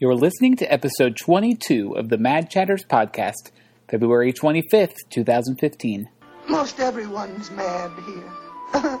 [0.00, 3.52] You're listening to episode 22 of the Mad Chatters podcast,
[3.88, 6.08] February 25th, 2015.
[6.48, 9.00] Most everyone's mad here.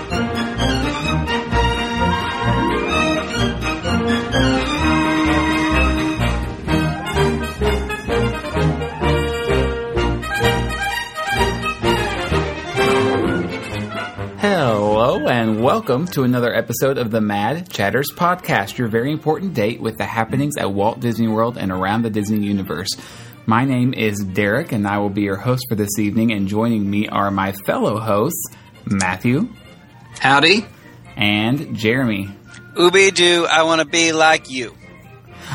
[15.26, 19.80] Hello, and welcome to another episode of the Mad Chatters podcast, your very important date
[19.80, 22.90] with the happenings at Walt Disney World and around the Disney universe.
[23.44, 26.88] My name is Derek, and I will be your host for this evening, and joining
[26.88, 28.40] me are my fellow hosts,
[28.84, 29.48] Matthew
[30.20, 30.64] Howdy.
[31.16, 32.30] and Jeremy.
[32.74, 34.76] Ooby doo, I want to be like you.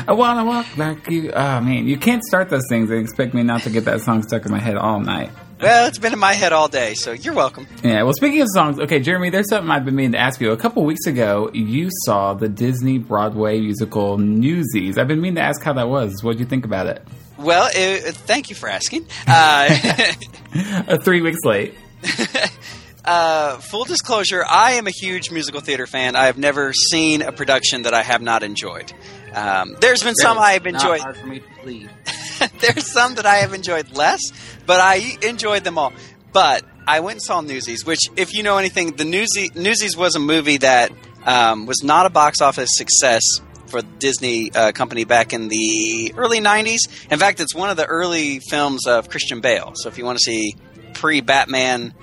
[0.06, 1.32] I wanna walk like you.
[1.32, 4.22] Oh man, you can't start those things and expect me not to get that song
[4.22, 5.30] stuck in my head all night.
[5.62, 7.68] Well, it's been in my head all day, so you're welcome.
[7.84, 10.50] Yeah, well, speaking of songs, okay, Jeremy, there's something I've been meaning to ask you.
[10.50, 14.98] A couple weeks ago, you saw the Disney Broadway musical Newsies.
[14.98, 16.20] I've been meaning to ask how that was.
[16.24, 17.06] What did you think about it?
[17.38, 19.06] Well, uh, thank you for asking.
[19.26, 19.78] Uh,
[20.54, 21.74] Uh, three weeks late.
[23.06, 26.14] uh, full disclosure, I am a huge musical theater fan.
[26.14, 28.92] I have never seen a production that I have not enjoyed.
[29.34, 31.00] Um, there's been some I have enjoyed.
[31.00, 31.90] hard for me to believe.
[32.60, 34.20] there's some that I have enjoyed less,
[34.66, 35.92] but I enjoyed them all.
[36.32, 40.16] But I went and saw Newsies, which, if you know anything, the Newsies, Newsies was
[40.16, 40.92] a movie that
[41.24, 43.22] um, was not a box office success
[43.66, 46.78] for the Disney uh, company back in the early 90s.
[47.10, 49.72] In fact, it's one of the early films of Christian Bale.
[49.76, 50.56] So if you want to see
[50.94, 51.94] pre Batman,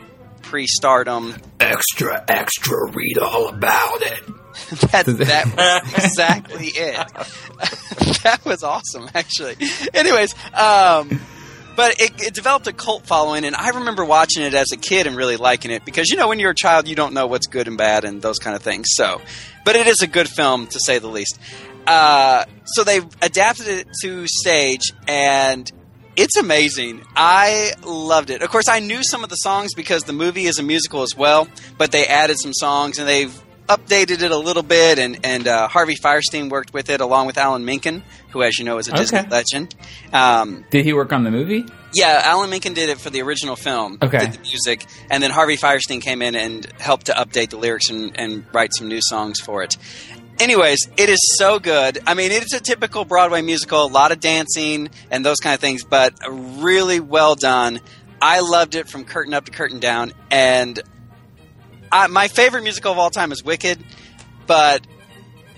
[0.41, 4.23] pre stardom, Extra, extra, read all about it.
[4.91, 6.95] that, that was exactly it.
[8.23, 9.55] that was awesome, actually.
[9.93, 11.19] Anyways, um,
[11.75, 15.07] but it, it developed a cult following, and I remember watching it as a kid
[15.07, 17.47] and really liking it because you know when you're a child you don't know what's
[17.47, 18.87] good and bad and those kind of things.
[18.91, 19.21] So,
[19.65, 21.39] but it is a good film to say the least.
[21.87, 25.71] Uh, so they adapted it to stage and.
[26.15, 27.01] It's amazing.
[27.15, 28.41] I loved it.
[28.41, 31.15] Of course, I knew some of the songs because the movie is a musical as
[31.15, 31.47] well,
[31.77, 35.67] but they added some songs and they've updated it a little bit, and and uh,
[35.67, 38.91] Harvey Fierstein worked with it along with Alan Menken, who, as you know, is a
[38.91, 39.75] Disney legend.
[40.11, 41.65] Um, Did he work on the movie?
[41.93, 44.19] yeah, Alan Menken did it for the original film, Okay.
[44.19, 47.89] did the music, and then Harvey Fierstein came in and helped to update the lyrics
[47.89, 49.75] and, and write some new songs for it.
[50.39, 51.99] Anyways, it is so good.
[52.07, 55.59] I mean, it's a typical Broadway musical, a lot of dancing and those kind of
[55.59, 57.81] things, but really well done.
[58.21, 60.79] I loved it from curtain up to curtain down, and
[61.91, 63.83] I, my favorite musical of all time is Wicked,
[64.47, 64.85] but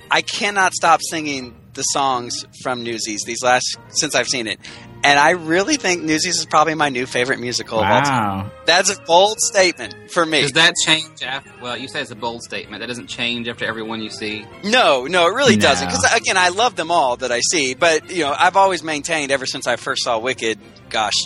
[0.10, 4.60] I cannot stop singing the songs from Newsies these last since I've seen it,
[5.04, 8.38] and I really think Newsies is probably my new favorite musical of all time.
[8.46, 8.52] Wow.
[8.66, 10.42] That's a bold statement for me.
[10.42, 11.50] Does that change after?
[11.62, 12.82] Well, you say it's a bold statement.
[12.82, 14.46] That doesn't change after every one you see.
[14.66, 15.62] No, no, it really No.
[15.62, 15.88] doesn't.
[15.88, 19.32] Because again, I love them all that I see, but you know, I've always maintained
[19.32, 20.60] ever since I first saw Wicked.
[20.90, 21.24] Gosh.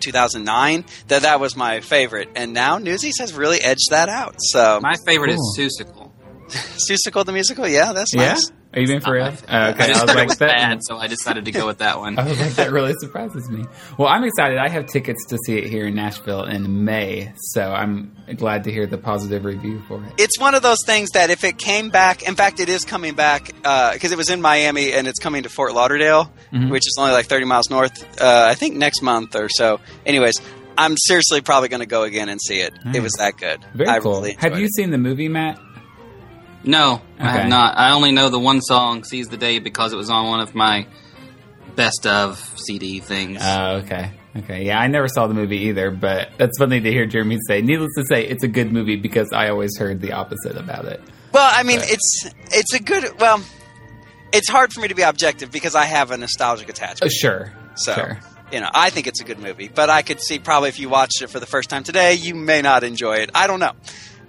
[0.00, 4.80] 2009 that that was my favorite and now Newsies has really edged that out so
[4.82, 5.54] My favorite Cool.
[5.56, 6.10] is Seussical.
[6.48, 8.32] Seussical the musical yeah that's Yeah?
[8.32, 9.24] nice Are you being for real?
[9.24, 11.44] I, Oh, okay, I I was heard it like, was that, bad, so I decided
[11.46, 12.16] to go with that one.
[12.20, 13.64] I was like, that really surprises me.
[13.98, 14.58] Well, I'm excited.
[14.58, 18.72] I have tickets to see it here in Nashville in May, so I'm glad to
[18.72, 20.12] hear the positive review for it.
[20.18, 23.14] it's one of those things that if it came back in fact it is coming
[23.14, 26.70] back because it was in miami and it's coming to fort lauderdale Mhm.
[26.70, 30.40] which is only like 30 miles north uh, i think next month or so anyways
[30.78, 33.88] i'm seriously probably going to go again and see it it was that good Very
[33.90, 34.20] I cool.
[34.20, 34.74] really have you it.
[34.74, 35.58] seen the movie, Matt?
[36.64, 37.78] No, I have not.
[37.78, 40.54] I only know the one song "Seize the Day" because it was on one of
[40.54, 40.86] my
[41.76, 43.40] best of CD things.
[43.42, 44.12] Oh, okay.
[44.36, 44.64] Okay.
[44.66, 47.62] Yeah, I never saw the movie either, but that's funny to hear Jeremy say.
[47.62, 51.00] Needless to say, it's a good movie because I always heard the opposite about it.
[51.32, 51.92] well i mean Right.
[51.92, 53.40] it's it's a good well
[54.32, 57.52] it's hard for me to be objective because i have a nostalgic Uh, attachment sure.
[57.76, 58.18] so Sure.
[58.52, 60.88] you know i think it's a good movie but i could see probably if you
[60.88, 63.72] watched it for the first time today you may not enjoy it i don't know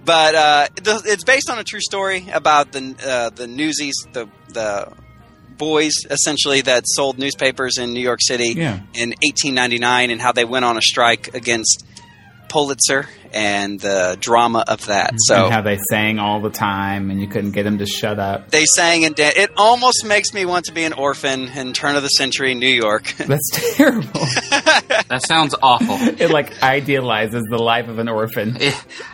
[0.04, 4.92] but uh, it's based on a true story about the uh, the newsies the the
[5.56, 8.80] boys essentially that sold newspapers in New York City Yeah.
[8.94, 11.84] in 1899 and how they went on a strike against
[12.48, 15.14] Pulitzer and the drama of that.
[15.18, 18.18] So and how they sang all the time and you couldn't get them to shut
[18.18, 18.50] up.
[18.50, 21.96] they sang and dan- it almost makes me want to be an orphan in turn
[21.96, 23.12] of the century New York.
[23.16, 24.10] That's terrible.
[24.12, 25.96] that sounds awful.
[26.20, 28.56] it like idealizes the life of an orphan.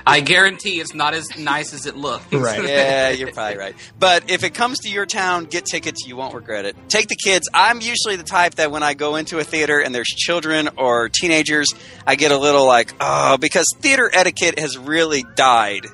[0.06, 2.32] I guarantee it's not as nice as it looks.
[2.32, 2.64] Right.
[2.64, 3.74] yeah, you're probably right.
[3.98, 6.06] But if it comes to your town, get tickets.
[6.06, 6.76] You won't regret it.
[6.88, 7.48] Take the kids.
[7.52, 11.08] I'm usually the type that when I go into a theater and there's children or
[11.08, 11.66] teenagers,
[12.06, 15.86] I get a little like, oh, because theater etiquette has really died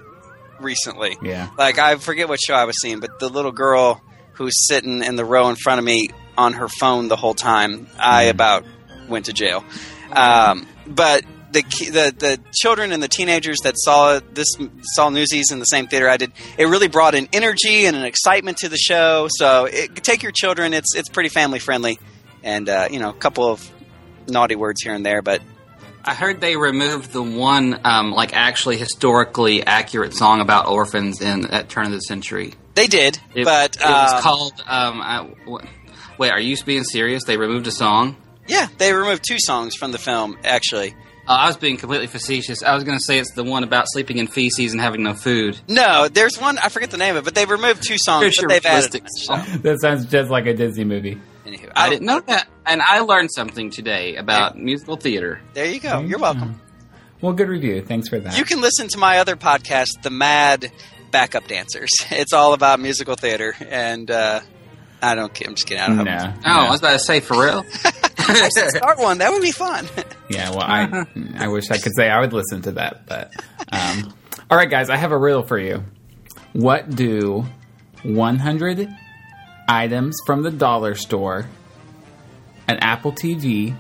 [0.61, 1.17] recently.
[1.23, 1.51] Yeah.
[1.57, 4.03] Like I forget what show I was seeing, but the little girl
[4.33, 7.87] who's sitting in the row in front of me on her phone the whole time,
[7.99, 8.65] I about
[9.09, 9.65] went to jail.
[10.11, 14.49] Um, but the, the the children and the teenagers that saw this
[14.95, 18.05] saw Newsies in the same theater I did, it really brought an energy and an
[18.05, 19.29] excitement to the show.
[19.31, 21.99] So it, take your children; it's it's pretty family friendly,
[22.43, 23.71] and uh, you know a couple of
[24.27, 25.43] naughty words here and there, but
[26.07, 31.47] I heard they removed the one, um, like actually historically accurate song about orphans in
[31.47, 32.55] at turn of the century.
[32.75, 33.19] they did.
[33.35, 34.53] It, but it was um, called.
[34.67, 35.27] Um, I,
[36.19, 37.25] wait, are you being serious?
[37.25, 38.17] They removed a song.
[38.47, 40.95] yeah, they removed two songs from the film actually.
[41.27, 42.63] Uh, I was being completely facetious.
[42.63, 45.15] I was going to say it's the one about sleeping in feces and having no
[45.15, 45.59] food.
[45.69, 48.37] No, there's one I forget the name of it, but they removed two songs, Here's
[48.39, 48.93] but they've added.
[48.93, 49.61] realistic So, song.
[49.63, 51.19] That sounds just like a Disney movie.
[51.47, 55.41] Anywho, I didn't know that, and I learned something today about musical theater.
[55.53, 56.01] There you go.
[56.01, 56.61] You're welcome.
[57.21, 57.83] Well, good review.
[57.83, 58.37] Thanks for that.
[58.37, 60.71] You can listen to my other podcast, The Mad
[61.11, 61.91] Backup Dancers.
[62.11, 64.41] It's all about musical theater, and uh,
[65.01, 65.31] I don't.
[65.47, 65.83] I'm just kidding.
[65.83, 66.05] I don't no.
[66.05, 66.35] know.
[66.45, 67.65] Oh, I was about to say for real.
[67.71, 69.19] Start one.
[69.19, 69.87] That would be fun.
[70.27, 71.07] Yeah, well, I
[71.37, 73.31] I wish I could say I would listen to that, but
[73.71, 74.15] um,
[74.51, 75.85] all right, guys, I have a riddle for you.
[76.55, 77.45] What do
[78.03, 78.89] 100
[79.69, 81.47] items from the dollar store,
[82.69, 83.75] an Apple TV,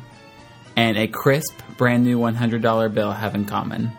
[0.76, 3.92] and a crisp, brand new $100 bill have in common?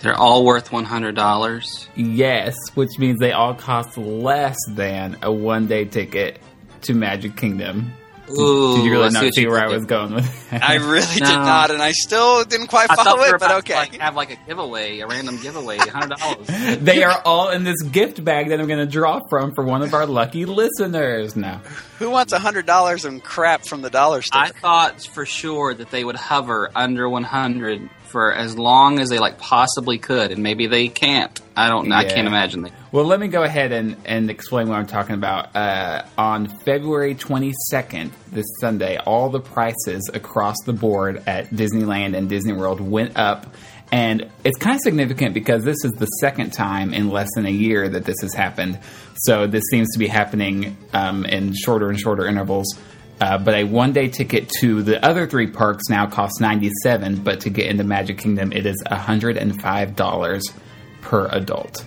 [0.00, 1.88] They're all worth one hundred dollars.
[1.96, 6.40] Yes, which means they all cost less than a one day ticket
[6.82, 7.90] to Magic Kingdom.
[8.30, 10.62] Ooh, Did you really not see where I was going with that?
[10.62, 13.36] I really did not, and I still didn't quite I thought follow we it, but
[13.36, 13.74] about okay.
[13.74, 16.48] to like, have like a giveaway, a random giveaway, hundred dollars.
[16.84, 19.82] They are all in this gift bag that I'm going to draw from for one
[19.82, 21.36] of our lucky listeners.
[21.36, 21.60] now.
[21.98, 24.42] Who wants a hundred dollars and crap from the dollar store?
[24.42, 29.08] I thought for sure that they would hover under one hundred for as long as
[29.08, 31.40] they like possibly could, and maybe they can't.
[31.56, 31.88] I don't.
[31.88, 31.96] know.
[31.96, 32.72] I can't imagine they.
[32.94, 35.56] Well, let me go ahead and, and explain what I'm talking about.
[35.56, 42.28] Uh, on February 22nd, this Sunday, all the prices across the board at Disneyland and
[42.28, 43.52] Disney World went up.
[43.90, 47.50] And it's kind of significant because this is the second time in less than a
[47.50, 48.78] year that this has happened.
[49.16, 52.78] So this seems to be happening um, in shorter and shorter intervals.
[53.20, 57.40] Uh, but a one day ticket to the other three parks now costs 97 but
[57.40, 60.52] to get into Magic Kingdom, it is $105
[61.00, 61.84] per adult.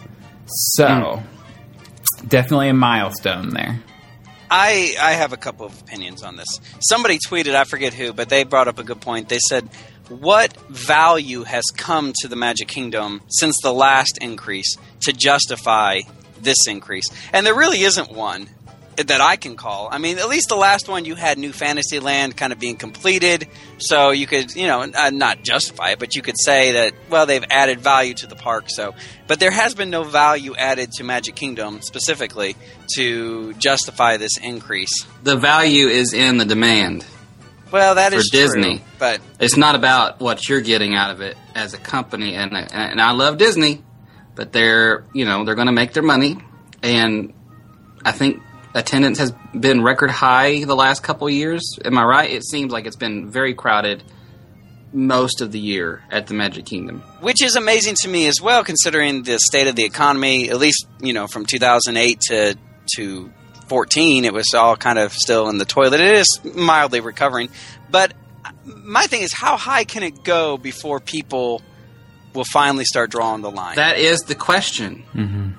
[0.48, 1.24] So, mm.
[2.28, 3.80] definitely a milestone there.
[4.50, 6.48] I I have a couple of opinions on this.
[6.80, 9.30] Somebody tweeted, I forget who, but they brought up a good point.
[9.30, 9.70] They said,
[10.08, 16.02] "What value has come to the Magic Kingdom since the last increase to justify
[16.42, 18.48] this increase?" And there really isn't one
[18.98, 19.88] that I can call.
[19.92, 23.48] I mean, at least the last one you had New Fantasyland kind of being completed,
[23.78, 27.26] so you could, you know, uh, not justify it, but you could say that well,
[27.26, 28.66] they've added value to the park.
[28.70, 28.96] So,
[29.28, 32.56] but there has been no value added to Magic Kingdom specifically
[32.96, 35.06] to justify this increase.
[35.24, 37.06] The value is in the demand.
[37.72, 38.82] Well, that For is true, Disney.
[38.98, 43.02] but It's not about what you're getting out of it as a company, and and
[43.02, 43.84] I love Disney,
[44.36, 46.38] but they're you know they're going to make their money,
[46.82, 47.34] and
[48.06, 48.42] I think
[48.78, 51.62] attendance has been record high the last couple of years.
[51.84, 52.30] Am I right?
[52.30, 54.04] It seems like it's been very crowded
[54.94, 57.02] most of the year at the Magic Kingdom.
[57.20, 60.50] which is amazing to me as well, considering the state of the economy.
[60.50, 62.56] At least you know from 2008 to
[62.96, 63.32] to
[63.68, 66.00] 14, it was all kind of still in the toilet.
[66.00, 67.50] It is mildly recovering,
[67.90, 68.14] but
[68.64, 71.62] my thing is, how high can it go before people
[72.34, 73.76] will finally start drawing the line?
[73.76, 75.04] That is the question.
[75.14, 75.50] Mm-hmm.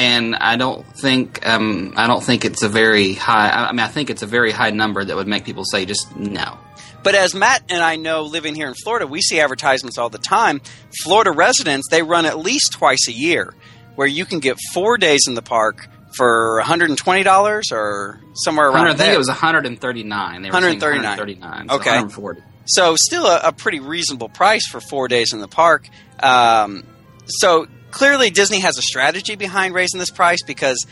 [0.00, 3.50] And I don't think um, I don't think it's a very high.
[3.50, 6.16] I mean, I think it's a very high number that would make people say just
[6.16, 6.58] no.
[7.02, 10.18] But as Matt and I know, living here in Florida, we see advertisements all the
[10.18, 10.62] time.
[11.02, 13.52] Florida residents, they run at least twice a year,
[13.94, 18.88] where you can get four days in the park for $120 or somewhere around I
[18.88, 19.14] think there.
[19.14, 20.42] it was 139.
[20.42, 21.02] They were saying 139.
[21.02, 21.68] 139.
[21.68, 21.90] so Okay.
[21.90, 22.40] 140.
[22.64, 25.88] So still a, a pretty reasonable price for four days in the park.
[26.22, 26.84] Um,
[27.26, 30.86] so clearly Disney has a strategy behind raising this price because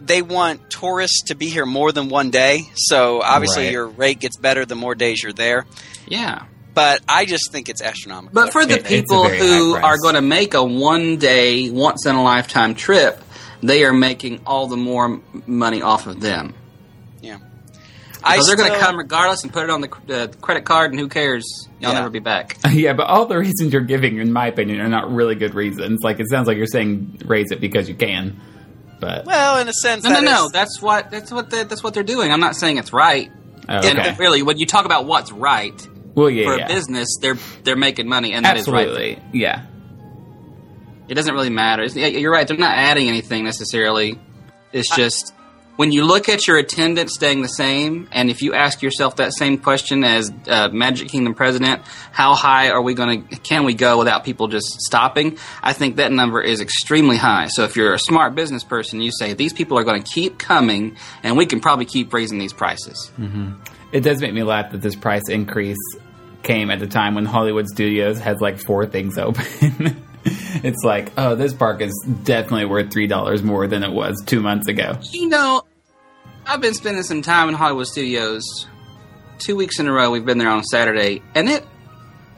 [0.00, 2.62] they want tourists to be here more than one day.
[2.74, 3.72] So obviously Right.
[3.72, 5.66] your rate gets better the more days you're there.
[6.06, 6.42] Yeah.
[6.74, 8.34] But I just think it's astronomical.
[8.34, 12.16] But for the It- people who are going to make a one day, once in
[12.16, 13.22] a lifetime trip,
[13.62, 16.52] they are making all the more money off of them.
[18.24, 20.64] Yeah, Because they're going to come regardless and put it on the cr- uh, credit
[20.64, 21.44] card, and who cares?
[21.80, 21.98] You'll Yeah.
[21.98, 22.56] never be back.
[22.72, 26.00] Yeah, but all the reasons you're giving, in my opinion, are not really good reasons.
[26.02, 28.40] Like, it sounds like you're saying raise it because you can.
[29.00, 30.44] But, Well, in a sense, No, no, that no.
[30.46, 32.32] is- That's what that's what they, that's what they're doing.
[32.32, 33.30] I'm not saying it's right.
[33.68, 34.14] oh, And okay.
[34.18, 36.64] Really, when you talk about what's right Well, yeah, for yeah.
[36.64, 39.18] a business, they're they're making money, and that is right.
[39.32, 39.66] Yeah.
[41.06, 41.82] It doesn't really matter.
[41.82, 42.48] It's, yeah, you're right.
[42.48, 44.18] They're not adding anything necessarily.
[44.72, 45.33] It's just
[45.76, 49.32] when you look at your attendance staying the same, and if you ask yourself that
[49.32, 53.36] same question as uh, Magic Kingdom president, how high are we going to?
[53.38, 55.38] Can we go without people just stopping?
[55.62, 57.48] I think that number is extremely high.
[57.48, 60.38] So if you're a smart business person, you say these people are going to keep
[60.38, 63.10] coming, and we can probably keep raising these prices.
[63.92, 65.78] It does make me laugh that this price increase
[66.42, 70.03] came at the time when Hollywood Studios has like four things open.
[70.64, 71.92] it's like, oh, this park is
[72.24, 74.98] definitely worth three dollars more than it was two months ago.
[75.10, 75.62] You know,
[76.46, 78.66] I've been spending some time in Hollywood Studios.
[79.38, 81.64] Two weeks in a row, we've been there on Saturday, and it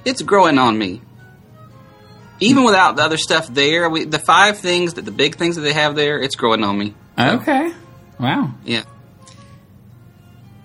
[0.05, 1.03] it's growing on me.
[2.41, 5.63] Even without the other stuff there, we, the five things that the big things that
[5.63, 6.95] they have there, it's growing on me.
[7.19, 7.73] Okay,
[8.21, 8.83] wow, Yeah,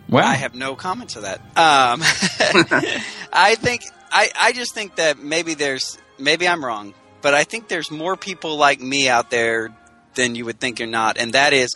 [0.10, 0.28] wow.
[0.28, 1.40] I have no comment to that.
[1.58, 2.01] Um,
[3.34, 7.68] I think I, I just think that maybe there's maybe I'm wrong, but I think
[7.68, 9.75] there's more people like me out there
[10.16, 11.70] than you would think you're not, and that is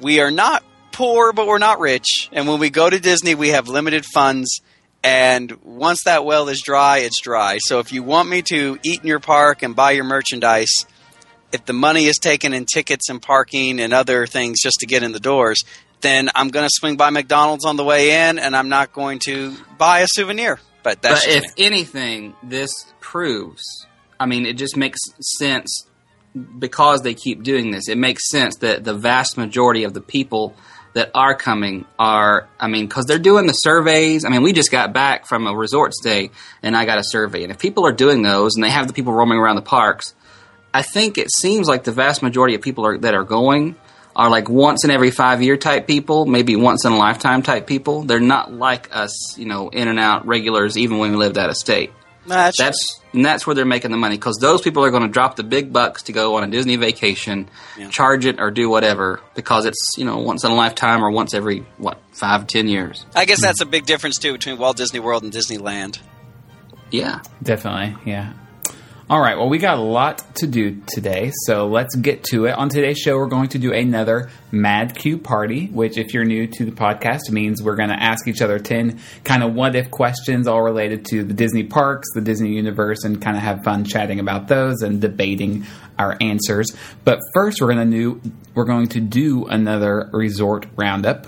[0.00, 0.62] we are not
[0.92, 4.60] poor, but we're not rich, and when we go to Disney, we have limited funds.
[5.04, 7.58] And once that well is dry, it's dry.
[7.58, 10.86] So if you want me to eat in your park and buy your merchandise,
[11.52, 15.02] if the money is taken in tickets and parking and other things just to get
[15.02, 15.62] in the doors,
[16.02, 19.20] then I'm going to swing by McDonald's on the way in, and I'm not going
[19.26, 20.60] to buy a souvenir.
[20.82, 21.64] But that's but if me.
[21.64, 23.62] anything, this proves.
[24.22, 25.00] I mean, it just makes
[25.38, 25.86] sense
[26.58, 27.88] because they keep doing this.
[27.88, 30.54] It makes sense that the vast majority of the people
[30.94, 34.24] that are coming are, I mean, because they're doing the surveys.
[34.24, 36.30] I mean, we just got back from a resort stay,
[36.62, 37.42] and I got a survey.
[37.42, 40.14] And if people are doing those, and they have the people roaming around the parks,
[40.72, 43.76] I think it seems like the vast majority of people are, that are going
[44.14, 47.66] are like once in every five year type people, maybe once in a lifetime type
[47.66, 48.02] people.
[48.02, 51.48] They're not like us, you know, in and out regulars, even when we lived out
[51.48, 51.92] of state.
[52.26, 55.08] That's, That's and that's where they're making the money because those people are going to
[55.08, 57.88] drop the big bucks to go on a Disney vacation, Yeah.
[57.90, 61.34] charge it or do whatever because it's you know once in a lifetime or once
[61.34, 63.04] every what five ten years.
[63.16, 65.98] I guess that's a big difference too between Walt Disney World and Disneyland.
[66.90, 68.34] Yeah, Definitely, yeah.
[69.12, 72.52] All right, well, we got a lot to do today, so let's get to it.
[72.52, 76.46] On today's show, we're going to do another Mad Q party, which, if you're new
[76.46, 79.90] to the podcast, means we're going to ask each other 10 kind of what if
[79.90, 83.84] questions, all related to the Disney parks, the Disney universe, and kind of have fun
[83.84, 85.66] chatting about those and debating
[85.98, 86.68] our answers.
[87.04, 91.26] But first, we're going to do, we're going to do another resort roundup.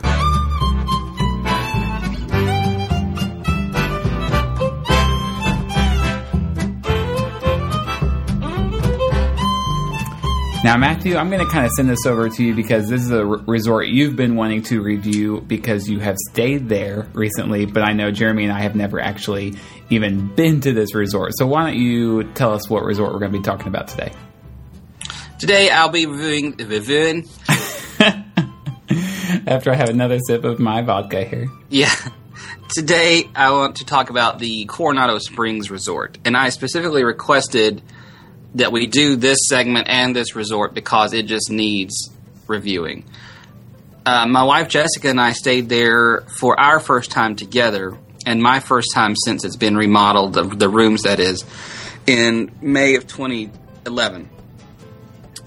[10.64, 13.10] Now, Matthew, I'm going to kind of send this over to you because this is
[13.10, 17.92] a resort you've been wanting to review because you have stayed there recently, but I
[17.92, 19.56] know Jeremy and I have never actually
[19.90, 21.32] even been to this resort.
[21.36, 24.10] So, why don't you tell us what resort we're going to be talking about today?
[25.38, 27.28] today I'll be reviewing reviewing.
[29.46, 31.50] After I have another sip of my vodka here.
[31.68, 31.94] Yeah.
[32.70, 36.16] Today, I want to talk about the Coronado Springs Resort.
[36.24, 37.82] And I specifically requested
[38.54, 42.10] that we do this segment and this resort because it just needs
[42.46, 43.04] reviewing.
[44.06, 47.96] Uh, my wife Jessica and I stayed there for our first time together,
[48.26, 51.44] and my first time since it's been remodeled, the, the rooms that is,
[52.06, 54.28] in May of 2011.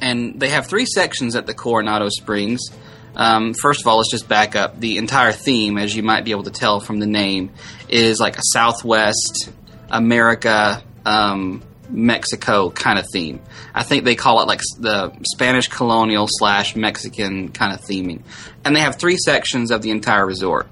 [0.01, 2.69] And they have three sections at the Coronado Springs.
[3.15, 4.79] Um, first of all, let's just back up.
[4.79, 7.51] The entire theme, as you might be able to tell from the name,
[7.89, 9.49] is like a Southwest
[9.89, 13.41] America, um, Mexico kind of theme.
[13.74, 18.24] I think they call it like the Spanish colonial slash Mexican kind of theming.
[18.65, 20.67] And they have three sections of the entire resort.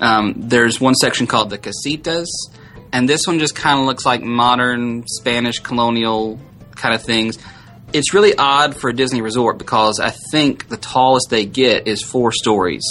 [0.00, 2.26] Um, there's one section called the Casitas,
[2.92, 6.40] and this one just kind of looks like modern Spanish colonial
[6.74, 7.38] kind of things.
[7.92, 12.02] It's really odd for a Disney resort because I think the tallest they get is
[12.02, 12.84] four stories,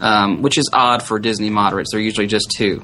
[0.00, 1.90] um, which is odd for Disney moderates.
[1.92, 2.82] They're usually just two.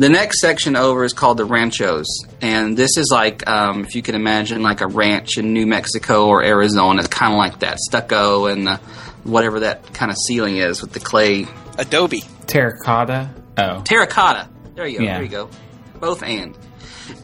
[0.00, 2.06] The next section over is called the Ranchos,
[2.40, 6.26] and this is like um, if you can imagine like a ranch in New Mexico
[6.26, 7.00] or Arizona.
[7.00, 8.76] It's kind of like that stucco and the,
[9.24, 12.22] whatever that kind of ceiling is with the clay Adobe.
[12.46, 13.28] Terracotta.
[13.58, 13.82] Oh.
[13.82, 14.48] terracotta.
[14.74, 15.04] There you go.
[15.04, 15.14] Yeah.
[15.16, 15.50] There you go.
[15.96, 16.56] Both and.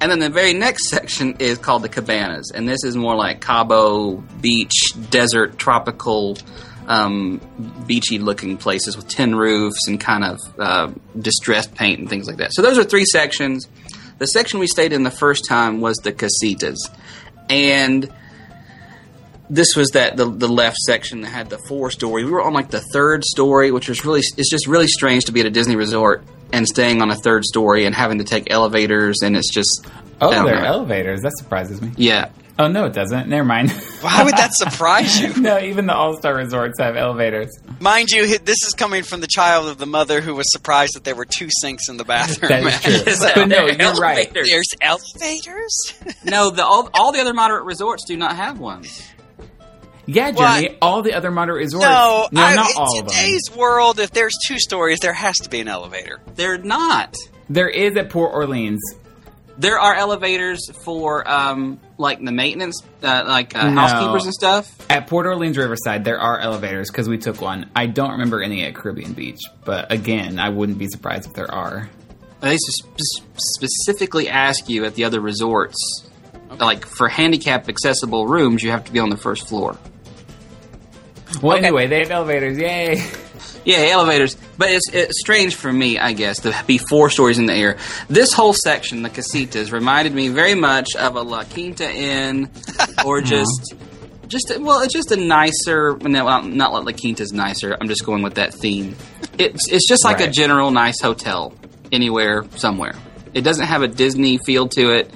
[0.03, 3.41] And then the very next section is called the cabanas, and this is more like
[3.41, 6.37] Cabo Beach, desert, tropical,
[6.87, 7.41] um,
[7.87, 12.37] beachy looking places with tin roofs and kind of uh, distressed paint and things like
[12.37, 12.53] that.
[12.55, 13.69] So those are three sections.
[14.19, 16.77] The section we stayed in the first time was the casitas,
[17.51, 18.11] and
[19.49, 22.25] this was that the the left section that had the four story.
[22.25, 25.33] We were on like the third story, which was really it's just really strange to
[25.33, 28.51] be at a Disney resort and staying on a third story and having to take
[28.51, 29.87] elevators, and it's just
[30.21, 30.65] Oh, they're know.
[30.65, 31.21] elevators.
[31.23, 31.93] That surprises me.
[31.97, 32.31] Yeah.
[32.59, 33.29] Oh no, it doesn't.
[33.29, 33.71] Never mind.
[34.01, 35.35] Why would that surprise you?
[35.41, 37.51] no, even the All Star resorts have elevators.
[37.81, 41.05] Mind you, this is coming from the child of the mother who was surprised that
[41.05, 42.49] there were two sinks in the bathroom.
[42.49, 43.13] That is true.
[43.13, 44.33] Is that but no, you're right.
[44.33, 45.93] There's elevators.
[46.25, 49.03] No, the all, all the other moderate resorts do not have ones.
[50.07, 50.77] Yeah, What?
[50.81, 51.85] All the other moderate resorts.
[51.85, 53.15] No, I, not in all of them.
[53.15, 56.21] today's world, if there's two stories, there has to be an elevator.
[56.37, 57.17] They're not.
[57.51, 58.81] There is at Port Orleans.
[59.59, 63.81] There are elevators for um, like the maintenance, uh, like uh, No.
[63.81, 64.91] housekeepers and stuff.
[64.91, 67.71] At Port Orleans Riverside, there are elevators because we took one.
[67.75, 71.51] I don't remember any at Caribbean Beach, but again, I wouldn't be surprised if there
[71.51, 71.89] are.
[72.41, 73.01] They sp-
[73.37, 75.77] specifically ask you at the other resorts,
[76.61, 79.79] like for handicap accessible rooms, you have to be on the first floor.
[81.43, 81.67] Well, Okay.
[81.67, 82.59] anyway, they have elevators.
[82.59, 83.03] Yay!
[83.67, 84.37] Yeah, elevators.
[84.57, 87.77] But it's, it's strange for me, I guess, to be four stories in the air.
[88.09, 92.49] This whole section, the casitas, reminded me very much of a La Quinta Inn,
[93.05, 93.75] or just,
[94.29, 95.97] just well, it's just a nicer.
[95.99, 97.77] No, well, not La Quinta's nicer.
[97.79, 98.95] I'm just going with that theme.
[99.37, 101.53] It's it's just like a general nice hotel
[101.91, 102.95] anywhere, somewhere.
[103.35, 105.11] It doesn't have a Disney feel to it.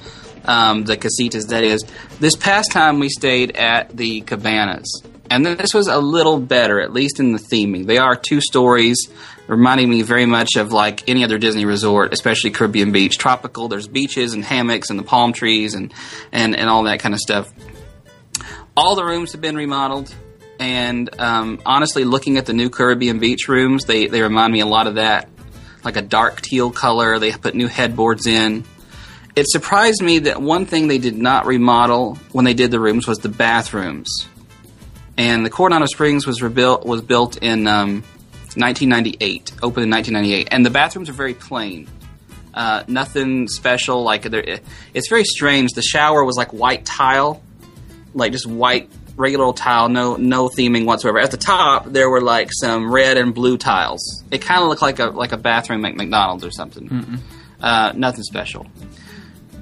[0.44, 1.84] Um, the casitas, that is.
[2.18, 6.80] This past time we stayed at the cabanas, and then this was a little better,
[6.80, 7.86] at least in the theming.
[7.86, 9.08] They are two stories,
[9.46, 13.68] reminding me very much of like any other Disney resort, especially Caribbean Beach, tropical.
[13.68, 15.94] There's beaches and hammocks and the palm trees and
[16.32, 17.52] and and all that kind of stuff.
[18.76, 20.14] All the rooms have been remodeled.
[20.58, 24.66] And um, honestly, looking at the new Caribbean Beach rooms, they, they remind me a
[24.66, 25.30] lot of that.
[25.84, 27.18] Like a dark teal color.
[27.18, 28.64] They put new headboards in.
[29.34, 33.06] It surprised me that one thing they did not remodel when they did the rooms
[33.06, 34.26] was the bathrooms.
[35.20, 38.02] And the Coronado Springs was rebuilt was built in um,
[38.56, 41.88] 1998, opened in 1998, and the bathrooms are very plain.
[42.54, 44.02] Uh, nothing special.
[44.02, 45.72] Like it's very strange.
[45.72, 47.42] The shower was like white tile,
[48.14, 51.18] like just white regular old tile, no no theming whatsoever.
[51.18, 54.24] At the top there were like some red and blue tiles.
[54.30, 56.88] It kind of looked like a like a bathroom at McDonald's or something.
[57.60, 58.66] Uh, nothing special.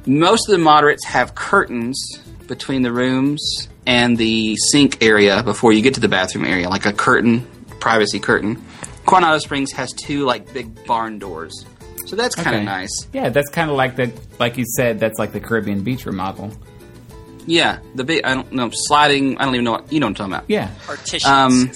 [0.07, 2.01] Most of the moderates have curtains
[2.47, 6.87] between the rooms and the sink area before you get to the bathroom area, like
[6.87, 7.45] a curtain,
[7.81, 8.63] privacy curtain.
[9.07, 11.65] Coronado Springs has two like big barn doors,
[12.07, 12.65] so that's kind of Okay.
[12.65, 13.09] nice.
[13.13, 15.01] Yeah, that's kind of like the like you said.
[15.01, 16.53] That's like the Caribbean Beach remodel.
[17.47, 19.39] Yeah, the big I don't know sliding.
[19.39, 20.45] I don't even know what you know what I'm talking about.
[20.51, 21.25] Yeah, Partitions.
[21.25, 21.73] Um,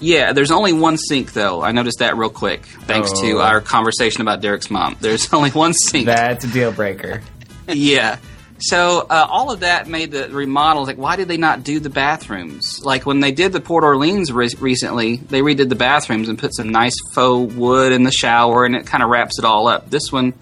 [0.00, 1.62] yeah, there's only one sink though.
[1.62, 3.40] I noticed that real quick, thanks to Oh.
[3.40, 4.96] our conversation about Derek's mom.
[5.00, 6.04] There's only one sink.
[6.04, 7.22] that's a deal breaker.
[7.68, 8.18] yeah.
[8.58, 11.90] So uh, all of that made the remodels like, why did they not do the
[11.90, 12.80] bathrooms?
[12.82, 16.54] Like when they did the Port Orleans re- recently, they redid the bathrooms and put
[16.54, 19.90] some nice faux wood in the shower, and it kind of wraps it all up.
[19.90, 20.34] This one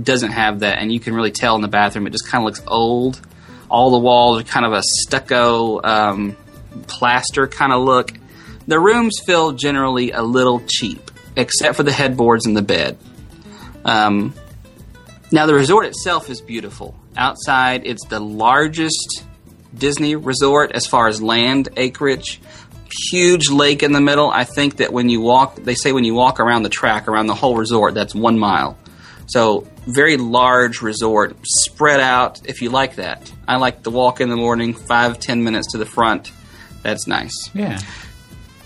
[0.00, 2.46] doesn't have that, and you can really tell in the bathroom it just kind of
[2.46, 3.20] looks old.
[3.68, 6.36] All the walls are kind of a stucco um,
[6.86, 8.12] plaster kind of look.
[8.66, 12.96] The rooms feel generally a little cheap, except for the headboards and the bed.
[13.84, 14.32] Um,
[15.30, 16.94] now, the resort itself is beautiful.
[17.18, 19.24] Outside, it's the largest
[19.76, 22.40] Disney resort as far as land acreage.
[23.10, 24.30] Huge lake in the middle.
[24.30, 27.26] I think that when you walk, they say when you walk around the track, around
[27.26, 28.78] the whole resort, that's one mile.
[29.26, 33.30] So, very large resort, spread out if you like that.
[33.46, 36.32] I like the walk in the morning, five, ten minutes to the front.
[36.82, 37.34] That's nice.
[37.52, 37.78] Yeah,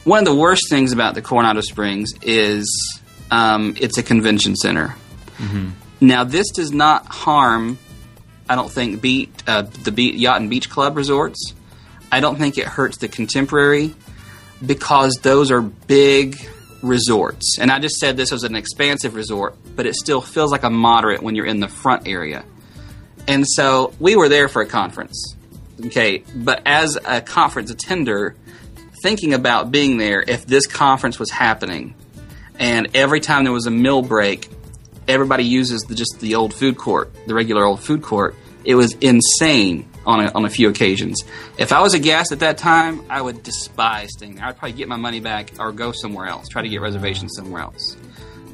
[0.04, 3.00] One of the worst things about the Coronado Springs is
[3.32, 4.94] um, it's a convention center.
[6.00, 7.78] Now, this does not harm,
[8.48, 11.55] I don't think, beat uh, the beat, Yacht and Beach Club resorts.
[12.11, 13.94] I don't think it hurts the Contemporary
[14.64, 16.38] because those are big
[16.83, 17.59] resorts.
[17.59, 20.70] And I just said this was an expansive resort, but it still feels like a
[20.70, 22.44] moderate when you're in the front area.
[23.26, 25.37] And so we were there for a conference.
[25.87, 28.37] Okay, but as a conference attender,
[29.02, 31.94] thinking about being there if this conference was happening
[32.59, 34.48] and every time there was a meal break
[35.08, 38.34] everybody uses the, just the old food court the regular old food court
[38.64, 41.22] it was insane on a, on a few occasions
[41.58, 44.76] if i was a guest at that time i would despise staying there i'd probably
[44.76, 47.96] get my money back or go somewhere else try to get reservations somewhere else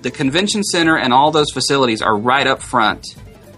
[0.02, 3.04] the convention center and all those facilities are right up front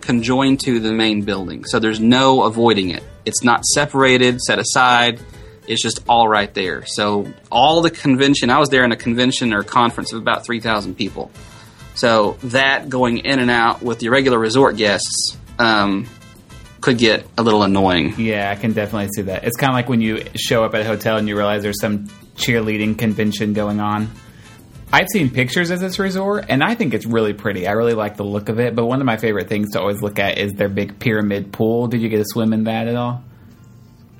[0.01, 5.21] conjoined to the main building so there's no avoiding it it's not separated set aside
[5.71, 6.85] it's just all right there.
[6.85, 10.97] So all the convention, I was there in a convention or conference of about 3,000
[10.97, 11.31] people.
[12.01, 16.07] So that going in and out with the regular resort guests um,
[16.81, 18.15] could get a little annoying.
[18.19, 19.45] yeah, I can definitely see that.
[19.45, 21.79] It's kind of like when you show up at a hotel and you realize there's
[21.79, 24.11] some cheerleading convention going on.
[24.91, 27.69] I've seen pictures of this resort, and I think it's really pretty.
[27.69, 28.75] I really like the look of it.
[28.75, 31.87] But one of my favorite things to always look at is their big pyramid pool.
[31.87, 33.23] Did you get to swim in that at all?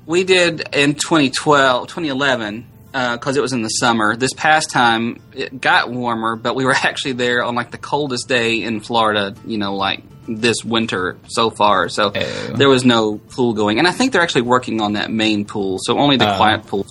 [0.05, 4.15] we did in 2012, 2011, because it was in the summer.
[4.15, 8.27] This past time, it got warmer, but we were actually there on like the coldest
[8.27, 9.33] day in Florida.
[9.45, 11.89] You know, like this winter so far.
[11.89, 12.53] So Oh.
[12.55, 15.77] there was no pool going, and I think they're actually working on that main pool.
[15.81, 16.37] So only the Oh.
[16.37, 16.85] quiet pool.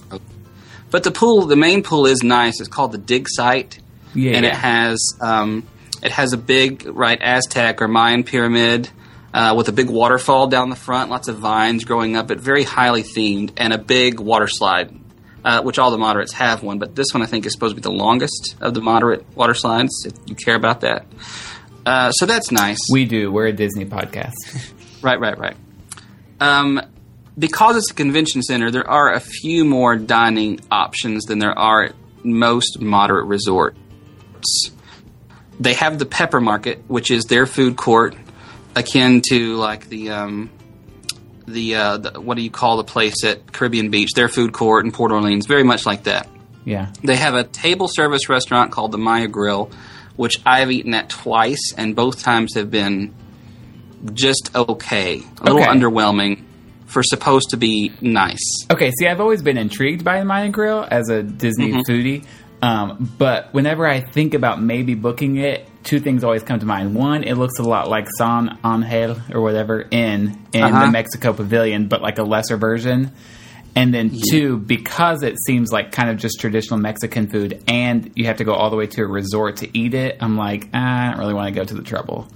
[0.91, 2.59] But the pool, the main pool is nice.
[2.61, 3.79] It's called the Dig Site
[4.15, 4.33] Yeah.
[4.37, 5.63] and it has um,
[6.03, 8.89] it has a big right Aztec or Mayan pyramid
[9.33, 12.27] uh, with a big waterfall down the front, lots of vines growing up.
[12.27, 14.91] but very highly themed, and a big water slide,
[15.45, 16.79] uh, which all the moderates have one.
[16.79, 19.55] But this one I think is supposed to be the longest of the moderate water
[19.55, 20.05] slides.
[20.07, 21.07] If you care about that,
[21.87, 22.79] uh, so that's nice.
[22.93, 23.33] we do.
[23.33, 24.35] We're a Disney podcast.
[25.03, 25.57] Right, right, right.
[26.41, 26.79] Um,
[27.39, 31.85] because it's a convention center, there are a few more dining options than there are
[31.85, 33.79] at most moderate resorts.
[35.59, 38.15] They have the Pepper Market, which is their food court,
[38.77, 40.51] akin to like the um,
[41.51, 44.11] the, uh, the what do you call the place at Caribbean Beach?
[44.15, 46.29] Their food court in Port Orleans, very much like that.
[46.65, 46.93] Yeah.
[47.05, 49.71] They have a table service restaurant called the Maya Grill,
[50.17, 53.15] which I've eaten at twice, and both times have been
[54.15, 56.45] just okay, a little underwhelming
[56.87, 58.41] for supposed to be nice.
[58.71, 61.91] Okay, see, I've always been intrigued by the Maya Grill as a Disney Mm-hmm.
[61.91, 62.25] foodie.
[62.63, 66.95] Um, but whenever I think about maybe booking it, two things always come to mind.
[66.95, 70.85] One, it looks a lot like San Angel or whatever in in Uh-huh.
[70.87, 73.13] the Mexico Pavilion, but like a lesser version.
[73.77, 78.27] And then two, because it seems like kind of just traditional Mexican food, and you
[78.27, 80.19] have to go all the way to a resort to eat it.
[80.21, 82.27] I'm like, ah, I don't really want to go to the trouble.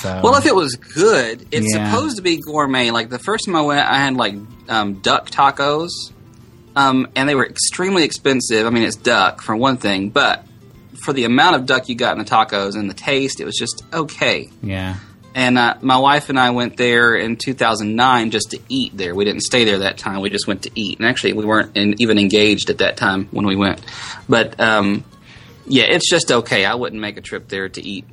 [0.00, 1.90] So, Well, if it was good, it's Yeah.
[1.92, 2.90] supposed to be gourmet.
[2.90, 4.34] Like the first time I went, I had like
[4.68, 5.90] um, duck tacos,
[6.76, 8.66] um, and they were extremely expensive.
[8.66, 10.44] I mean, it's duck for one thing, but
[11.04, 13.56] for the amount of duck you got in the tacos and the taste, it was
[13.56, 14.48] just okay.
[14.62, 14.96] yeah,
[15.34, 19.14] And uh, my wife and I went there in 2009 just to eat there.
[19.14, 20.20] We didn't stay there that time.
[20.20, 20.98] We just went to eat.
[20.98, 23.80] And actually, we weren't in, even engaged at that time when we went.
[24.28, 25.04] But um,
[25.66, 26.64] yeah, it's just okay.
[26.64, 28.06] I wouldn't make a trip there to eat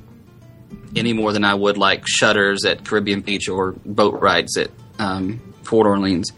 [0.95, 4.69] any more than I would like shutters at Caribbean Beach or Boatwright's at
[4.99, 6.31] um, Port Orleans.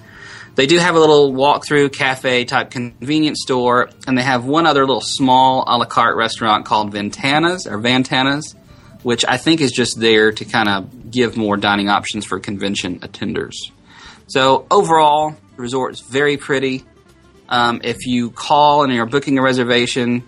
[0.55, 4.81] They do have a little walk-through cafe type convenience store, and they have one other
[4.85, 8.55] little small a la carte restaurant called Ventanas or Vantanas,
[9.01, 12.99] which I think is just there to kind of give more dining options for convention
[12.99, 13.55] attenders.
[14.27, 16.83] So overall, the resort is very pretty.
[17.49, 20.23] Um, if you call and you're booking a reservation,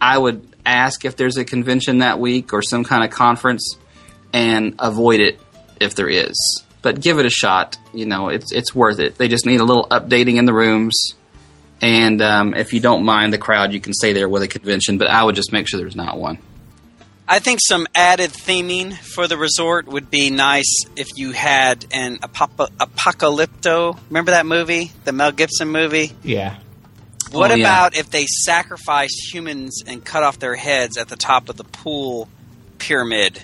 [0.00, 3.76] I would ask if there's a convention that week or some kind of conference,
[4.32, 5.40] and avoid it
[5.80, 6.64] if there is.
[6.82, 7.76] But give it a shot.
[7.92, 9.16] You know, it's it's worth it.
[9.18, 11.14] They just need a little updating in the rooms,
[11.82, 14.96] and um, if you don't mind the crowd, you can stay there with a convention.
[14.98, 16.38] But I would just make sure there's not one.
[17.28, 22.18] I think some added theming for the resort would be nice if you had an
[22.18, 23.96] apop- apocalypto.
[24.08, 26.12] Remember that movie, the Mel Gibson movie?
[26.22, 26.58] yeah.
[27.30, 27.62] What Oh, yeah.
[27.64, 31.62] about if they sacrificed humans and cut off their heads at the top of the
[31.62, 32.28] pool
[32.78, 33.40] pyramid,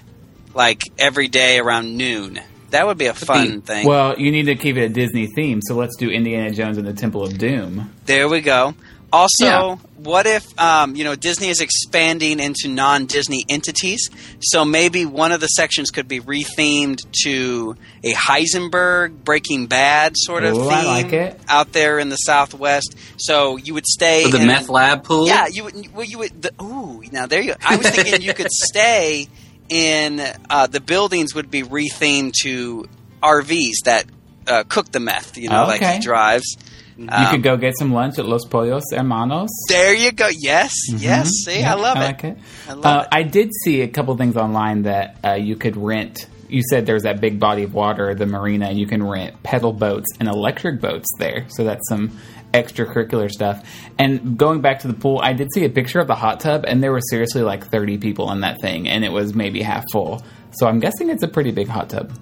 [0.55, 2.41] like every day around noon?
[2.71, 3.87] That would be a fun thing.
[3.87, 6.87] Well, you need to keep it a Disney theme, so let's do Indiana Jones and
[6.87, 7.91] the Temple of Doom.
[8.07, 8.75] There we go.
[9.13, 9.77] Also, Yeah.
[9.99, 14.11] what if um, you know Disney is expanding into non-Disney entities?
[14.41, 20.45] So maybe one of the sections could be rethemed to a Heisenberg Breaking Bad sort
[20.45, 21.41] of Ooh, theme I like it.
[21.49, 22.97] out there in the Southwest.
[23.17, 25.29] So you would stay For the in- meth lab pool.
[25.29, 25.95] Yeah, you would.
[25.95, 26.43] Well, you would.
[26.43, 27.55] The, ooh, now there you.
[27.65, 29.29] I was thinking you could stay
[29.69, 32.89] in uh, the buildings would be rethemed to
[33.23, 34.05] RVs that
[34.47, 35.37] uh, cook the meth.
[35.37, 36.57] You know, like he drives.
[36.97, 39.51] You Um, could go get some lunch at Los Pollos Hermanos.
[39.69, 40.29] There you go.
[40.29, 41.29] Yes, yes.
[41.45, 42.01] See, I love it.
[42.01, 42.39] like it.
[42.69, 43.09] I love uh, it.
[43.13, 46.27] I did see a couple things online that uh, you could rent.
[46.49, 48.67] You said there's that big body of water, the marina.
[48.69, 51.45] And you can rent pedal boats and electric boats there.
[51.49, 52.19] So that's some
[52.63, 53.63] extracurricular stuff.
[53.99, 56.65] And going back to the pool, I did see a picture of the hot tub,
[56.67, 59.85] and there were seriously like 30 people in that thing, and it was maybe half
[59.93, 60.23] full.
[60.53, 62.13] So I'm guessing it's a pretty big hot tub.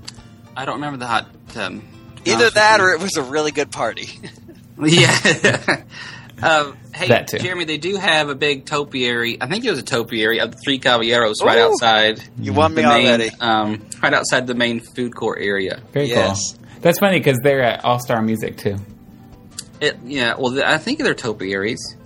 [0.57, 1.27] I don't remember the hot.
[1.49, 1.81] tub.
[2.27, 4.09] Either honest that or it was a really good party.
[4.83, 5.83] yeah.
[6.43, 7.39] Um, hey, That too.
[7.39, 9.39] Jeremy, they do have a big topiary.
[9.41, 12.21] I think it was a topiary of the Three Caballeros right outside.
[12.39, 13.31] You won me main, already.
[13.41, 15.81] Um, right outside the main food court area.
[15.93, 16.55] Very Yes.
[16.57, 16.67] cool.
[16.81, 18.77] That's funny because they're at All Star Music too.
[19.85, 21.97] It, yeah, well, I think they're topiaries.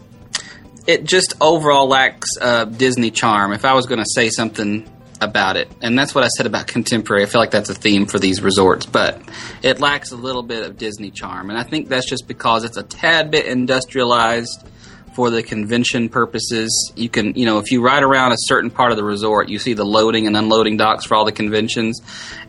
[0.89, 3.53] It just overall lacks uh, Disney charm.
[3.53, 6.67] If I was going to say something about it, and that's what I said about
[6.67, 9.21] contemporary, I feel like that's a theme for these resorts, but
[9.63, 12.77] it lacks a little bit of Disney charm, and I think that's just because it's
[12.77, 14.67] a tad bit industrialized
[15.15, 16.93] for the convention purposes.
[16.97, 19.61] You can, you know, if you ride around a certain part of the resort, you
[19.61, 22.01] see the loading and unloading docks for all the conventions,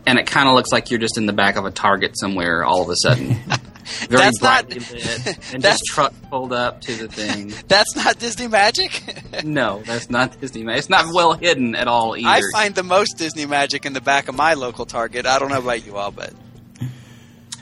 [0.06, 2.64] and it kind of looks like you're just in the back of a Target somewhere
[2.64, 3.36] all of a sudden.
[4.08, 4.76] Very That's not- lit,
[5.52, 7.52] and that's- just truck pulled up to the thing.
[7.68, 9.02] That's not Disney magic.
[9.44, 10.62] no, that's not Disney.
[10.64, 10.78] magic.
[10.80, 12.28] It's not well hidden at all either.
[12.28, 15.26] I find the most Disney magic in the back of my local Target.
[15.26, 16.32] I don't know about you all, but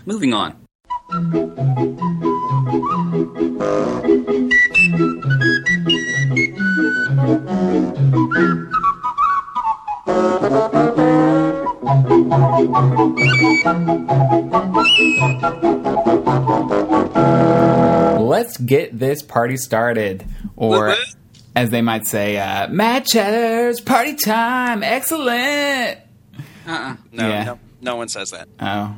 [0.07, 0.57] Moving on.
[18.19, 20.25] Let's get this party started.
[20.57, 20.95] Or,
[21.57, 25.99] as they might say, uh, Mad Chatters, party time, excellent.
[26.67, 26.97] Uh-uh.
[27.13, 27.45] no, Yeah.
[27.45, 28.49] no, no one says that.
[28.61, 28.97] Oh,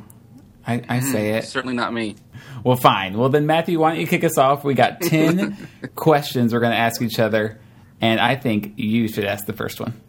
[0.67, 1.45] I, I say it.
[1.45, 2.15] Certainly not me.
[2.63, 3.17] Well, fine.
[3.17, 4.63] Well, then, Matthew, why don't you kick us off?
[4.63, 5.55] We got 10
[5.95, 7.59] questions we're going to ask each other,
[7.99, 9.99] and I think you should ask the first one.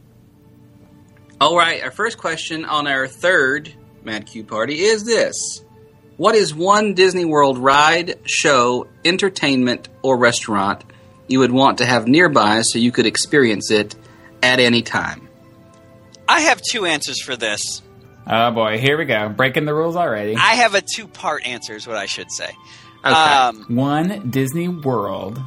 [1.43, 3.75] All right, our first question on our third
[4.05, 5.65] Mad Q party is this.
[6.17, 10.85] What is one Disney World ride, show, entertainment, or restaurant
[11.27, 13.97] you would want to have nearby so you could experience it
[14.41, 15.29] at any time?
[16.29, 17.83] I have two answers for this.
[18.25, 18.79] Oh, boy.
[18.79, 19.29] Here we go.
[19.29, 20.37] Breaking the rules already.
[20.37, 22.51] I have a two-part answer, is what I should say.
[23.05, 23.13] Okay.
[23.13, 25.43] Um, One, Disney World.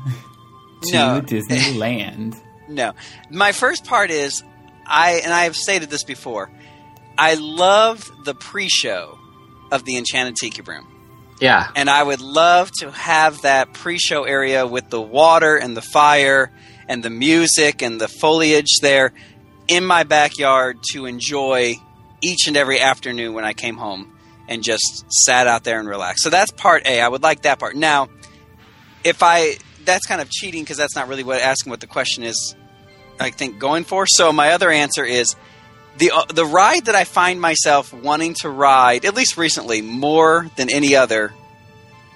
[0.90, 1.22] Two, No.
[1.22, 2.36] Disneyland.
[2.68, 2.92] No.
[3.32, 4.44] My first part is
[4.86, 6.50] I and I have stated this before.
[7.18, 9.18] I love the pre-show
[9.72, 10.86] of the Enchanted Tiki Room.
[11.40, 11.70] yeah.
[11.76, 16.52] And I would love to have that pre-show area with the water and the fire
[16.88, 19.14] and the music and the foliage there
[19.68, 21.76] in my backyard to enjoy
[22.22, 24.16] each and every afternoon when I came home
[24.48, 26.24] and just sat out there and relaxed.
[26.24, 27.02] So that's part A.
[27.02, 27.76] I would like that part.
[27.76, 28.10] Now,
[29.04, 32.24] if I that's kind of cheating because that's not really what asking what the question
[32.24, 32.56] is
[33.20, 34.06] I think going for.
[34.08, 35.36] So my other answer is
[35.98, 40.48] the uh, the ride that I find myself wanting to ride, at least recently, more
[40.58, 41.34] than any other,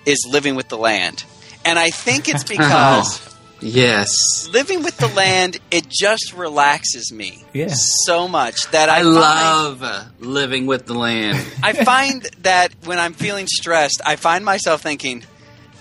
[0.05, 1.23] is Living with the Land,
[1.65, 3.25] and I think it's because
[3.61, 4.47] Yes.
[4.53, 7.67] Living with the Land it just relaxes me Yeah.
[7.73, 11.45] so much that I, I find- love living with the land.
[11.61, 15.25] I find that when I'm feeling stressed, I find myself thinking.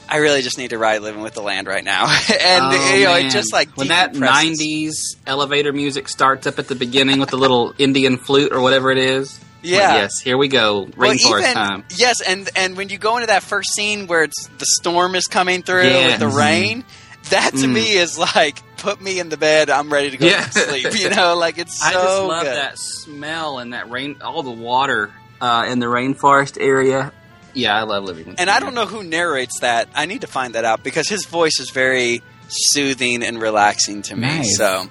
[0.08, 3.04] I really just need to ride living with the land right now, and Oh, you
[3.04, 3.26] know, man.
[3.26, 4.92] it just like when that '90s
[5.26, 8.98] elevator music starts up at the beginning with the little Indian flute or whatever it
[8.98, 9.38] is.
[9.60, 9.94] Yeah.
[9.96, 10.20] Yes.
[10.22, 10.88] Here we go.
[10.96, 11.84] Well, Rainforest even- time.
[11.96, 15.24] Yes, and and when you go into that first scene where it's the storm is
[15.26, 16.84] coming through with the rain,
[17.30, 17.72] that to Mm.
[17.74, 19.68] me is like put me in the bed.
[19.68, 20.44] I'm ready to go Yeah.
[20.44, 20.86] to sleep.
[21.00, 22.56] You know, like it's so I just love good.
[22.56, 27.12] that smell and that rain, all the water uh, in the rainforest area.
[27.54, 29.88] Yeah, I love living with And the I don't know who narrates that.
[29.94, 34.16] I need to find that out because his voice is very soothing and relaxing to
[34.16, 34.22] me.
[34.22, 34.56] Nice.
[34.56, 34.86] So.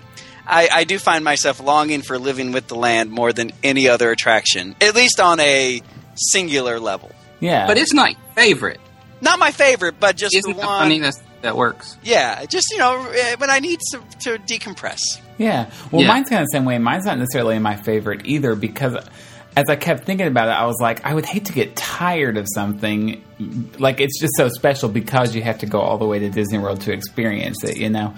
[0.50, 4.12] I, I do find myself longing for living with the land more than any other
[4.12, 5.82] attraction, at least on a
[6.16, 7.12] singular level.
[7.42, 7.68] Yeah.
[7.68, 8.80] But it's not your favorite.
[9.20, 10.66] Not my favorite, but just Isn't the one.
[10.66, 11.98] funny that that works?
[12.04, 15.00] Yeah, just you know, eh, when I need to, to decompress.
[15.38, 15.70] Yeah.
[15.92, 16.08] Well, Yeah.
[16.08, 16.78] mine's kind of the same way.
[16.78, 18.96] Mine's not necessarily my favorite either because
[19.58, 22.38] as I kept thinking about it, I was like, I would hate to get tired
[22.38, 23.24] of something.
[23.80, 26.60] Like, it's just so special because you have to go all the way to Disney
[26.60, 28.14] World to experience it, you know?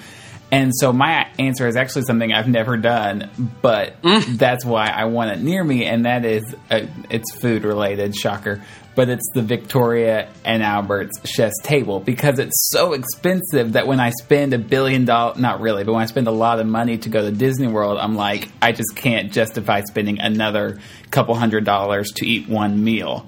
[0.51, 3.29] And so my answer is actually something I've never done,
[3.61, 3.95] but
[4.27, 8.61] that's why I want it near me, and that is uh, it's food related, shocker.
[8.99, 14.09] But it's the Victoria and Albert's chef's table because it's so expensive that when I
[14.09, 17.07] spend a billion dollars, not really, but when I spend a lot of money to
[17.07, 20.79] go to Disney World, I'm like, I just can't justify spending another
[21.11, 23.25] couple hundred dollars to eat one meal.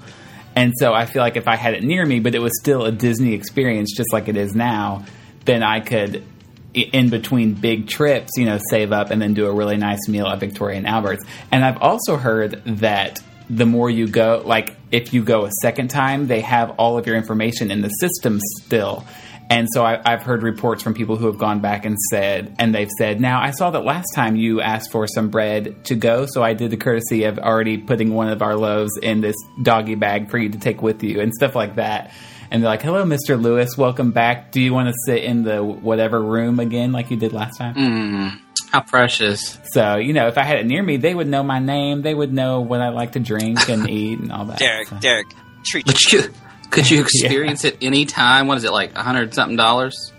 [0.57, 2.83] And so I feel like if I had it near me, but it was still
[2.83, 5.05] a Disney experience just like it is now,
[5.45, 6.25] then I could
[6.73, 10.27] in between big trips, you know, save up and then do a really nice meal
[10.27, 11.23] at Victoria and Albert's.
[11.49, 15.89] And I've also heard that the more you go, like if you go a second
[15.89, 19.05] time, they have all of your information in the system still.
[19.49, 22.73] And so I, I've heard reports from people who have gone back and said, and
[22.73, 26.25] they've said, now I saw that last time you asked for some bread to go,
[26.25, 29.95] so I did the courtesy of already putting one of our loaves in this doggy
[29.95, 32.13] bag for you to take with you and stuff like that.
[32.49, 33.41] And they're like, hello, Mr.
[33.41, 34.53] Lewis, welcome back.
[34.53, 37.75] Do you want to sit in the whatever room again like you did last time?
[37.75, 38.39] Mm,
[38.71, 39.57] how precious.
[39.73, 42.01] So, you know, if I had it near me, they would know my name.
[42.01, 44.59] They would know what I like to drink and eat and all that.
[44.59, 45.27] Derek, So- Derek,
[45.65, 46.19] treat But you.
[46.21, 46.33] you,
[46.69, 48.47] could you experience it any time?
[48.47, 48.95] What is it like?
[48.95, 50.13] A hundred something dollars?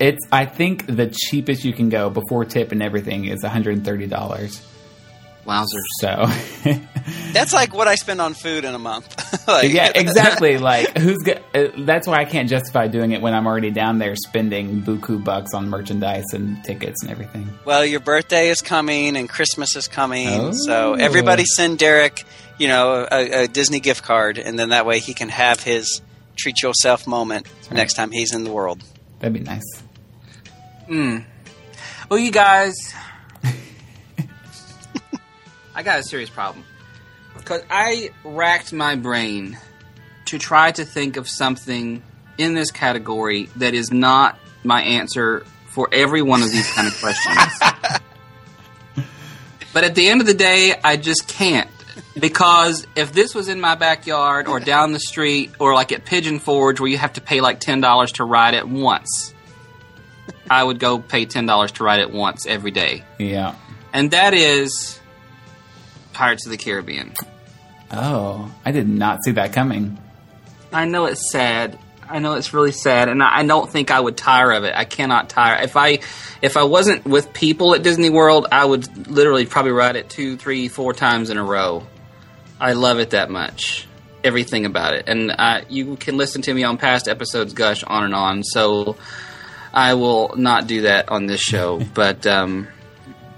[0.00, 4.64] It's, I think the cheapest you can go before tip and everything is $130.
[5.48, 5.86] Wowzers!
[6.00, 6.26] So,
[7.32, 9.08] That's like what I spend on food in a month.
[9.48, 10.58] like, yeah, exactly.
[10.58, 13.98] Like, who's go- uh, that's why I can't justify doing it when I'm already down
[13.98, 17.48] there spending buku bucks on merchandise and tickets and everything.
[17.64, 20.52] Well, your birthday is coming and Christmas is coming, Oh.
[20.52, 22.24] so everybody send Derek,
[22.58, 26.02] you know, a, a Disney gift card, and then that way he can have his
[26.36, 28.82] treat yourself moment next time he's in the world.
[29.20, 29.64] That'd be nice.
[30.88, 31.24] Mm.
[32.08, 32.74] Well, you guys,
[35.78, 36.64] I got a serious problem
[37.36, 39.56] because I racked my brain
[40.24, 42.02] to try to think of something
[42.36, 46.98] in this category that is not my answer for every one of these kind of
[46.98, 47.36] questions.
[49.72, 51.70] but at the end of the day, I just can't.
[52.18, 56.40] Because if this was in my backyard or down the street or like at Pigeon
[56.40, 59.32] Forge where you have to pay like $10 to ride it once,
[60.50, 63.04] I would go pay $10 to ride it once every day.
[63.20, 63.54] Yeah.
[63.92, 64.97] And that is
[66.18, 67.12] Pirates of the Caribbean.
[67.92, 69.96] Oh, I did not see that coming.
[70.72, 71.78] I know it's sad.
[72.08, 74.74] I know it's really sad, and I I don't think I would tire of it.
[74.74, 75.62] I cannot tire.
[75.62, 76.00] If I
[76.42, 80.36] if I wasn't with people at Disney World, I would literally probably ride it two,
[80.36, 81.86] three, four times in a row.
[82.58, 83.86] I love it that much.
[84.24, 88.02] Everything about it, and uh, you can listen to me on past episodes, gush on
[88.02, 88.42] and on.
[88.42, 88.96] So
[89.72, 92.26] I will not do that on this show, but.
[92.26, 92.66] Um,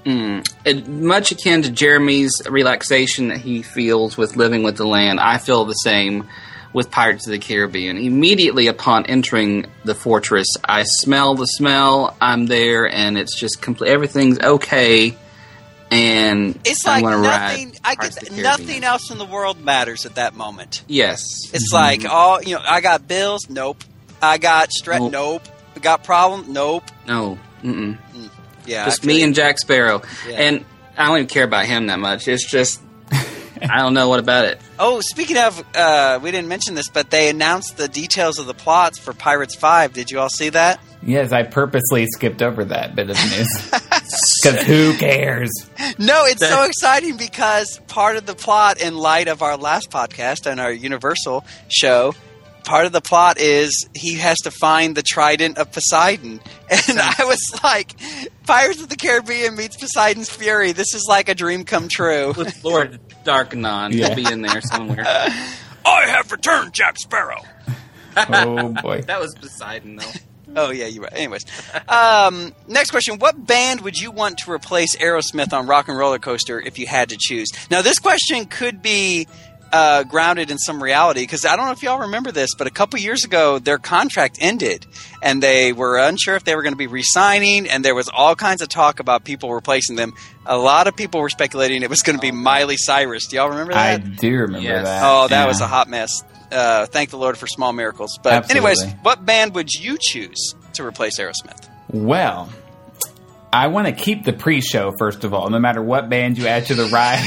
[0.04, 0.46] Mm.
[0.64, 5.38] It, much akin to Jeremy's relaxation that he feels with living with the land, I
[5.38, 6.28] feel the same
[6.72, 7.96] with Pirates of the Caribbean.
[7.96, 12.16] Immediately upon entering the fortress, I smell the smell.
[12.20, 13.90] I'm there, and it's just complete.
[13.90, 15.16] Everything's okay,
[15.90, 17.22] and It's like nothing.
[17.22, 20.82] ride I get nothing else in the world matters at that moment.
[20.86, 22.62] Yes, It's like all you know.
[22.66, 23.50] I got bills.
[23.50, 23.82] Nope.
[24.22, 25.00] I got stress.
[25.00, 25.12] Nope.
[25.12, 25.42] Nope.
[25.82, 26.52] Got problem.
[26.52, 26.84] Nope.
[27.06, 27.96] no, mm-mm.
[28.70, 28.84] Yeah.
[28.86, 30.36] just me and Jack Sparrow, Yeah.
[30.36, 30.64] and
[30.96, 32.28] I don't even care about him that much.
[32.28, 32.80] It's just
[33.62, 34.60] I don't know what about it.
[34.82, 38.54] Oh, speaking of, uh, we didn't mention this, but they announced the details of the
[38.54, 39.92] plots for Pirates Five.
[39.92, 40.80] Did you all see that?
[41.02, 43.70] Yes, I purposely skipped over that bit of news.
[44.42, 45.50] Because who cares?
[45.98, 50.50] No, it's so exciting because part of the plot, in light of our last podcast
[50.50, 52.14] and our Universal show,
[52.64, 56.40] part of the plot is he has to find the Trident of Poseidon.
[56.88, 57.94] And I was like,
[58.50, 60.72] Pirates of the Caribbean meets Poseidon's Fury.
[60.72, 62.32] This is like a dream come true.
[62.36, 64.08] With Lord Darkenon Yeah.
[64.08, 65.04] to be in there somewhere.
[65.86, 67.42] I have returned, Jack Sparrow.
[68.16, 69.02] Oh boy.
[69.06, 70.10] that was Poseidon, though.
[70.56, 71.12] Oh yeah, you're right.
[71.12, 71.44] Anyways,
[71.88, 76.18] um, next question: What band would you want to replace Aerosmith on Rock and Roller
[76.18, 77.50] Coaster if you had to choose?
[77.70, 79.28] Now, this question could be
[79.72, 82.70] uh, grounded in some reality because I don't know if y'all remember this, but a
[82.70, 84.86] couple years ago, their contract ended,
[85.22, 88.34] and they were unsure if they were going to be re-signing, and there was all
[88.34, 90.12] kinds of talk about people replacing them.
[90.46, 93.26] A lot of people were speculating it was going to be Miley Cyrus.
[93.28, 93.94] Do y'all remember that?
[93.94, 94.84] I do remember Yes.
[94.86, 95.02] that.
[95.04, 95.46] Oh, that Yeah.
[95.46, 96.10] was a hot mess.
[96.50, 98.18] Uh, thank the Lord for small miracles.
[98.22, 101.68] But anyways, what band would you choose to replace Aerosmith?
[101.92, 102.48] Well,
[103.52, 105.50] I want to keep the pre-show first of all.
[105.50, 107.24] No matter what band you add to the ride,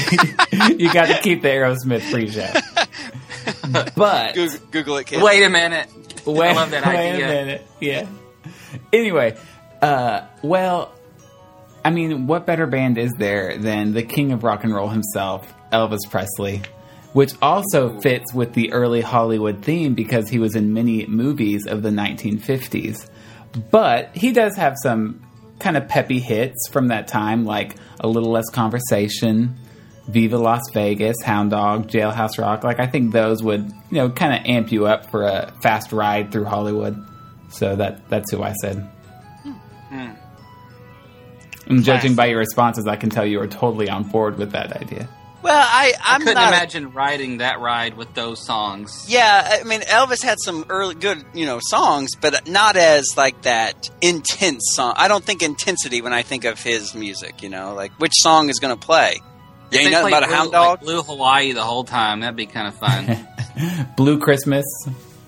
[0.80, 2.50] you got to keep the Aerosmith pre-show.
[3.96, 5.22] But Google, Google it, kid.
[5.22, 5.88] Wait a minute.
[6.24, 7.26] wait, I love that wait idea.
[7.26, 7.66] a minute.
[7.80, 8.06] Yeah.
[8.92, 9.36] Anyway,
[9.82, 10.94] uh, well,
[11.84, 15.52] I mean, what better band is there than the king of rock and roll himself,
[15.72, 16.62] Elvis Presley?
[17.12, 21.82] Which also fits with the early Hollywood theme because he was in many movies of
[21.82, 23.08] the 1950s.
[23.70, 25.23] But he does have some
[25.64, 29.56] kind of peppy hits from that time, like A Little Less Conversation,
[30.06, 32.62] Viva Las Vegas, Hound Dog, Jailhouse Rock.
[32.62, 35.90] Like, I think those would, you know, kind of amp you up for a fast
[35.90, 37.02] ride through Hollywood.
[37.48, 38.76] So that that's who I said.
[39.88, 40.10] Hmm.
[41.66, 44.76] And judging by your responses, I can tell you are totally on board with that
[44.76, 45.08] idea.
[45.44, 46.48] Well, I, I I'm couldn't not.
[46.54, 49.06] imagine riding that ride with those songs.
[49.08, 53.42] yeah, I mean, Elvis had some early good, you know, songs, but not as like
[53.42, 54.94] that intense song.
[54.96, 57.42] I don't think intensity when I think of his music.
[57.42, 59.20] You know, like which song is going to play?
[59.70, 60.78] You If ain't nothing played about a hound dog.
[60.78, 62.20] Like Blue Hawaii the whole time.
[62.20, 63.28] That'd be kind of fun.
[63.96, 64.64] Blue Christmas.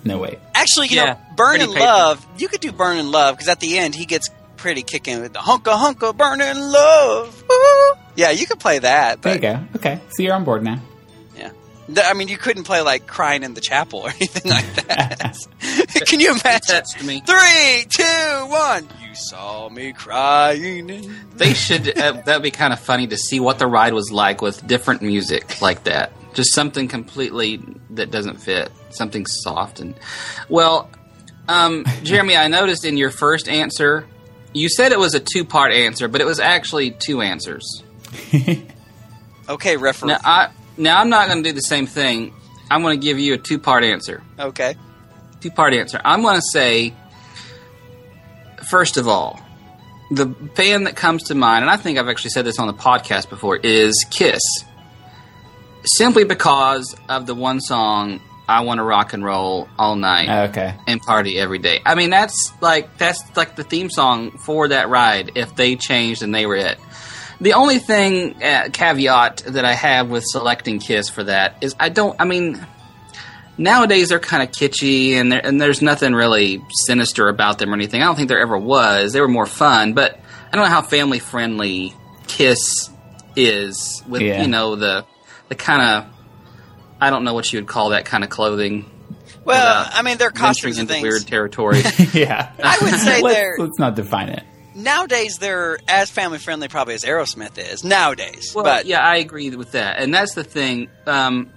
[0.03, 0.39] No wait.
[0.55, 1.71] Actually, you Yeah, know, Burning.
[1.75, 2.27] Love.
[2.39, 5.41] You could do Burning Love because at the end he gets pretty kicking with the
[5.41, 7.45] hunka hunka burning love.
[7.49, 7.93] Woo.
[8.17, 9.23] Yeah, you could play that.
[9.23, 9.61] There you go.
[9.77, 10.81] Okay, so you're on board now.
[11.37, 11.51] yeah,
[12.05, 15.37] I mean, you couldn't play like crying in the chapel or anything like that.
[16.07, 16.61] Can you imagine?
[16.67, 17.21] touched me.
[17.27, 18.89] Three, two, one.
[19.03, 21.13] You saw me crying.
[21.37, 21.97] They should.
[21.99, 25.03] Uh, that'd be kind of funny to see what the ride was like with different
[25.03, 26.13] music like that.
[26.35, 28.71] Just something completely that doesn't fit.
[28.91, 29.95] Something soft and
[30.49, 30.91] well.
[31.49, 34.05] Um, Jeremy, I noticed in your first answer,
[34.53, 37.85] you said it was a two-part answer, but it was actually two answers.
[39.49, 40.09] Okay, referee.
[40.09, 42.35] Now, I now I'm not going to do the same thing.
[42.69, 44.21] I'm going to give you a two-part answer.
[44.39, 44.75] Okay.
[45.41, 46.01] two-part answer.
[46.05, 46.93] I'm going to say,
[48.69, 49.41] first of all,
[50.11, 52.75] the band that comes to mind, and I think I've actually said this on the
[52.75, 54.43] podcast before, is Kiss.
[55.85, 60.51] Simply because of the one song I want to rock and roll all night oh,
[60.51, 60.75] Okay.
[60.89, 61.81] and party every day.
[61.87, 65.33] I mean, that's like that's like the theme song for that ride.
[65.37, 66.79] If they changed and they were it.
[67.41, 71.91] The only thing uh, caveat that I have with selecting Kiss for that is I
[71.91, 72.19] don't.
[72.21, 72.65] I mean,
[73.59, 78.03] nowadays they're kind of kitschy and and there's nothing really sinister about them or anything.
[78.03, 79.13] I don't think there ever was.
[79.13, 80.19] They were more fun, but
[80.53, 81.93] I don't know how family friendly
[82.27, 82.91] Kiss
[83.37, 84.41] is with Yeah.
[84.43, 85.05] you know the
[85.49, 86.13] the kind of
[87.01, 88.91] I don't know what you would call that kind of clothing.
[89.45, 91.03] Well, I mean, their venturing costumes and into things.
[91.05, 91.79] weird territory.
[92.15, 92.51] yeah.
[92.65, 94.43] I would say let's, they're let's not define it.
[94.77, 98.53] Nowadays they're as family friendly probably as Aerosmith is nowadays.
[98.55, 100.89] Well, but yeah, I agree with that, and that's the thing.
[101.07, 101.51] Um,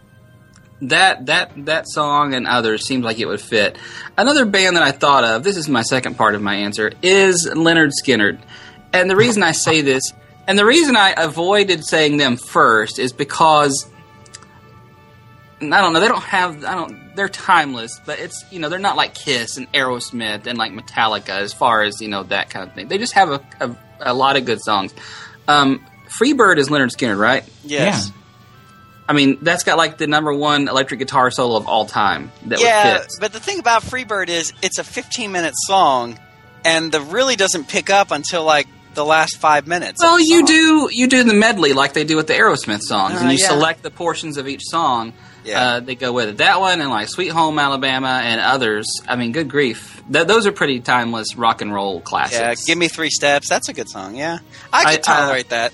[0.84, 3.78] that that that song and others seems like it would fit.
[4.18, 5.44] Another band that I thought of.
[5.44, 6.94] This is my second part of my answer.
[7.02, 8.40] Is Lynyrd Skynyrd,
[8.94, 10.14] and the reason I say this,
[10.48, 13.86] and the reason I avoided saying them first, is because
[15.62, 16.00] I don't know.
[16.00, 16.64] They don't have.
[16.64, 17.16] I don't.
[17.16, 21.30] They're timeless, but it's you know they're not like Kiss and Aerosmith and like Metallica
[21.30, 22.88] as far as you know that kind of thing.
[22.88, 24.94] They just have a a, a lot of good songs.
[25.48, 27.44] Um, Freebird is Lynyrd Skynyrd, right?
[27.64, 28.12] yes.
[29.08, 32.32] I mean, that's got like the number one electric guitar solo of all time.
[32.46, 36.20] That Yeah, but the thing about Freebird is it's a 15 minute song,
[36.64, 40.04] and the really doesn't pick up until like the last five minutes.
[40.04, 43.16] of Well, you do you do the medley like they do with the Aerosmith songs,
[43.16, 43.48] Uh, and you yeah.
[43.48, 45.14] select the portions of each song.
[45.46, 45.62] Yeah.
[45.62, 46.38] Uh, they go with it.
[46.38, 48.86] That one and like Sweet Home Alabama and others.
[49.08, 52.68] I mean, good grief, Th- those are pretty timeless rock and roll classics.
[52.68, 53.48] Yeah, give me three steps.
[53.50, 54.16] That's a good song.
[54.16, 54.40] Yeah,
[54.74, 55.72] I I- could tolerate that.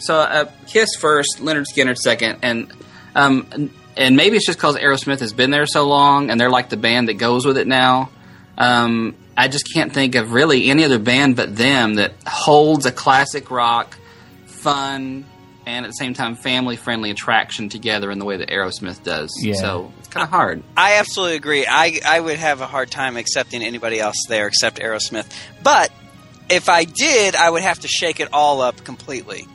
[0.00, 2.72] So uh, Kiss first, Lynyrd Skynyrd second, and
[3.14, 6.50] um, and- and maybe it's just because Aerosmith has been there so long, and they're
[6.50, 8.10] like the band that goes with it now.
[8.58, 12.90] Um, I just can't think of really any other band but them that holds a
[12.92, 13.96] classic rock,
[14.46, 15.24] fun,
[15.66, 19.32] and at the same time family friendly attraction together in the way that Aerosmith does.
[19.40, 19.54] Yeah.
[19.54, 20.62] So it's kind of hard.
[20.76, 21.66] I absolutely agree.
[21.66, 25.26] I I would have a hard time accepting anybody else there except Aerosmith.
[25.62, 25.90] But
[26.48, 29.46] if I did, I would have to shake it all up completely.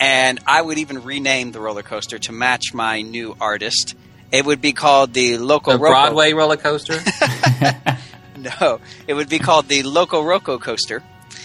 [0.00, 3.96] And I would even rename the roller coaster to match my new artist.
[4.30, 5.90] It would be called the Local The Roco.
[5.90, 7.00] Broadway roller coaster.
[8.38, 11.02] No, it would be called the Loco Roco coaster,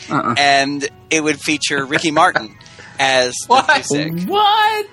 [0.09, 0.35] uh-uh.
[0.37, 2.55] and it would feature Ricky Martin
[2.99, 3.67] as What?
[3.89, 4.29] the music.
[4.29, 4.87] What?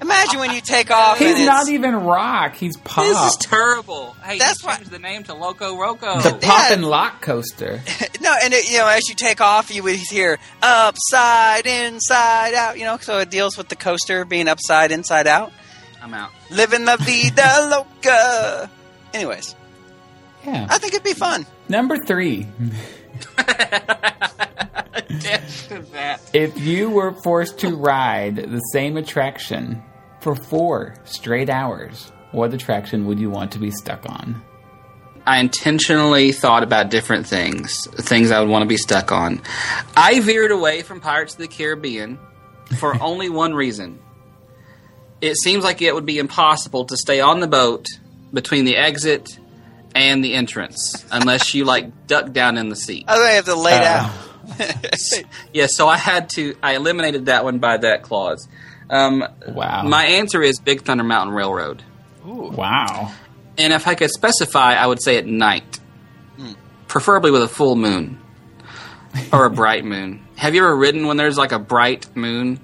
[0.00, 1.16] Imagine when you take off.
[1.20, 2.56] He's and not even rock.
[2.56, 3.04] He's pop.
[3.04, 4.16] This is terrible.
[4.24, 6.20] Hey, That's That's why- change the name to Loco Roco.
[6.20, 6.72] the pop Yeah.
[6.74, 7.80] and lock coaster.
[8.20, 12.78] No, and it, you know, as you take off, you would hear upside, inside out.
[12.78, 15.52] You know, so it deals with the coaster being upside, inside out.
[16.00, 16.30] I'm out.
[16.50, 18.70] Living la vida loca.
[19.12, 19.54] Anyways,
[20.44, 20.66] Yeah.
[20.70, 21.46] I think it'd be fun.
[21.68, 22.46] Number three.
[26.32, 29.82] If you were forced to ride the same attraction
[30.20, 34.42] for four straight hours, what attraction would you want to be stuck on?
[35.26, 39.42] I intentionally thought about different things, things I would want to be stuck on.
[39.96, 42.18] I veered away from Pirates of the Caribbean
[42.78, 44.00] for only one reason.
[45.20, 47.86] It seems like it would be impossible to stay on the boat
[48.32, 49.38] between the exit
[49.94, 53.04] and the entrance unless you like duck down in the seat.
[53.08, 54.10] I think have to lay Uh, down.
[55.52, 56.54] Yeah, so I had to.
[56.62, 58.46] I eliminated that one by that clause.
[58.90, 59.82] Um, Wow.
[59.84, 61.82] my answer is Big Thunder Mountain Railroad.
[62.26, 62.50] Ooh.
[62.54, 63.12] wow.
[63.58, 65.78] And if I could specify, I would say at night,
[66.88, 68.18] preferably with a full moon
[69.32, 70.24] or a bright moon.
[70.36, 72.58] Have you ever ridden when there's like a bright moon?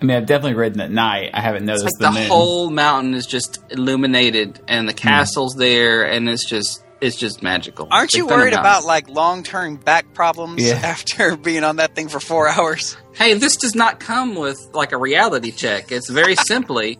[0.00, 1.30] I mean, I've definitely ridden at night.
[1.34, 2.28] I haven't It's noticed like the, the moon.
[2.30, 4.98] whole mountain is just illuminated, and the hmm.
[4.98, 7.88] castle's there, and it's just it's just magical.
[7.90, 10.74] Aren't Big you worried about like long term back problems Yeah.
[10.82, 12.96] after being on that thing for four hours?
[13.14, 15.90] Hey, this does not come with like a reality check.
[15.92, 16.98] It's very simply,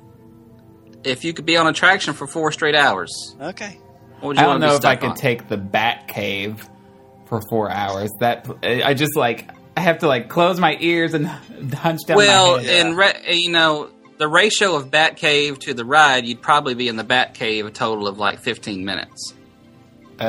[1.05, 3.79] if you could be on attraction for four straight hours, Okay.
[4.21, 6.09] what would you I don't to know be if I stuck could take the Bat
[6.09, 6.69] Cave
[7.27, 8.11] for four hours.
[8.21, 11.27] That I just like I have to like close my ears and
[11.75, 12.95] hunch down well, my head.
[12.97, 17.05] re- you know the ratio of Batcave to the ride, you'd probably be in the
[17.05, 19.35] Batcave a total of like fifteen minutes.
[20.21, 20.25] Uh,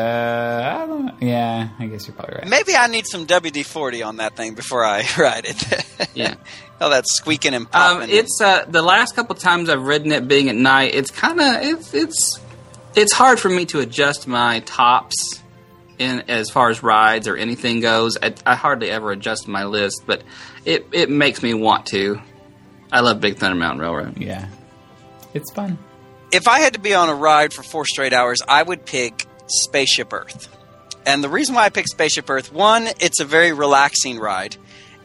[0.83, 1.19] I don't.
[1.21, 2.47] Yeah, I guess you're probably right.
[2.47, 5.85] Maybe I need some WD 40 on that thing before I ride it.
[6.13, 6.35] Yeah.
[6.81, 8.09] All that squeaking and Um, popping.
[8.15, 10.93] it's uh, the last couple times I've ridden it being at night.
[10.93, 12.39] It's kind of it's it's
[12.95, 15.41] it's hard for me to adjust my tops
[15.99, 18.17] in as far as rides or anything goes.
[18.21, 20.23] I, I hardly ever adjust my list, but
[20.65, 22.19] it it makes me want to.
[22.91, 24.17] I love Big Thunder Mountain Railroad.
[24.17, 24.47] Yeah,
[25.33, 25.77] it's fun.
[26.31, 29.27] if I had to be on a ride for four straight hours, I would pick
[29.47, 30.55] Spaceship Earth.
[31.05, 34.57] And the reason why I picked Spaceship Earth, one, it's a very relaxing ride.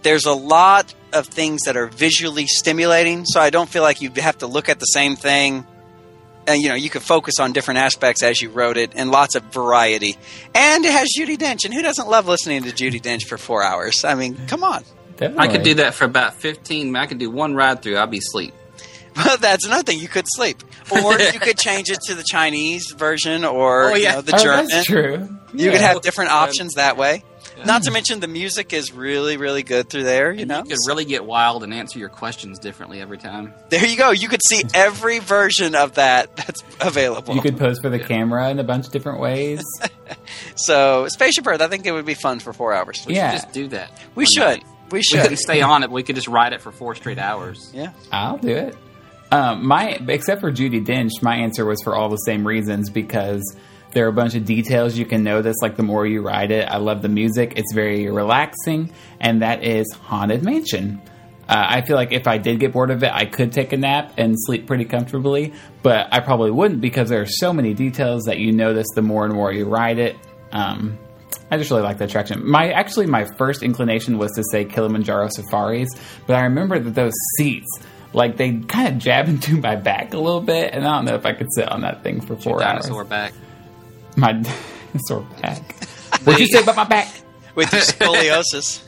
[0.03, 4.11] There's a lot of things that are visually stimulating, so I don't feel like you
[4.17, 5.67] have to look at the same thing
[6.47, 9.35] and you know you could focus on different aspects as you wrote it, and lots
[9.35, 10.17] of variety.
[10.55, 13.63] And it has Judi Dench, and who doesn't love listening to Judi Dench for four
[13.63, 14.05] hours?
[14.05, 14.85] I mean, come on.
[15.17, 15.49] Definitely.
[15.49, 16.97] I could do that for about 15.
[16.97, 17.97] I could do one ride through.
[17.97, 18.53] I'll be asleep.
[19.17, 20.01] Well, that's another thing.
[20.01, 24.09] You could sleep, or you could change it to the Chinese version, or Oh, you
[24.09, 24.67] know, the Oh, German.
[24.69, 25.29] that's true.
[25.55, 27.23] You could have different options that way.
[27.67, 30.33] Not to mention the music is really, really good through there.
[30.33, 33.55] You know, You could really get wild and answer your questions differently every time.
[33.71, 34.11] there you go.
[34.11, 37.35] You could see every version of that that's available.
[37.35, 39.62] You could pose for the camera in a bunch of different ways.
[40.57, 43.05] So, Spaceship Earth, I think it would be fun for four hours.
[43.07, 43.31] We Yeah.
[43.33, 43.91] should just do that.
[44.15, 44.41] We should.
[44.43, 44.65] night.
[44.91, 45.87] We We couldn't stay on it.
[45.89, 47.71] But we could just ride it for four straight hours.
[47.75, 47.93] Yeah.
[48.12, 48.77] I'll do it.
[49.33, 53.43] Um, my except for Judi Dench, my answer was for all the same reasons because
[53.95, 55.57] there are a bunch of details you can notice.
[55.63, 59.65] Like the more you ride it, I love the music; it's very relaxing, and that
[59.65, 61.01] is Haunted Mansion.
[61.49, 63.77] Uh, I feel like if I did get bored of it, I could take a
[63.77, 68.25] nap and sleep pretty comfortably, but I probably wouldn't because there are so many details
[68.25, 70.17] that you notice the more and more you ride it.
[70.53, 70.99] Um,
[71.51, 72.49] I just really like the attraction.
[72.49, 75.91] My actually, my first inclination was to say Kilimanjaro Safaris,
[76.27, 77.69] but I remember that those seats,
[78.15, 81.15] like they kind of jab into my back a little bit, and I don't know
[81.15, 82.85] if I could sit on that thing for four hours.
[82.85, 83.35] Dinosaur back.
[84.17, 84.43] My
[85.07, 85.61] sore back.
[86.25, 87.12] What'd you say about my back?
[87.55, 88.83] With your scoliosis.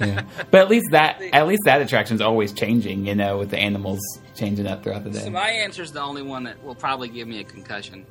[0.00, 0.22] Yeah.
[0.50, 3.06] But at least that, at least that attraction's always changing.
[3.06, 4.00] You know, with the animals
[4.34, 5.20] changing up throughout the day.
[5.20, 5.30] So day.
[5.30, 8.04] my answer is the only one that will probably give me a concussion.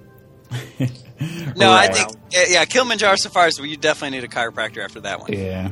[1.56, 3.60] No, I think yeah, yeah, Kilimanjaro Safaris.
[3.60, 5.34] Well, you definitely need a chiropractor after that one.
[5.34, 5.70] Yeah.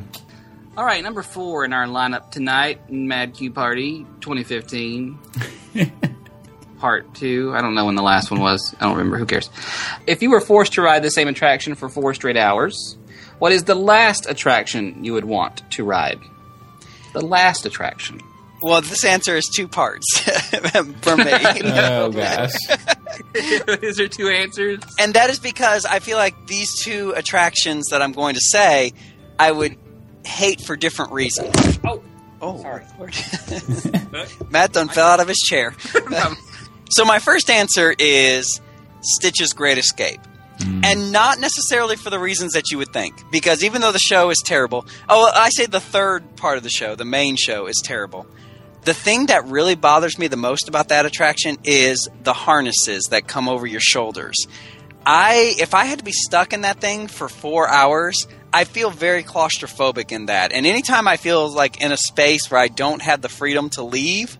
[0.77, 5.17] All right, number four in our lineup tonight, Mad Q Party 2015.
[6.85, 7.51] Part two.
[7.55, 8.75] I don't know when the last one was.
[8.79, 9.17] I don't remember.
[9.17, 9.49] Who cares?
[10.05, 12.95] If you were forced to ride the same attraction for four straight hours,
[13.39, 16.19] what is the last attraction you would want to ride?
[17.13, 18.21] The last attraction.
[18.61, 20.05] Well, this answer is two parts
[21.01, 21.25] for me.
[21.63, 22.51] Oh gosh.
[23.33, 24.81] is there two answers?
[24.99, 28.93] and that is because I feel like these two attractions that I'm going to say,
[29.39, 29.75] I would
[30.23, 31.79] hate for different reasons.
[31.83, 32.03] Oh,
[32.41, 32.83] Oh, Sorry.
[32.99, 33.15] Lord.
[34.51, 35.73] Matt done fell out of his chair.
[36.89, 38.61] So my first answer is
[39.01, 40.19] Stitch's Great Escape.
[40.59, 40.81] Hmm.
[40.83, 43.29] And not necessarily for the reasons that you would think.
[43.29, 46.69] Because even though the show is terrible, oh, I say the third part of the
[46.69, 48.25] show, the main show, is terrible.
[48.83, 53.27] The thing that really bothers me the most about that attraction is the harnesses that
[53.27, 54.35] come over your shoulders.
[55.05, 58.89] I if I had to be stuck in that thing for four hours, I feel
[58.89, 60.51] very claustrophobic in that.
[60.51, 63.83] And anytime I feel like in a space where I don't have the freedom to
[63.83, 64.37] leave,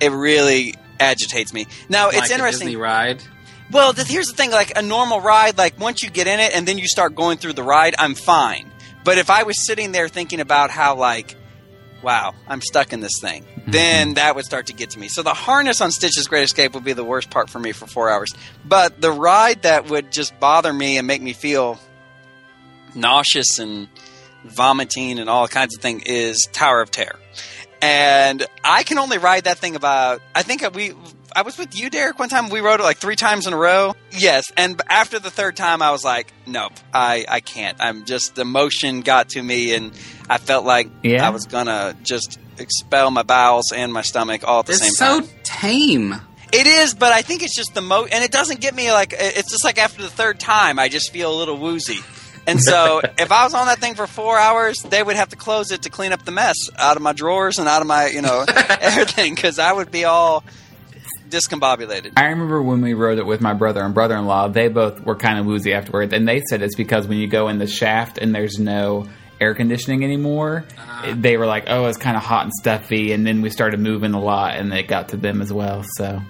[0.00, 1.66] it really agitates me.
[1.88, 2.66] Now it's like a interesting.
[2.66, 3.22] Disney ride.
[3.70, 6.54] Well, th- here's the thing: like a normal ride, like once you get in it
[6.54, 8.70] and then you start going through the ride, I'm fine.
[9.04, 11.36] But if I was sitting there thinking about how, like,
[12.02, 13.70] wow, I'm stuck in this thing, mm-hmm.
[13.70, 15.06] then that would start to get to me.
[15.08, 17.86] So the harness on Stitch's Great Escape would be the worst part for me for
[17.86, 18.30] four hours.
[18.64, 21.78] But the ride that would just bother me and make me feel
[22.96, 23.88] nauseous and
[24.44, 27.18] vomiting and all kinds of things is Tower of Terror.
[27.82, 30.22] And I can only ride that thing about.
[30.34, 30.92] I think we.
[31.34, 32.48] I was with you, Derek, one time.
[32.48, 33.94] We rode it like three times in a row.
[34.10, 38.34] Yes, and after the third time, I was like, "Nope, I, I can't." I'm just
[38.34, 39.92] the motion got to me, and
[40.30, 41.26] I felt like Yeah.
[41.26, 45.20] I was gonna just expel my bowels and my stomach all at the same time.
[45.20, 46.14] It's so tame.
[46.52, 49.12] It is, but I think it's just the mo, and it doesn't get me like.
[49.12, 51.98] It's just like after the third time, I just feel a little woozy.
[52.46, 55.36] And so, if I was on that thing for four hours, they would have to
[55.36, 58.06] close it to clean up the mess out of my drawers and out of my,
[58.08, 58.44] you know,
[58.80, 60.44] everything, because I would be all
[61.28, 62.12] discombobulated.
[62.16, 65.00] I remember when we rode it with my brother and brother in law, they both
[65.04, 66.12] were kind of woozy afterwards.
[66.12, 69.08] And they said it's because when you go in the shaft and there's no
[69.40, 70.64] air conditioning anymore,
[71.04, 73.12] it- they were like, oh, it's kind of hot and stuffy.
[73.12, 75.84] And then we started moving a lot and it got to them as well.
[75.96, 76.20] So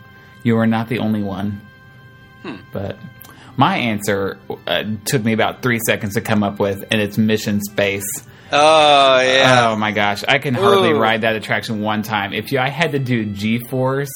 [0.43, 1.61] you were not the only one.
[2.43, 2.57] Hmm.
[2.73, 2.97] But
[3.57, 7.61] my answer uh, took me about three seconds to come up with, and it's Mission
[7.62, 8.04] Space.
[8.52, 10.98] Oh yeah, Oh my gosh, I can hardly Ooh.
[10.98, 12.32] ride that attraction one time.
[12.32, 14.12] If you, I had to do G-force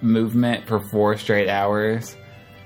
[0.00, 2.16] movement for four straight hours,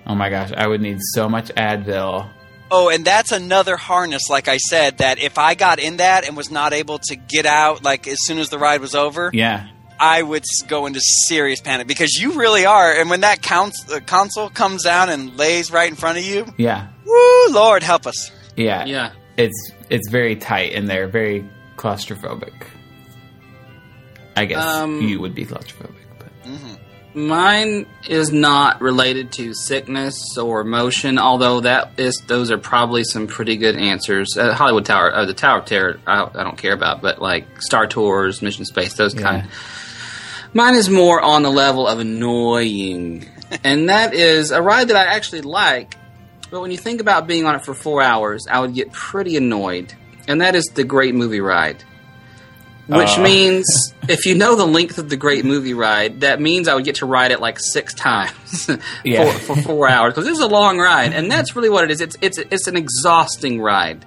[0.06, 2.30] oh my gosh, I would need so much Advil.
[2.70, 6.36] Oh, and that's another harness, like I said, that if I got in that and
[6.36, 9.68] was not able to get out, like as soon as the ride was over, Yeah,
[10.00, 12.92] I would go into serious panic because you really are.
[12.92, 16.46] And when that cons- uh, console comes down and lays right in front of you,
[16.56, 18.30] yeah, woo, Lord help us.
[18.56, 19.10] yeah, Yeah.
[19.36, 21.44] It's it's very tight in there, very
[21.76, 22.52] claustrophobic.
[24.36, 26.28] I guess Um, you would be claustrophobic, but
[27.14, 33.26] Mine is not related to sickness or motion, although that is those are probably some
[33.26, 34.36] pretty good answers.
[34.36, 37.46] Uh, Hollywood Tower, uh, the Tower of Terror, I, I don't care about, but like
[37.62, 39.22] Star Tours, Mission Space, those Yeah.
[39.22, 39.48] kind.
[40.54, 43.26] Mine is more on the level of annoying.
[43.64, 45.94] and that is a ride that I actually like.
[46.50, 49.36] But when you think about being on it for four hours, I would get pretty
[49.36, 49.92] annoyed.
[50.26, 51.82] And that is the Great Movie Ride.
[52.86, 53.22] Which Uh.
[53.22, 56.84] means, if you know the length of the Great Movie Ride, that means I would
[56.86, 58.70] get to ride it like six times
[59.04, 59.30] Yeah.
[59.32, 62.00] for, for four hours because it's a long ride, and that's really what it is.
[62.00, 64.06] It's it's it's an exhausting ride.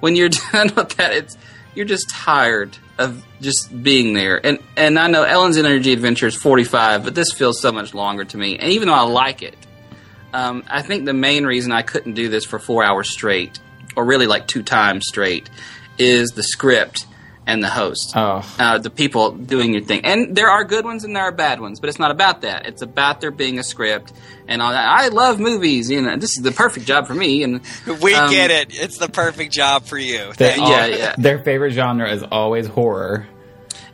[0.00, 1.36] When you're done with that, it's
[1.74, 4.44] you're just tired of just being there.
[4.44, 8.24] And and I know Ellen's Energy Adventure is 45, but this feels so much longer
[8.24, 8.58] to me.
[8.58, 9.56] And even though I like it,
[10.32, 13.58] um, I think the main reason I couldn't do this for four hours straight,
[13.96, 15.50] or really like two times straight,
[15.98, 17.06] is the script
[17.46, 18.12] and the host.
[18.14, 18.44] Oh.
[18.58, 20.04] Uh, the people doing your thing.
[20.04, 22.66] And there are good ones and there are bad ones, but it's not about that.
[22.66, 24.12] It's about there being a script
[24.46, 24.86] and all that.
[24.86, 25.90] I love movies.
[25.90, 27.42] You know, this is the perfect job for me.
[27.42, 27.60] And
[28.02, 28.68] We um, get it.
[28.70, 30.32] It's the perfect job for you.
[30.36, 31.14] They all- Yeah, yeah.
[31.18, 33.26] Their favorite genre is always horror.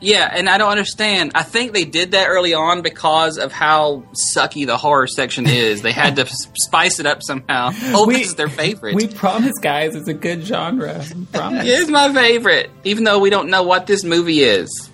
[0.00, 1.32] Yeah, and I don't understand.
[1.34, 5.82] I think they did that early on because of how sucky the horror section is.
[5.82, 7.70] They had to spice it up somehow.
[7.86, 8.94] Oh, We- this is their favorite.
[8.94, 11.04] We promise, guys, it's a good genre.
[11.32, 11.66] Promise.
[11.66, 14.88] It's my favorite, even though we don't know what this movie is.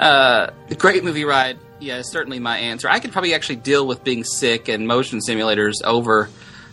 [0.00, 2.88] Uh, Great Movie Ride, yeah, is certainly my answer.
[2.88, 6.28] I could probably actually deal with being sick and motion simulators over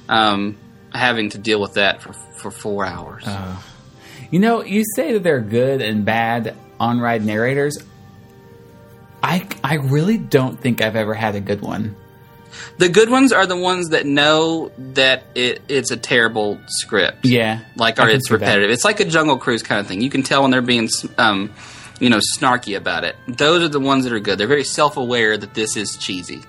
[0.09, 0.57] um,
[0.93, 3.25] having to deal with that for, for four hours.
[4.31, 7.77] You know, you say that they're good and bad on ride narrators.
[9.23, 11.95] I, I really don't think I've ever had a good one.
[12.77, 17.25] the good ones are the ones that know that it, it's a terrible script.
[17.25, 17.61] Yeah.
[17.77, 18.41] like or it's see that.
[18.41, 18.69] repetitive.
[18.71, 20.01] It's like a Jungle Cruise kind of thing.
[20.01, 21.53] You can tell when they're being, um,
[22.01, 23.15] you know, snarky about it.
[23.27, 24.37] Those are the ones that are good.
[24.37, 26.41] They're very self aware that this is cheesy.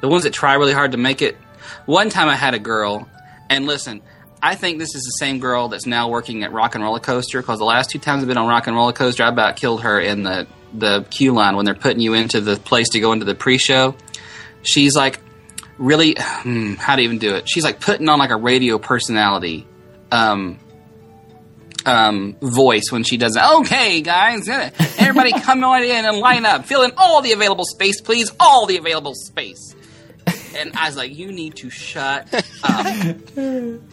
[0.00, 1.36] The ones that try really hard to make it.
[1.86, 3.08] One time I had a girl,
[3.48, 4.00] and listen,
[4.42, 7.40] I think this is the same girl that's now working at Rock and Roller Coaster
[7.42, 9.82] because the last two times I've been on Rock and Roller Coaster, I about killed
[9.82, 13.12] her in the the queue line when they're putting you into the place to go
[13.12, 13.96] into the pre-show.
[14.62, 15.20] She's like
[15.78, 17.48] really hmm, how to even do it.
[17.48, 19.66] She's like putting on like a radio personality
[20.12, 20.58] um,
[21.84, 23.42] um, voice when she does it.
[23.60, 24.48] Okay, guys,
[24.98, 26.66] everybody come on in and line up.
[26.66, 28.30] Fill in all the available space, please.
[28.38, 29.74] All the available space.
[30.56, 32.32] And I was like, you need to shut
[32.64, 32.86] up.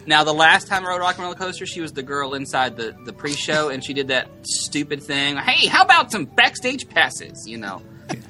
[0.07, 2.75] now, the last time I rode Rock and Roller Coaster, she was the girl inside
[2.77, 5.37] the, the pre show, and she did that stupid thing.
[5.37, 7.47] Hey, how about some backstage passes?
[7.47, 7.81] You know.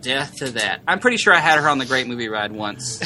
[0.00, 0.80] Death to that.
[0.88, 3.00] I'm pretty sure I had her on the Great Movie Ride once.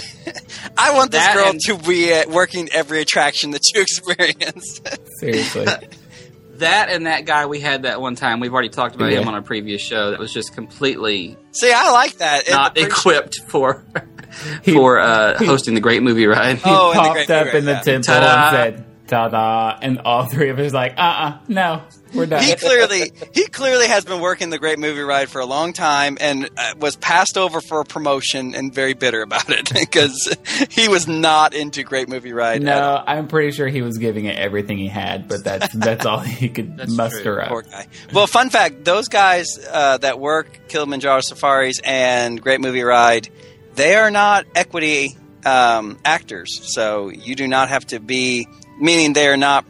[0.78, 4.80] I want this That girl and- to be uh, working every attraction that you experience.
[5.18, 5.66] Seriously.
[6.58, 8.38] That and that guy we had that one time.
[8.38, 9.22] We've already talked about Yeah.
[9.22, 10.12] him on a previous show.
[10.12, 12.48] That was just completely See, I like that.
[12.48, 13.84] Not equipped for
[14.64, 16.60] for uh, hosting the Great Movie Ride.
[16.64, 18.48] Oh, and the Popped Great up Movie in the Ride, temple Ta-da.
[18.48, 19.78] and said, ta da.
[19.82, 21.82] And all three of us like, uh uh no,
[22.14, 22.42] we're done.
[22.42, 26.16] he clearly he clearly has been working the Great Movie Ride for a long time
[26.20, 30.34] and uh, was passed over for a promotion and very bitter about it because
[30.70, 32.64] he was not into Great Movie Ride.
[32.64, 32.94] at all.
[32.96, 36.20] no, I'm pretty sure he was giving it everything he had, but that's that's all
[36.20, 37.40] he could That's muster true.
[37.42, 37.48] up.
[37.48, 37.86] Poor guy.
[38.10, 43.28] Well, fun fact: those guys uh, that work Kilimanjaro Safaris and Great Movie Ride,
[43.74, 46.60] they are not equity um, actors.
[46.74, 48.48] So you do not have to be.
[48.80, 49.64] Meaning they are not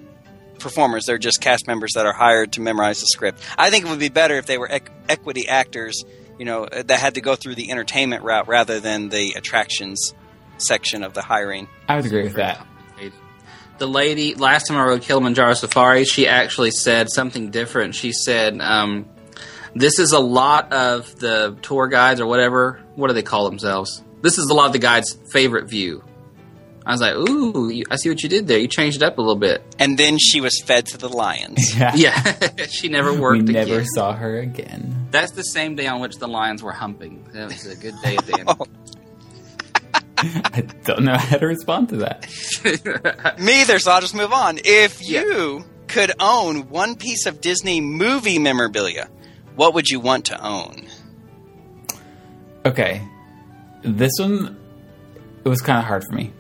[0.59, 3.41] performers; they're just cast members that are hired to memorize the script.
[3.59, 6.03] I think it would be better if they were equ- equity actors.
[6.39, 10.15] You know, that had to go through the entertainment route rather than the attractions
[10.59, 11.69] section of the hiring.
[11.89, 12.67] I would agree with that.
[13.77, 17.97] The lady last time I rode Kilimanjaro Safari, she actually said something different.
[17.97, 19.07] She said, um,
[19.75, 22.81] "This is a lot of the tour guides or whatever.
[22.97, 24.03] What do they call themselves?
[24.23, 26.03] This is a lot of the guides' favorite view."
[26.87, 28.59] I was like, "Ooh, you, I see what you did there.
[28.59, 31.75] You changed it up a little bit." And then she was fed to the lions.
[31.79, 31.93] Yeah.
[31.95, 33.87] Yeah, she never worked We worked never again.
[33.95, 35.09] saw her again.
[35.11, 37.27] That's the same day on which the lions were humping.
[37.33, 38.51] That was a good day at the end.
[40.55, 43.37] I don't know how to respond to that.
[43.41, 44.59] Me either, so I'll just move on.
[44.65, 45.21] If Yeah.
[45.23, 49.09] you could own one piece of Disney movie memorabilia,
[49.57, 50.87] what would you want to own?
[52.65, 53.07] Okay.
[53.83, 54.59] This one
[55.45, 56.33] it was kind of hard for me.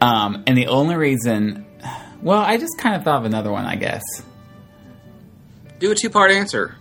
[0.00, 1.64] Um, and the only reason
[2.24, 4.02] well, I just kind of thought of another one, I guess.
[5.78, 6.74] Do a two part answer.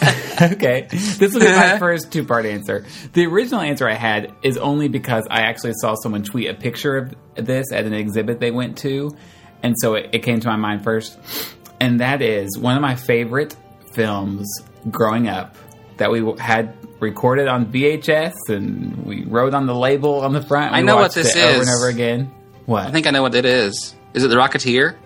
[0.42, 0.88] okay.
[0.90, 2.86] This will be my first two part answer.
[3.12, 6.96] The original answer I had is only because I actually saw someone tweet a picture
[6.96, 9.14] of this at an exhibit they went to.
[9.62, 11.18] And so it, it came to my mind first.
[11.78, 13.54] And that is one of my favorite
[13.92, 14.48] films
[14.90, 15.56] growing up
[15.98, 20.74] that we had recorded on VHS and we wrote on the label on the front.
[20.74, 21.68] I know what this it over is.
[21.68, 22.32] and over again.
[22.66, 22.86] What?
[22.86, 23.94] I think I know what it is.
[24.14, 24.96] Is it the Rocketeer?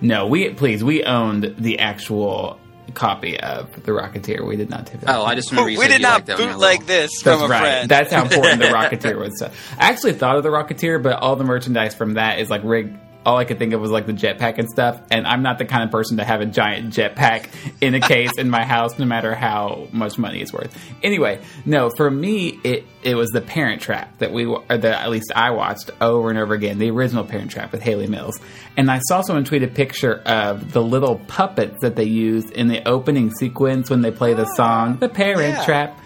[0.00, 2.58] No, we please we owned the actual
[2.94, 4.46] copy of The Rocketeer.
[4.46, 5.16] We did not do that.
[5.16, 6.54] Oh, I just remember you we said did you not liked that when you were
[6.54, 6.86] bootleg little.
[6.96, 7.60] this That's a right.
[7.60, 7.88] friend.
[7.88, 9.40] That's how important the Rocketeer was.
[9.42, 12.98] I actually thought of the Rocketeer, but all the merchandise from that is like rigged.
[13.24, 15.64] All I could think of was like the jetpack and stuff, and I'm not the
[15.64, 17.48] kind of person to have a giant jetpack
[17.80, 20.76] in a case in my house, no matter how much money it's worth.
[21.02, 25.10] Anyway, no, for me, it it was the Parent Trap that we, or that at
[25.10, 28.40] least I watched over and over again, the original Parent Trap with Hayley Mills,
[28.76, 32.68] and I saw someone tweet a picture of the little puppets that they used in
[32.68, 35.64] the opening sequence when they play the song "The Parent yeah.
[35.64, 35.98] Trap."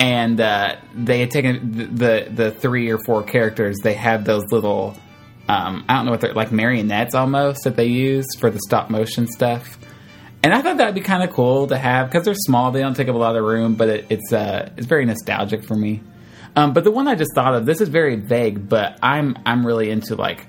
[0.00, 3.76] and uh, they had taken the, the the three or four characters.
[3.82, 4.96] They had those little,
[5.50, 8.88] um, I don't know what they're like marionettes almost that they use for the stop
[8.88, 9.78] motion stuff.
[10.44, 12.70] And I thought that'd be kind of cool to have because they're small.
[12.70, 15.64] They don't take up a lot of room, but it, it's uh, it's very nostalgic
[15.64, 16.02] for me.
[16.54, 19.66] Um, but the one I just thought of, this is very vague, but I'm I'm
[19.66, 20.46] really into like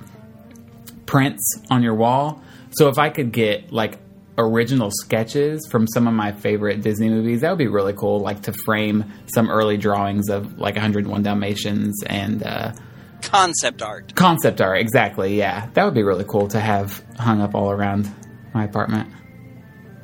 [1.07, 1.41] prints
[1.71, 2.43] on your wall.
[2.73, 3.97] So if I could get like
[4.37, 8.19] original sketches from some of my favorite Disney movies, that would be really cool.
[8.19, 12.73] Like to frame some early drawings of like 101 Dalmatians and uh,
[13.21, 14.15] Concept art.
[14.15, 14.79] concept art.
[14.79, 15.37] Exactly.
[15.37, 18.09] Yeah, that would be really cool to have hung up all around
[18.53, 19.09] my apartment.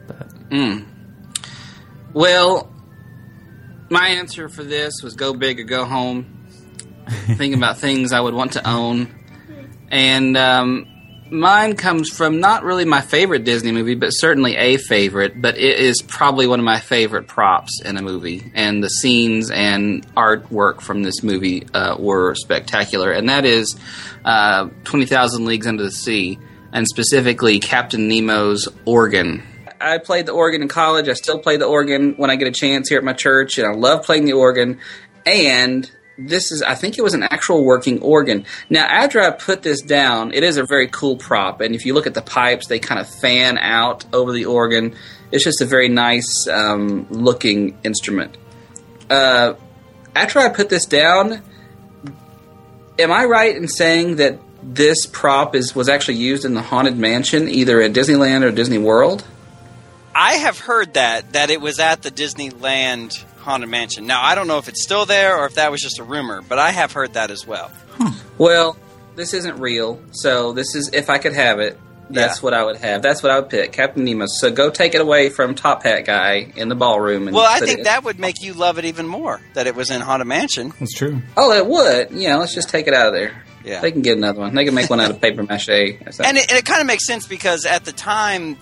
[0.07, 0.85] But Mm.
[2.13, 2.71] well,
[3.89, 6.45] my answer for this was go big or go home.
[7.07, 9.13] Thinking about things I would want to own.
[9.89, 10.87] And um,
[11.31, 15.79] mine comes from not really my favorite Disney movie, but certainly a favorite, but it
[15.79, 18.51] is probably one of my favorite props in a movie.
[18.53, 23.11] And the scenes and artwork from this movie uh, were spectacular.
[23.11, 23.75] And that is
[24.25, 26.39] uh, 20,000 Leagues Under the Sea,
[26.73, 29.43] and specifically Captain Nemo's organ.
[29.79, 31.07] I played the organ in college.
[31.07, 33.67] I still play the organ when I get a chance here at my church, and
[33.67, 34.79] I love playing the organ.
[35.25, 38.45] And this is, I think it was an actual working organ.
[38.69, 41.61] Now, after I put this down, it is a very cool prop.
[41.61, 44.95] And if you look at the pipes, they kind of fan out over the organ.
[45.31, 48.37] It's just a very nice um, looking instrument.
[49.09, 49.53] Uh,
[50.15, 51.41] after I put this down,
[52.97, 56.97] am I right in saying that this prop is was actually used in the Haunted
[56.97, 59.23] Mansion, either at Disneyland or Disney World?
[60.19, 64.07] I have heard that that it was at the Disneyland Haunted Mansion.
[64.07, 66.41] Now I don't know if it's still there or if that was just a rumor,
[66.41, 67.69] but I have heard that as well.
[67.97, 68.17] Hmm.
[68.37, 68.77] Well,
[69.15, 71.79] this isn't real, so this is if I could have it.
[72.09, 72.41] That's Yeah.
[72.41, 73.01] what I would have.
[73.01, 74.25] That's what I would pick, Captain Nemo.
[74.27, 77.27] So go take it away from Top Hat Guy in the ballroom.
[77.27, 79.75] And Well, I think it- that would make you love it even more that it
[79.75, 80.71] was in Haunted Mansion.
[80.79, 81.21] That's true.
[81.35, 82.11] Oh, it would.
[82.11, 83.43] Yeah, let's just take it out of there.
[83.65, 83.81] Yeah.
[83.81, 84.55] They can get another one.
[84.55, 85.67] They can make one out of paper mache.
[85.67, 86.25] or something.
[86.25, 88.55] And it, and it kind of makes sense because at the time,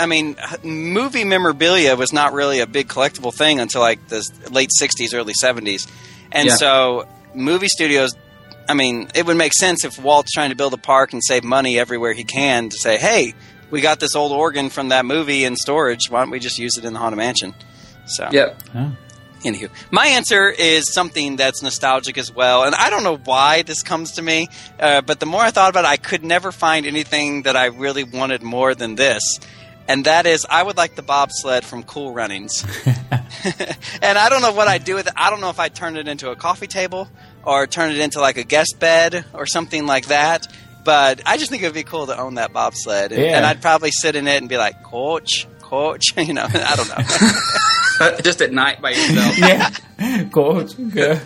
[0.00, 4.70] I mean, movie memorabilia was not really a big collectible thing until like the late
[4.80, 5.86] '60s, early '70s,
[6.32, 6.54] and Yeah.
[6.56, 8.14] so movie studios.
[8.68, 11.44] I mean, it would make sense if Walt's trying to build a park and save
[11.44, 13.34] money everywhere he can to say, "Hey,
[13.70, 16.08] we got this old organ from that movie in storage.
[16.08, 17.54] Why don't we just use it in the Haunted Mansion?"
[18.06, 18.60] So, yep.
[18.74, 18.92] Oh.
[19.44, 23.82] Anywho, my answer is something that's nostalgic as well, and I don't know why this
[23.82, 24.48] comes to me,
[24.78, 27.66] uh, but the more I thought about it, I could never find anything that I
[27.66, 29.40] really wanted more than this,
[29.90, 32.64] and that is I would like the bobsled from Cool Runnings,
[34.02, 35.12] and I don't know what I'd do with it.
[35.16, 37.08] I don't know if I'd turn it into a coffee table
[37.44, 40.46] or turn it into like a guest bed or something like that.
[40.84, 43.36] But I just think it would be cool to own that bobsled, and, Yeah.
[43.36, 46.46] and I'd probably sit in it and be like, "Coach, coach," you know.
[46.50, 48.16] I don't know.
[48.22, 49.38] just at night by yourself.
[49.38, 50.24] Yeah.
[50.32, 50.64] cool.
[50.64, 51.20] Good.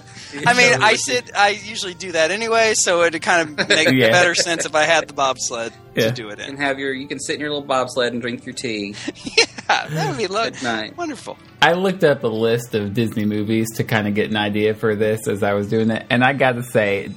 [0.46, 1.30] I mean, I sit.
[1.36, 4.10] I usually do that anyway, so it'd kind of make Yeah.
[4.10, 6.08] better sense if I had the bobsled Yeah.
[6.08, 8.44] to do it and have your you can sit in your little bobsled and drink
[8.46, 8.94] your tea
[9.36, 10.96] Yeah, that would be lo- at night.
[10.96, 11.38] wonderful.
[11.62, 14.94] I looked up a list of Disney movies to kind of get an idea for
[14.94, 17.10] this as I was doing it, and I got to say,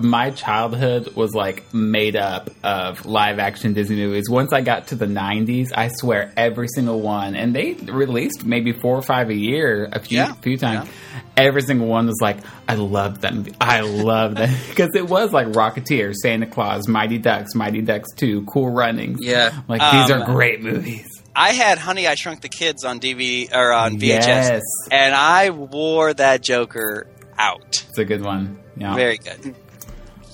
[0.00, 4.28] my childhood was like made up of live action Disney movies.
[4.28, 8.72] Once I got to the 90s, I swear every single one, and they released maybe
[8.72, 10.88] four or five a year a few, Yeah, few times.
[11.36, 12.38] Every single one was like,
[12.68, 13.46] I love them.
[13.60, 14.50] I love them.
[14.68, 19.18] Because it was like Rocketeer, Santa Claus, Mighty Ducks, Mighty Ducks 2, Cool Runnings.
[19.22, 19.52] Yeah.
[19.68, 21.06] Like, these Um, are great movies.
[21.36, 24.62] I had Honey, I Shrunk the Kids on DVD or on VHS, Yes.
[24.90, 27.06] and I wore that Joker
[27.38, 27.84] out.
[27.88, 28.58] It's a good one.
[28.76, 28.94] Yeah.
[28.94, 29.54] Very good.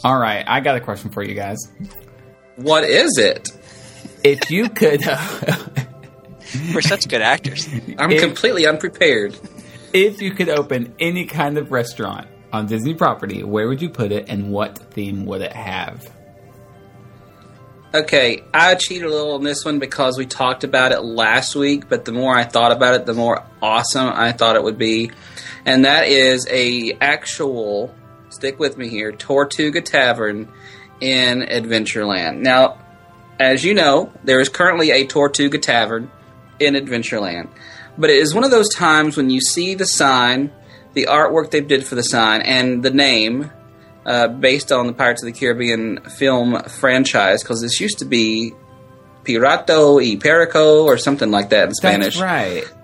[0.05, 1.59] All right, I got a question for you guys.
[2.57, 3.49] What is it?
[4.25, 5.03] If you could,
[6.75, 7.69] We're such good actors.
[7.99, 9.37] I'm It- completely unprepared.
[9.93, 14.13] if you could open any kind of restaurant on Disney property, where would you put
[14.13, 16.11] it, and what theme would it have?
[17.95, 21.89] Okay, I cheated a little on this one because we talked about it last week,
[21.89, 25.11] but the more I thought about it, the more awesome I thought it would be.
[25.65, 27.95] And that is a actual
[28.31, 30.49] stick with me here, Tortuga Tavern
[31.01, 32.41] in Adventureland.
[32.41, 32.79] Now,
[33.39, 36.11] as you know, there is currently a Tortuga Tavern
[36.59, 37.49] in Adventureland.
[37.97, 40.53] But it is one of those times when you see the sign,
[40.95, 43.51] the artwork they did for the sign, and the name
[44.07, 48.55] uh, based on the Pirates of the Caribbean film franchise, because this used to be
[49.25, 52.19] Pirato y Perico or something like that in Spanish.
[52.19, 52.75] That's right.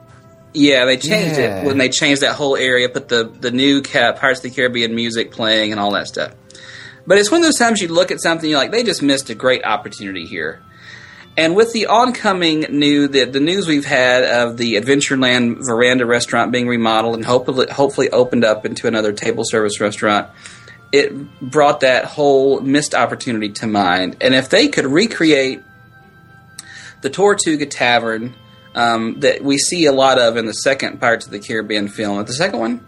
[0.55, 1.61] Yeah, they changed Yeah.
[1.63, 4.95] it when they changed that whole area, put the the new Pirates of the Caribbean
[4.95, 6.33] music playing and all that stuff.
[7.07, 9.29] But it's one of those times you look at something you're like, they just missed
[9.31, 10.63] a great opportunity here.
[11.37, 16.53] And with the oncoming new the, the news we've had of the Adventureland Veranda restaurant
[16.53, 20.29] being remodeled and hopefully hopefully opened up into another table service restaurant,
[20.93, 24.17] it brought that whole missed opportunity to mind.
[24.21, 25.63] And if they could recreate
[27.01, 28.35] the Tortuga Tavern
[28.75, 32.25] um, that we see a lot of in the second Pirates of the Caribbean film.
[32.25, 32.87] The second one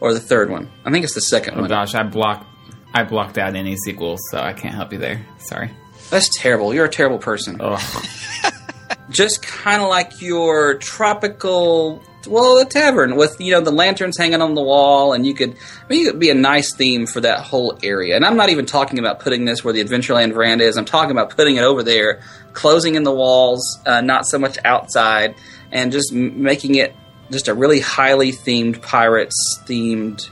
[0.00, 0.68] or the third one?
[0.84, 1.68] I think it's the second Oh one.
[1.70, 2.46] gosh, I blocked
[2.94, 5.24] I blocked out any sequels, so I can't help you there.
[5.38, 5.70] Sorry.
[6.10, 6.72] That's terrible.
[6.72, 7.60] You're a terrible person.
[9.10, 14.42] Just kind of like your tropical, well, the tavern with you know the lanterns hanging
[14.42, 17.20] on the wall, and you could, I mean, it could be a nice theme for
[17.20, 18.16] that whole area.
[18.16, 20.76] And I'm not even talking about putting this where the Adventureland veranda is.
[20.76, 22.20] I'm talking about putting it over there,
[22.52, 25.34] closing in the walls, uh, not so much outside,
[25.72, 26.94] and just m- making it
[27.30, 29.34] just a really highly themed pirates
[29.66, 30.28] themed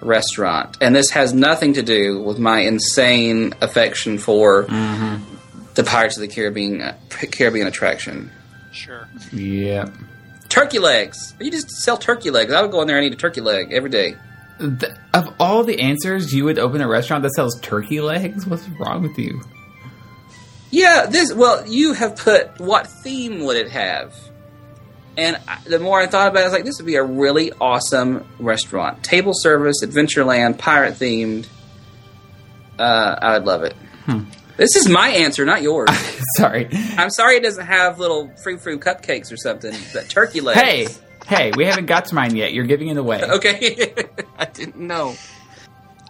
[0.00, 0.76] restaurant.
[0.80, 4.62] And this has nothing to do with my insane affection for
[5.74, 8.30] the Pirates of the Caribbean uh, Caribbean attraction.
[8.72, 9.08] Sure.
[9.32, 9.88] yeah.
[10.48, 11.34] Turkey legs.
[11.40, 12.52] You just sell turkey legs.
[12.52, 14.16] I would go in there and eat a turkey leg every day.
[14.58, 18.46] Th- of all the answers, you would open a restaurant that sells turkey legs?
[18.46, 19.42] What's wrong with you?
[20.70, 21.32] Yeah, this.
[21.32, 24.14] Well, you have put what theme would it have?
[25.16, 27.02] And I- the more I thought about it, I was like, this would be a
[27.04, 29.02] really awesome restaurant.
[29.04, 31.46] Table service, Adventureland, pirate themed.
[32.78, 33.74] Uh, I would love it.
[34.58, 35.88] This is my answer, not yours.
[36.36, 36.68] Sorry.
[36.96, 39.72] I'm sorry it doesn't have little frou frou cupcakes or something.
[39.92, 40.60] But turkey legs.
[40.60, 40.88] Hey,
[41.28, 42.52] hey, we haven't got to mine yet.
[42.52, 43.22] You're giving it away.
[43.38, 43.94] Okay.
[44.38, 45.14] I didn't know.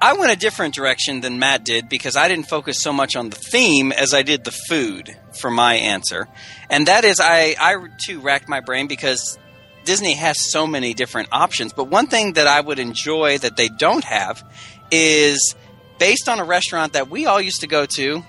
[0.00, 3.28] I went a different direction than Matt did because I didn't focus so much on
[3.28, 6.26] the theme as I did the food for my answer.
[6.70, 9.38] And that is, I, I too racked my brain because
[9.84, 11.74] Disney has so many different options.
[11.74, 14.42] But one thing that I would enjoy that they don't have
[14.90, 15.54] is
[15.98, 18.24] based on a restaurant that we all used to go to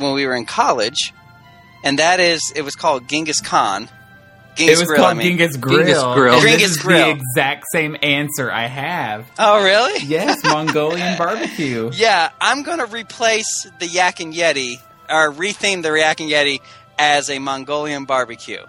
[0.00, 1.12] when we were in college.
[1.84, 3.88] And that is, it was called Genghis Khan.
[4.58, 5.38] It was Grill, called I mean.
[5.38, 5.78] Genghis Grill.
[5.78, 6.34] Genghis Grill.
[6.34, 7.06] And Genghis this is Grill.
[7.06, 9.26] the exact same answer I have.
[9.38, 10.04] Oh, really?
[10.04, 11.90] Yes, Mongolian barbecue.
[11.94, 16.60] Yeah, I'm going to replace the Yak and Yeti, or retheme the Yak and Yeti
[16.98, 18.60] as a Mongolian barbecue.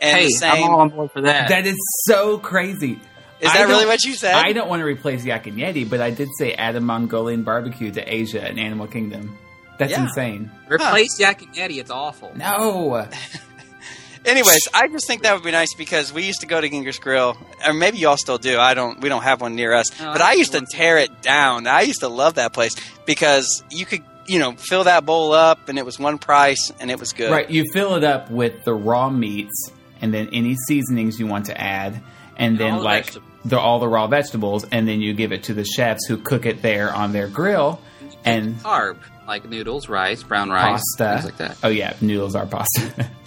[0.00, 1.48] And hey, same, I'm all on board for that.
[1.50, 2.98] That is so crazy.
[3.40, 4.34] is I that really what you said?
[4.34, 7.44] I don't want to replace Yak and Yeti, but I did say add a Mongolian
[7.44, 9.38] barbecue to Asia and Animal Kingdom.
[9.78, 10.04] That's Yeah.
[10.04, 10.50] insane.
[10.68, 11.78] Replace Yak and Yeti.
[11.80, 12.32] It's awful.
[12.36, 13.06] No.
[14.24, 16.98] Anyways, I just think that would be nice because we used to go to Genghis
[17.00, 18.56] Grill, or maybe y'all still do.
[18.56, 19.00] I don't.
[19.00, 21.66] We don't have one near us, No, but I I used to tear it down.
[21.66, 25.68] I used to love that place because you could, you know, fill that bowl up,
[25.68, 27.32] and it was one price, and it was good.
[27.32, 31.46] Right, you fill it up with the raw meats and then any seasonings you want
[31.46, 32.00] to add,
[32.36, 33.30] and then all the like vegetables.
[33.44, 36.46] the, all the raw vegetables, and then you give it to the chefs who cook
[36.46, 37.80] it there on their grill
[38.24, 38.96] and carb
[39.26, 41.12] like noodles, rice, brown rice, pasta.
[41.14, 41.58] things like that.
[41.62, 43.08] Oh yeah, noodles are pasta.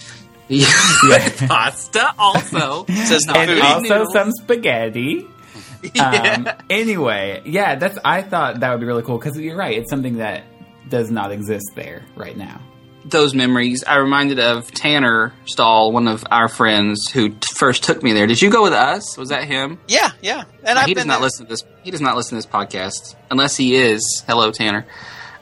[0.47, 0.67] Yeah,
[1.09, 1.29] Yeah.
[1.47, 2.85] pasta also.
[2.89, 3.61] Says the and food.
[3.61, 4.13] also noodles.
[4.13, 5.27] some spaghetti.
[5.95, 6.35] Yeah.
[6.59, 7.97] Um, anyway, yeah, that's.
[8.05, 9.75] I thought that would be really cool because you're right.
[9.77, 10.43] It's something that
[10.87, 12.61] does not exist there right now.
[13.05, 18.01] Those memories, I reminded of Tanner Stahl, one of our friends who t- first took
[18.03, 18.25] me there.
[18.27, 19.17] Did you go with us?
[19.17, 19.79] Was that him?
[19.87, 20.43] Yeah, yeah.
[20.63, 21.23] And I've he does been not there.
[21.23, 21.63] listen to this.
[21.83, 24.23] He does not listen to this podcast unless he is.
[24.27, 24.85] Hello, Tanner.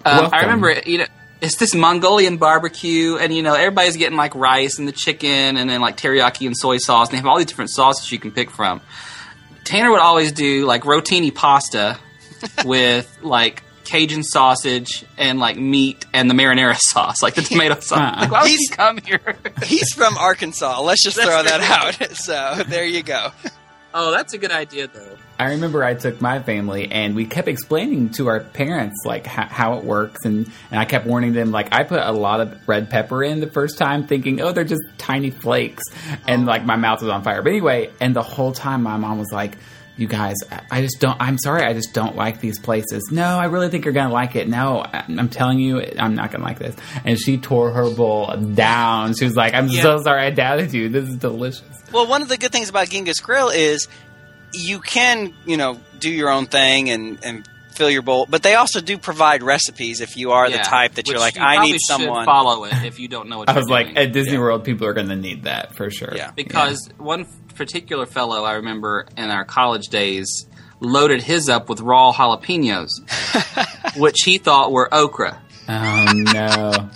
[0.06, 1.06] Um, I remember, it, you know,
[1.42, 5.70] it's this Mongolian barbecue, and you know, everybody's getting like rice and the chicken, and
[5.70, 8.32] then like teriyaki and soy sauce, and they have all these different sauces you can
[8.32, 8.82] pick from.
[9.64, 11.98] Tanner would always do like rotini pasta
[12.66, 18.00] with like Cajun sausage and like meat and the marinara sauce, like the tomato sauce.
[18.00, 18.22] Uh-uh.
[18.22, 19.36] Like, why would He's- you come here?
[19.64, 20.82] He's from Arkansas.
[20.82, 22.16] Let's just throw that out.
[22.18, 23.32] So there you go.
[23.94, 25.18] oh, that's a good idea, though.
[25.44, 29.46] I remember I took my family and we kept explaining to our parents like how,
[29.46, 32.68] how it works and, and I kept warning them like I put a lot of
[32.68, 35.84] red pepper in the first time thinking oh they're just tiny flakes
[36.28, 37.42] and like my mouth was on fire.
[37.42, 39.58] But anyway and the whole time my mom was like
[39.96, 40.38] you guys
[40.72, 43.10] I- just don't I'm sorry I just don't like these places.
[43.12, 44.48] No I really think you're gonna like it.
[44.48, 46.76] No I'm telling you I'm not gonna like this.
[47.04, 49.14] And she tore her bowl down.
[49.16, 50.90] She was like I'm so sorry I doubted you.
[50.90, 51.62] This is delicious.
[51.92, 53.88] Well, one of the good things about Genghis Grill is
[54.54, 58.26] you can, you know, do your own thing and, and fill your bowl.
[58.30, 61.42] But they also do provide recipes if you are the type that you're like, you
[61.42, 62.26] I need someone.
[62.26, 63.50] follow it if you don't know what.
[63.50, 63.98] I you're was like, doing.
[63.98, 64.40] at Disney Yeah.
[64.40, 66.14] World, people are going to need that for sure.
[66.16, 66.32] Yeah.
[66.36, 67.26] because one
[67.56, 70.48] particular fellow I remember in our college days
[70.80, 72.90] loaded his up with raw jalapenos,
[73.98, 75.42] which he thought were okra.
[75.70, 76.90] Oh no.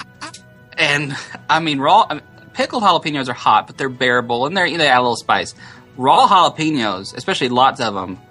[0.77, 1.15] And
[1.49, 4.87] I mean, raw I mean, pickled jalapenos are hot, but they're bearable and they're they
[4.87, 5.55] add a little spice.
[5.97, 8.21] Raw jalapenos, especially lots of them,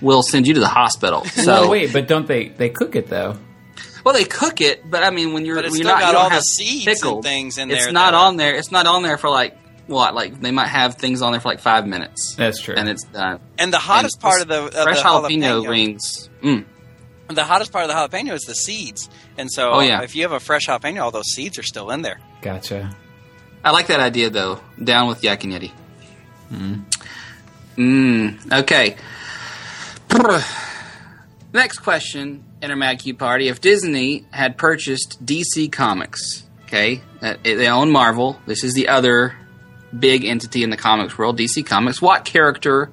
[0.00, 1.24] will send you to the hospital.
[1.26, 2.48] So well, wait, but don't they?
[2.48, 3.36] They cook it though.
[4.04, 6.12] Well, they cook it, but I mean, when you're it's when you're not got you
[6.14, 8.54] don't all the have seeds and pickled, things in it's there not that- on there.
[8.54, 9.56] It's not on there for like
[9.86, 10.14] what?
[10.14, 12.74] Like they might have things on there for like five minutes, That's true.
[12.76, 13.40] and it's done.
[13.58, 16.30] and the hottest And part of the, of fresh the jalapeno, jalapeno rings.
[16.42, 16.64] Mm.
[17.30, 20.02] The hottest part of the jalapeno is the seeds, and so Oh, yeah.
[20.02, 22.18] if you have a fresh jalapeno, all those seeds are still in there.
[22.40, 22.94] gotcha.
[23.64, 24.60] I like that idea though.
[24.82, 25.72] Down with Yak and Yeti.
[26.52, 26.97] Mm.
[27.78, 28.96] Okay.
[31.52, 37.68] Next question in our Mad Q party: If Disney had purchased DC Comics, okay, they
[37.68, 38.40] own Marvel.
[38.46, 39.34] This is the other
[39.98, 42.02] big entity in the comics world, DC Comics.
[42.02, 42.90] What character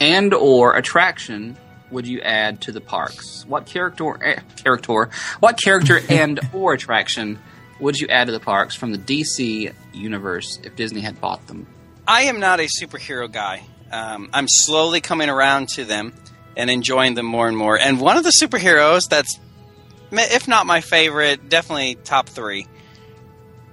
[0.00, 1.56] and or attraction
[1.90, 3.44] would you add to the parks?
[3.46, 5.10] What character, eh, character,
[5.40, 7.38] what character and or attraction
[7.80, 11.66] would you add to the parks from the DC universe if Disney had bought them?
[12.08, 13.62] I am not a superhero guy.
[13.92, 16.14] Um, I'm slowly coming around to them
[16.56, 17.78] and enjoying them more and more.
[17.78, 19.38] And one of the superheroes that's,
[20.10, 22.66] if not my favorite, definitely top three,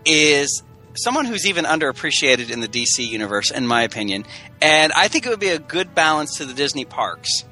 [0.05, 0.63] is
[0.95, 4.25] someone who's even underappreciated in the DC universe, in my opinion.
[4.61, 7.45] And I think it would be a good balance to the Disney parks,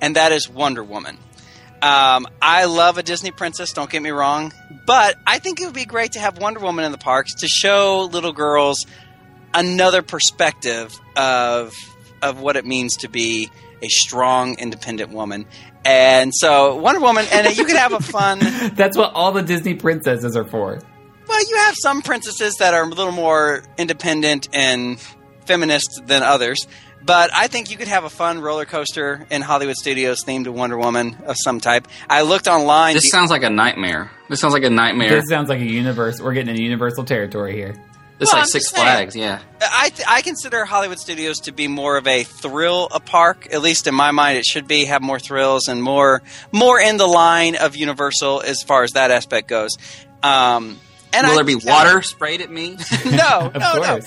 [0.00, 1.16] and that is Wonder Woman.
[1.82, 4.52] Um, I love a Disney princess, don't get me wrong,
[4.86, 7.48] but I think it would be great to have Wonder Woman in the parks to
[7.48, 8.84] show little girls
[9.54, 11.72] another perspective of
[12.22, 13.50] of what it means to be
[13.82, 15.46] a strong, independent woman.
[15.84, 18.38] And so, Wonder Woman, and you could have a fun.
[18.74, 20.78] That's what all the Disney princesses are for.
[21.26, 25.00] Well, you have some princesses that are a little more independent and
[25.46, 26.66] feminist than others.
[27.02, 30.52] But I think you could have a fun roller coaster in Hollywood Studios themed to
[30.52, 31.88] Wonder Woman of some type.
[32.10, 32.94] I looked online.
[32.94, 34.10] This sounds like a nightmare.
[34.28, 35.08] This sounds like a nightmare.
[35.08, 36.20] This sounds like a universe.
[36.20, 37.74] We're getting into universal territory here.
[38.20, 38.86] This Well, like I'm Six just saying.
[38.86, 39.40] Flags, yeah.
[39.62, 43.48] I, th- I consider Hollywood Studios to be more of a thrill a park.
[43.50, 46.98] At least in my mind, it should be have more thrills and more more in
[46.98, 49.70] the line of Universal as far as that aspect goes.
[50.22, 50.78] Um,
[51.14, 52.76] and Will I there be think- water sprayed at me?
[53.06, 54.00] No, Of no, no.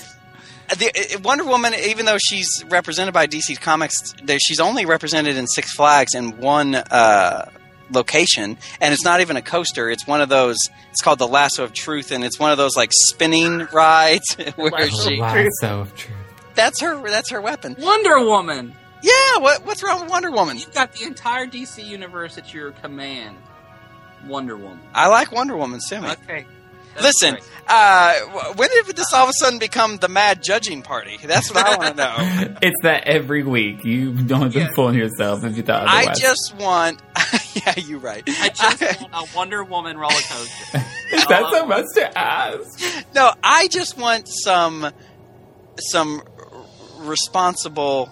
[0.78, 5.46] The, uh, Wonder Woman, even though she's represented by DC Comics, she's only represented in
[5.46, 7.50] Six Flags in one uh,
[7.90, 9.90] location, and it's not even a coaster.
[9.90, 10.58] It's one of those.
[10.90, 14.70] It's called the Lasso of Truth, and it's one of those like spinning rides where
[14.70, 15.16] The she.
[15.20, 16.16] lasso of truth.
[16.54, 17.00] That's her.
[17.08, 17.76] That's her weapon.
[17.78, 18.74] Wonder Woman!
[19.02, 19.38] Yeah.
[19.38, 20.56] What, what's wrong with Wonder Woman?
[20.58, 23.36] You've got the entire DC universe at your command.
[24.26, 24.80] Wonder Woman.
[24.94, 26.08] I like Wonder Woman, Simi.
[26.08, 26.46] Okay.
[26.94, 28.20] That's Listen, uh,
[28.56, 31.18] when did this all of a sudden become the mad judging party?
[31.22, 32.56] That's what I want to know.
[32.62, 33.84] It's that every week.
[33.84, 34.72] You don't have been Yeah.
[34.74, 37.00] fooling yourself if you thought I just want.
[37.54, 38.22] yeah, you're right.
[38.26, 38.80] I just
[39.12, 40.84] want a Wonder Woman roller coaster.
[41.12, 43.04] Is that so much to ask?
[43.14, 44.90] No, I just want some
[45.78, 46.22] some
[47.00, 48.08] responsible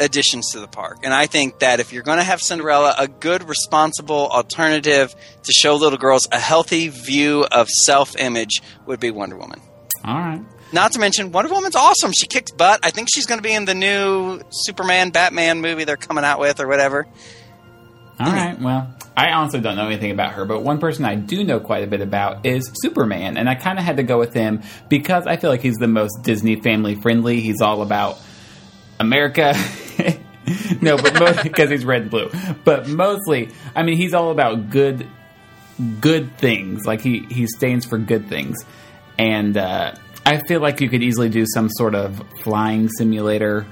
[0.00, 0.98] additions to the park.
[1.04, 5.52] And I think that if you're going to have Cinderella, a good responsible alternative to
[5.52, 9.60] show little girls a healthy view of self-image would be Wonder Woman.
[10.04, 10.42] All right.
[10.72, 12.12] Not to mention Wonder Woman's awesome.
[12.12, 12.80] She kicks butt.
[12.82, 16.40] I think she's going to be in the new Superman Batman movie they're coming out
[16.40, 17.06] with or whatever.
[18.18, 18.60] All right.
[18.60, 21.84] Well, I honestly don't know anything about her, but one person I do know quite
[21.84, 25.26] a bit about is Superman, and I kind of had to go with him because
[25.26, 27.40] I feel like he's the most Disney family friendly.
[27.40, 28.18] He's all about
[29.00, 29.54] America.
[30.80, 32.30] no, but because he's red and blue.
[32.64, 35.06] But mostly, I mean, he's all about good,
[36.00, 36.86] good things.
[36.86, 38.58] Like he he stands for good things,
[39.18, 39.94] and uh,
[40.24, 43.66] I feel like you could easily do some sort of flying simulator.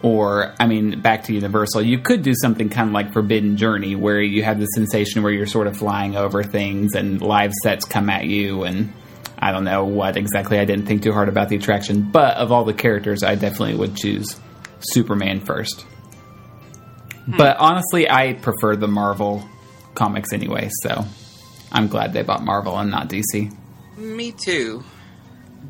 [0.00, 3.96] Or, I mean, back to Universal, you could do something kind of like Forbidden Journey,
[3.96, 7.84] where you have the sensation where you're sort of flying over things and live sets
[7.84, 8.92] come at you, and
[9.40, 10.60] I don't know what exactly.
[10.60, 13.74] I didn't think too hard about the attraction, but of all the characters, I definitely
[13.74, 14.36] would choose
[14.80, 15.84] Superman first.
[17.26, 19.46] But honestly, I prefer the Marvel
[19.94, 21.04] comics anyway, so
[21.70, 23.54] I'm glad they bought Marvel and not DC.
[23.98, 24.82] Me too.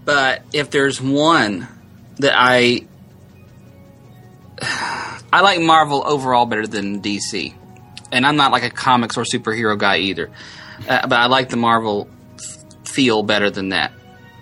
[0.05, 1.67] But if there's one
[2.19, 2.87] that I
[5.33, 7.55] I like Marvel overall better than DC.
[8.11, 10.31] And I'm not like a comics or superhero guy either.
[10.89, 13.93] Uh, but I like the Marvel f- feel better than that.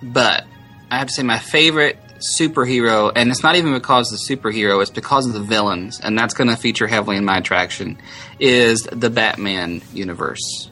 [0.01, 0.45] But
[0.89, 4.81] I have to say my favorite superhero, and it's not even because of the superhero;
[4.81, 7.97] it's because of the villains, and that's going to feature heavily in my attraction.
[8.39, 10.69] Is the Batman universe?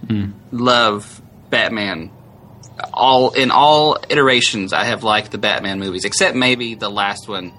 [0.52, 2.12] Love Batman.
[2.94, 7.54] All in all iterations, I have liked the Batman movies, except maybe the last one,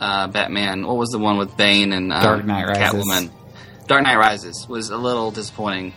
[0.00, 0.86] uh, Batman.
[0.86, 3.04] What was the one with Bane and uh, Dark Knight Rises.
[3.04, 3.30] Catwoman?
[3.86, 5.94] Dark Knight Rises was a little disappointing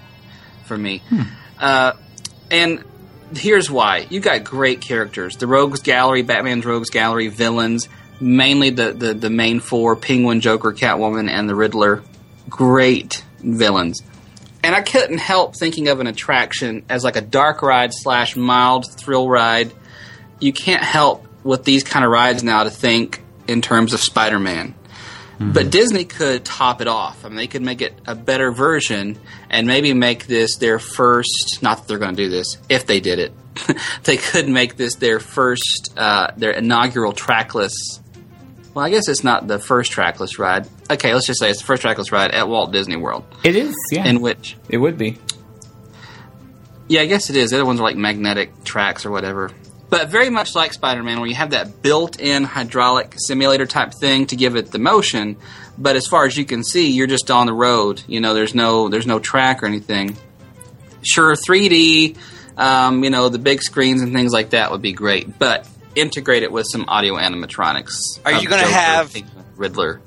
[0.66, 1.00] for me.
[1.10, 1.22] Hmm.
[1.60, 1.94] Uh,
[2.52, 2.84] and
[3.38, 5.38] here's why: you got great characters.
[5.38, 10.74] The Rogues Gallery, Batman's Rogues Gallery villains, mainly the the, the main four: Penguin, Joker,
[10.74, 12.04] Catwoman, and the Riddler.
[12.50, 14.02] Great villains.
[14.64, 18.86] And I couldn't help thinking of an attraction as like a dark ride slash mild
[18.90, 19.74] thrill ride.
[20.40, 24.40] You can't help with these kind of rides now to think in terms of Spider
[24.40, 24.74] Man.
[25.52, 27.26] But Disney could top it off.
[27.26, 29.18] I mean, they could make it a better version
[29.50, 31.60] and maybe make this their first.
[31.62, 32.58] Not that they're going to do this.
[32.70, 33.34] If they did it,
[34.04, 38.00] they could make this their first, uh, their inaugural trackless.
[38.74, 40.68] Well, I guess it's not the first trackless ride.
[40.90, 43.76] Okay, let's just say it's the first trackless ride at Walt Disney World, It is,
[43.92, 44.06] yeah.
[44.08, 45.18] in which it would be.
[46.88, 47.52] yeah, I guess it is.
[47.52, 49.52] The other ones are like magnetic tracks or whatever.
[49.94, 53.94] But very much like Spider Man, where you have that built in hydraulic simulator type
[53.94, 55.38] thing to give it the motion.
[55.78, 58.02] But as far as you can see, you're just on the road.
[58.08, 60.18] You know, there's no there's no track or anything.
[61.04, 62.18] Sure, 3D,
[62.58, 65.38] um, you know, the big screens and things like that would be great.
[65.38, 67.94] But integrate it with some audio animatronics.
[68.26, 69.16] Are you gonna Joker, have-
[69.58, 70.02] Riddler?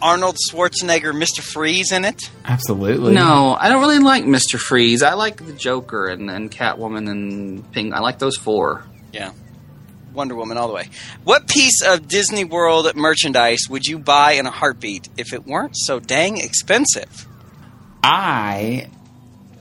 [0.00, 1.40] Arnold Schwarzenegger, Mr.
[1.40, 2.30] Freeze in it.
[2.44, 3.14] Absolutely.
[3.14, 5.02] No, I don't really like Mister Freeze.
[5.02, 7.92] I like the Joker and, and Catwoman and Ping.
[7.92, 8.84] I like those four.
[9.14, 9.32] Yeah.
[10.12, 10.88] Wonder Woman all the way.
[11.24, 15.76] What piece of Disney World merchandise would you buy in a heartbeat if it weren't
[15.76, 17.26] so dang expensive?
[18.02, 18.88] I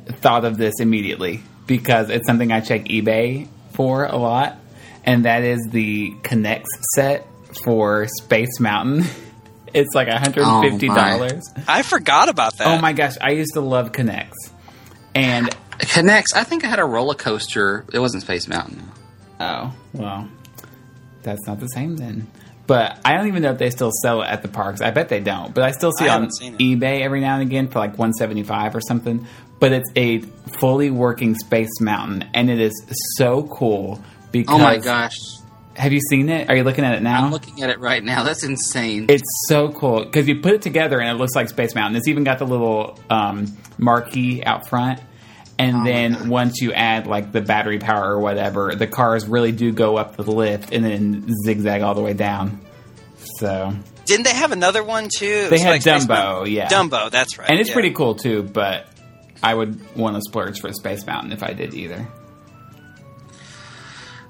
[0.05, 4.57] thought of this immediately because it's something I check eBay for a lot,
[5.03, 7.25] and that is the K'NEX set
[7.63, 9.05] for Space Mountain.
[9.75, 11.41] It's like $150.
[11.67, 12.67] I forgot about that.
[12.67, 14.29] Oh my gosh, I used to love K'NEX.
[15.15, 15.49] And
[15.79, 16.25] K'NEX.
[16.35, 17.83] I think I had a roller coaster.
[17.91, 18.91] It wasn't Space Mountain.
[19.43, 20.29] Oh, well,
[21.21, 22.27] that's not the same then.
[22.65, 24.81] But I don't even know if they still sell it at the parks.
[24.81, 25.53] I bet they don't.
[25.53, 26.59] But I still see I it on haven't seen it.
[26.59, 29.27] eBay every now and again for like 175 or something.
[29.59, 30.19] But it's a
[30.59, 32.73] fully working Space Mountain and it is
[33.17, 35.17] so cool because Oh my gosh!
[35.75, 36.49] Have you seen it?
[36.49, 37.25] Are you looking at it now?
[37.25, 38.23] I'm looking at it right now.
[38.23, 39.07] That's insane.
[39.09, 41.97] It's so cool because you put it together and it looks like Space Mountain.
[41.97, 44.99] It's even got the little um, marquee out front.
[45.59, 49.51] And Oh then once you add like the battery power or whatever, the cars really
[49.51, 52.59] do go up the lift and then zigzag all the way down.
[53.39, 53.73] So
[54.05, 55.45] Didn't they have another one too?
[55.45, 56.53] They was had like Dumbo, Mountain?
[56.53, 57.49] yeah, Dumbo, that's right.
[57.49, 57.73] and it's yeah.
[57.75, 58.43] pretty cool too.
[58.43, 58.87] But
[59.41, 62.07] I would want to splurge for Space Mountain if I did either.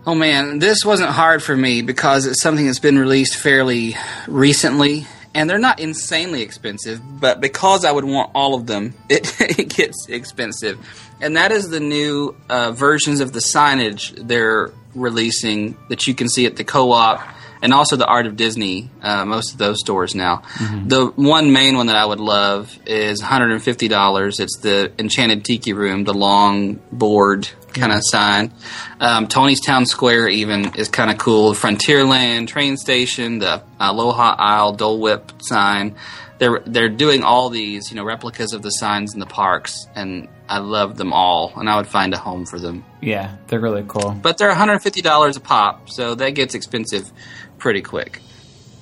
[0.06, 3.96] Oh man, this wasn't hard for me because it's something that's been released fairly
[4.28, 7.02] recently, and they're not insanely expensive.
[7.20, 10.80] But because I would want all of them, it, it gets expensive,
[11.22, 16.30] and that is the new uh, versions of the signage they're releasing that you can
[16.30, 17.20] see at the co-op
[17.64, 18.90] and also the Art of Disney.
[19.02, 20.44] Uh, most of those stores now.
[20.86, 24.40] The one main one that I would love is one hundred and fifty dollars.
[24.40, 28.52] It's the Enchanted Tiki Room, the long board kind of sign.
[29.00, 31.54] Um, Tony's Town Square even is kind of cool.
[31.54, 35.96] Frontierland train station, the Aloha Isle Dole Whip sign.
[36.40, 40.28] They're they're doing all these you know replicas of the signs in the parks, and
[40.50, 42.84] I love them all, and I would find a home for them.
[43.02, 44.12] Yeah, they're really cool.
[44.12, 47.12] But they're one hundred fifty dollars a pop, so that gets expensive
[47.58, 48.20] pretty quick.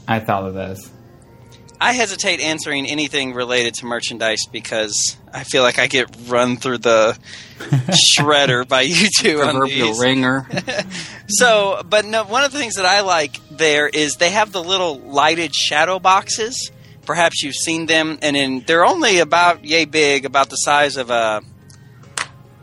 [0.07, 0.89] I thought of those.
[1.83, 6.77] I hesitate answering anything related to merchandise because I feel like I get run through
[6.77, 7.17] the
[8.15, 9.99] shredder by you two on Proverbial these.
[9.99, 10.47] ringer.
[11.33, 14.61] So, but no, one of the things that I like there is they have the
[14.61, 16.71] little lighted shadow boxes.
[17.05, 21.09] Perhaps you've seen them, and in, they're only about yay big, about the size of
[21.09, 21.41] a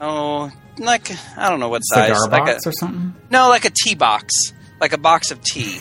[0.02, 3.14] oh, like I don't know what size, Cigar like box a or something.
[3.30, 4.34] no, like a tea box,
[4.80, 5.80] like a box of tea,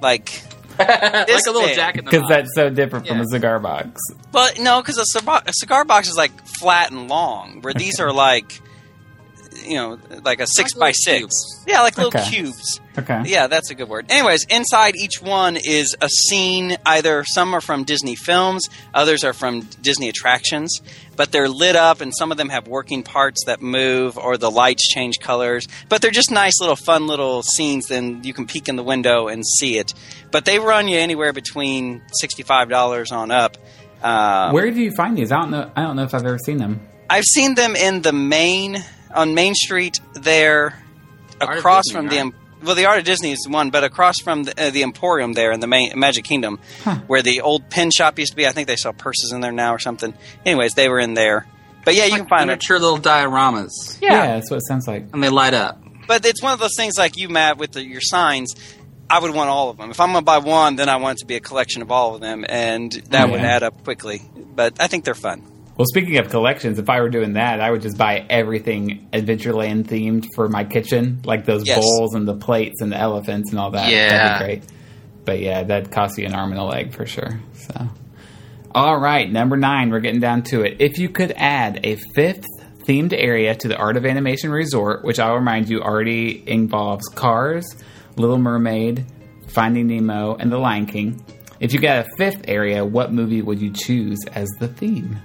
[0.00, 0.42] like
[0.78, 1.76] like a little big.
[1.76, 4.00] jack in the Because that's so different from a cigar box.
[4.30, 8.00] But no, because a, cigar- a cigar box is like flat and long, where these
[8.00, 8.60] are like,
[9.66, 11.18] you know, like a six Like by six.
[11.18, 11.64] cubes.
[11.66, 12.28] Yeah, like little Okay.
[12.30, 12.80] cubes.
[12.98, 13.22] Okay.
[13.26, 14.06] Yeah, that's a good word.
[14.10, 16.76] Anyways, inside each one is a scene.
[16.84, 20.80] Either some are from Disney films, others are from Disney attractions,
[21.16, 24.50] but they're lit up, and some of them have working parts that move, or the
[24.50, 25.66] lights change colors.
[25.88, 27.86] But they're just nice little, fun little scenes.
[27.86, 29.94] Then you can peek in the window and see it.
[30.30, 33.56] But they run you anywhere between sixty-five dollars on up.
[34.02, 35.30] Um, Where do you find these?
[35.32, 35.70] I don't know.
[35.76, 36.80] I don't know if I've ever seen them.
[37.08, 38.82] I've seen them in the main
[39.14, 40.82] on Main Street there,
[41.40, 42.32] across Disney, from right?
[42.60, 45.32] the well, the Art of Disney is one, but across from the, uh, the Emporium
[45.32, 46.60] there in the main Magic Kingdom,
[47.08, 48.46] where the old pin shop used to be.
[48.46, 50.14] I think they sell purses in there now or something.
[50.46, 51.46] Anyways, they were in there.
[51.84, 52.46] But yeah, you can find it.
[52.52, 54.34] miniature little dioramas, Yeah.
[54.36, 55.06] that's what it sounds like.
[55.12, 55.82] and they light up.
[56.06, 58.54] But it's one of those things like you, Matt, with the, your signs.
[59.10, 59.90] I would want all of them.
[59.90, 61.90] If I'm going to buy one, then I want it to be a collection of
[61.90, 64.22] all of them, and that Oh, would add up quickly.
[64.54, 65.42] But I think they're fun.
[65.76, 69.84] Well, speaking of collections, if I were doing that, I would just buy everything Adventureland
[69.84, 71.78] themed for my kitchen, like those Yes.
[71.78, 73.90] bowls and the plates and the elephants and all that.
[73.90, 74.08] Yeah.
[74.10, 74.64] That'd be great.
[75.24, 77.40] But yeah, that'd cost you an arm and a leg for sure.
[77.54, 77.88] So,
[78.74, 80.76] all right, number nine, we're getting down to it.
[80.78, 82.44] If you could add a fifth
[82.86, 87.64] themed area to the Art of Animation Resort, which I'll remind you already involves Cars,
[88.16, 89.06] Little Mermaid,
[89.46, 91.24] Finding Nemo, and The Lion King.
[91.60, 95.18] If you got a fifth area, what movie would you choose as the theme?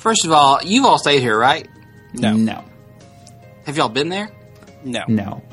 [0.00, 1.68] First of all, you've all stayed here, right?
[2.14, 2.32] No.
[2.32, 2.64] No.
[3.66, 4.30] Have y'all been there?
[4.82, 5.04] No.
[5.06, 5.42] No.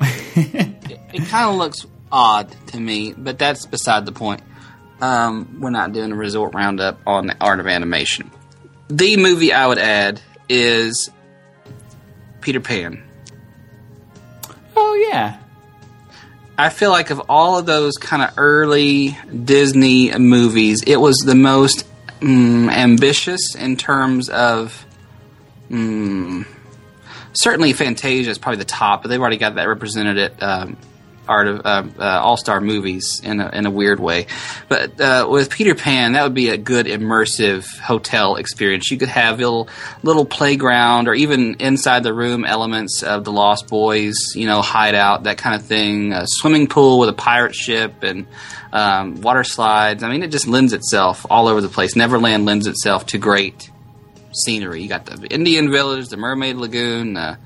[1.10, 4.42] It kind of looks odd to me, but that's beside the point.
[5.00, 8.30] Um, we're not doing a resort roundup on the art of animation.
[8.88, 11.10] The movie I would add is
[12.40, 13.02] Peter Pan.
[14.76, 15.38] oh yeah.
[16.56, 21.34] I feel like of all of those kind of early Disney movies, it was the
[21.34, 21.84] most
[22.20, 24.84] mm, ambitious in terms of.
[25.70, 26.46] Mm,
[27.32, 30.76] certainly, Fantasia is probably the top, but they've already got that represented at um,
[31.28, 34.26] art of uh, uh, All Star movies in a, in a weird way.
[34.68, 38.90] But uh, with Peter Pan, that would be a good immersive hotel experience.
[38.90, 39.68] You could have little
[40.02, 45.24] little playground or even inside the room elements of the Lost Boys, you know, hideout,
[45.24, 46.12] that kind of thing.
[46.12, 48.26] A swimming pool with a pirate ship and
[48.72, 50.02] um, water slides.
[50.02, 51.96] I mean, it just lends itself all over the place.
[51.96, 53.70] Neverland lends itself to great
[54.32, 54.82] scenery.
[54.82, 57.38] You got the Indian Village, the Mermaid Lagoon, the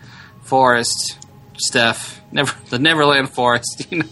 [0.43, 1.19] forest
[1.63, 2.21] stuff.
[2.31, 3.87] Never the Neverland Forest.
[3.91, 4.07] You know,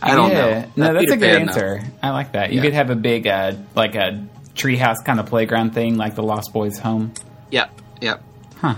[0.00, 0.36] I don't yeah.
[0.36, 0.72] know.
[0.76, 1.52] No, that's Peter a good Pan, though.
[1.52, 1.82] answer.
[2.02, 2.50] I like that.
[2.52, 2.62] You Yeah.
[2.62, 4.24] could have a big, uh, like a
[4.54, 7.12] treehouse kind of playground thing, like the Lost Boys home.
[7.50, 8.22] Yep, yep.
[8.56, 8.76] Huh.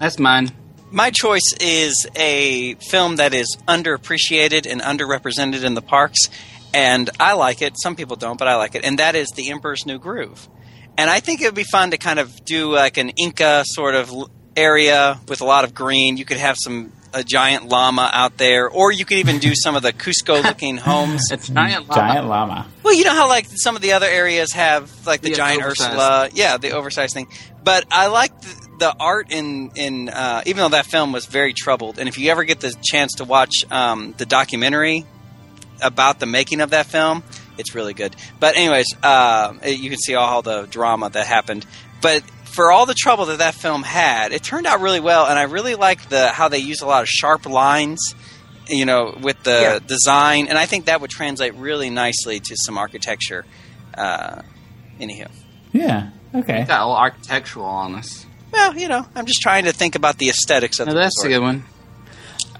[0.00, 0.50] That's mine.
[0.90, 6.18] My choice is a film that is underappreciated and underrepresented in the parks,
[6.74, 7.74] and I like it.
[7.80, 10.48] Some people don't, but I like it, and that is The Emperor's New Groove.
[10.98, 13.94] And I think it would be fun to kind of do like an Inca sort
[13.94, 14.12] of
[14.56, 16.16] area with a lot of green.
[16.16, 19.76] You could have some a giant llama out there, or you could even do some
[19.76, 21.30] of the Cusco-looking homes.
[21.30, 21.94] A giant llama.
[22.12, 22.66] Giant llama.
[22.82, 25.62] Well, you know how like some of the other areas have like the Yeah, giant
[25.62, 25.90] oversized.
[25.90, 27.28] Ursula, yeah, the oversized thing.
[27.62, 31.52] But I like the, the art in in uh, even though that film was very
[31.52, 31.98] troubled.
[31.98, 35.06] And if you ever get the chance to watch um, the documentary
[35.80, 37.22] about the making of that film,
[37.58, 38.16] it's really good.
[38.40, 41.66] But anyways, uh, you can see all the drama that happened.
[42.00, 42.22] But
[42.52, 45.42] for all the trouble that that film had, it turned out really well, and I
[45.44, 48.14] really like the how they use a lot of sharp lines
[48.68, 49.78] you know, with the Yeah.
[49.84, 53.44] design, and I think that would translate really nicely to some architecture.
[53.92, 54.42] Uh,
[55.00, 55.26] anywho,
[55.72, 56.10] Yeah.
[56.32, 56.64] Okay.
[56.64, 58.24] Got a little architectural on us.
[58.52, 61.24] well, you know, I'm just trying to think about the aesthetics of Now the that's
[61.24, 61.64] a good one.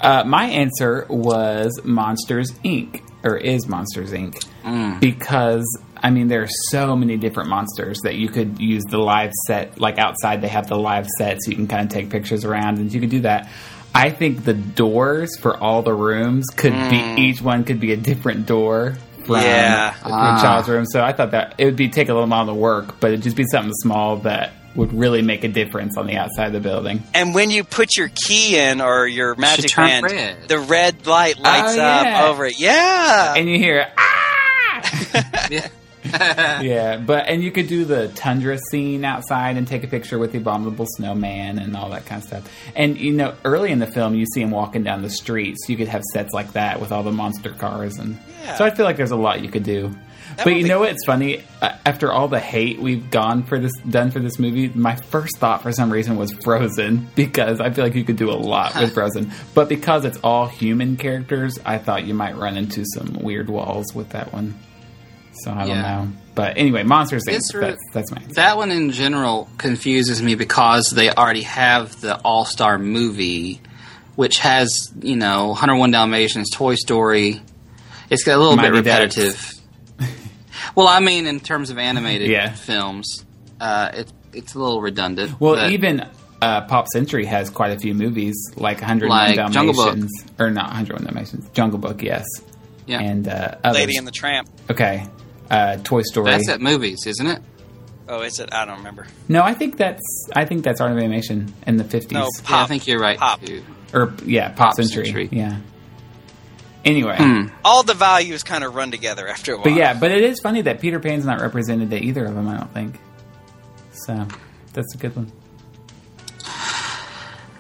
[0.01, 3.01] Uh, my answer was Monsters Inc.
[3.25, 4.45] or is Monsters Inc.
[4.65, 5.01] Mm.
[5.01, 5.67] because
[6.03, 9.81] I mean there are so many different monsters that you could use the live set.
[9.81, 12.79] Like outside, they have the live set, so you can kind of take pictures around,
[12.79, 13.49] and you could do that.
[13.95, 17.97] I think the doors for all the rooms could be each one could be a
[17.97, 18.97] different door
[19.27, 19.93] from Yeah.
[20.03, 20.41] the Ah.
[20.43, 20.87] child's room.
[20.87, 23.23] So I thought that it would be take a little amount of work, but it'd
[23.23, 26.61] just be something small that would really make a difference on the outside of the
[26.61, 27.03] building.
[27.15, 30.49] And when you put your key in or your magic turn band, red.
[30.49, 32.23] the red light lights Oh, yeah.
[32.25, 32.59] up over it.
[32.59, 33.35] Yeah.
[33.37, 35.69] and you hear ah Yeah.
[36.61, 40.33] yeah but and you could do the tundra scene outside and take a picture with
[40.33, 43.87] the abominable snowman and all that kind of stuff and you know early in the
[43.87, 46.91] film you see him walking down the streets you could have sets like that with
[46.91, 48.57] all the monster cars and Yeah.
[48.57, 49.95] so i feel like there's a lot you could do
[50.37, 54.21] but you know what's funny after all the hate we've gone for this done for
[54.21, 58.05] this movie my first thought for some reason was frozen because i feel like you
[58.05, 62.15] could do a lot with frozen but because it's all human characters i thought you
[62.15, 64.55] might run into some weird walls with that one
[65.35, 66.09] so I don't know.
[66.35, 67.53] But anyway, Monsters Inc.
[67.53, 68.35] That's, that's my answer.
[68.35, 73.61] That one in general confuses me because they already have the All Star movie,
[74.15, 77.41] which has you know 101 Dalmatians, Toy Story.
[78.11, 79.62] It's got a little Mighty bit Ducks.
[80.73, 80.77] Repetitive.
[80.77, 82.53] well, I mean, in terms of animated Yeah.
[82.53, 83.25] films,
[83.61, 85.39] uh, it's it's a little redundant.
[85.41, 86.07] Well, but- even
[86.41, 90.11] uh, Pop Century has quite a few movies, like 101 Like Jungle Dalmatians.
[90.25, 90.41] Book.
[90.41, 91.49] Or not 101 Dalmatians.
[91.53, 92.25] Jungle Book, yes.
[92.87, 93.57] yeah, And uh.
[93.73, 94.49] Lady and the Tramp.
[94.71, 95.07] Okay.
[95.51, 96.31] Uh, Toy Story.
[96.33, 97.41] that's at movies, isn't it?
[98.09, 98.53] Oh, is it?
[98.53, 99.07] I don't remember.
[99.29, 100.03] No, I think that's
[100.35, 102.11] I think that's Art of Animation in the 50s.
[102.11, 103.19] No, Yeah, I think you're right.
[103.19, 103.41] Pop.
[103.45, 103.63] too.
[103.95, 105.05] Or, yeah, Pop, Pop Century.
[105.05, 105.29] Century.
[105.31, 105.59] Yeah.
[106.85, 107.47] Anyway, hmm.
[107.65, 109.65] All the values kind of run together after a while.
[109.65, 112.49] but yeah, but it is funny that Peter Pan's not represented at either of them.
[112.49, 112.99] I don't think.
[113.93, 114.27] So
[114.73, 115.31] that's a good one.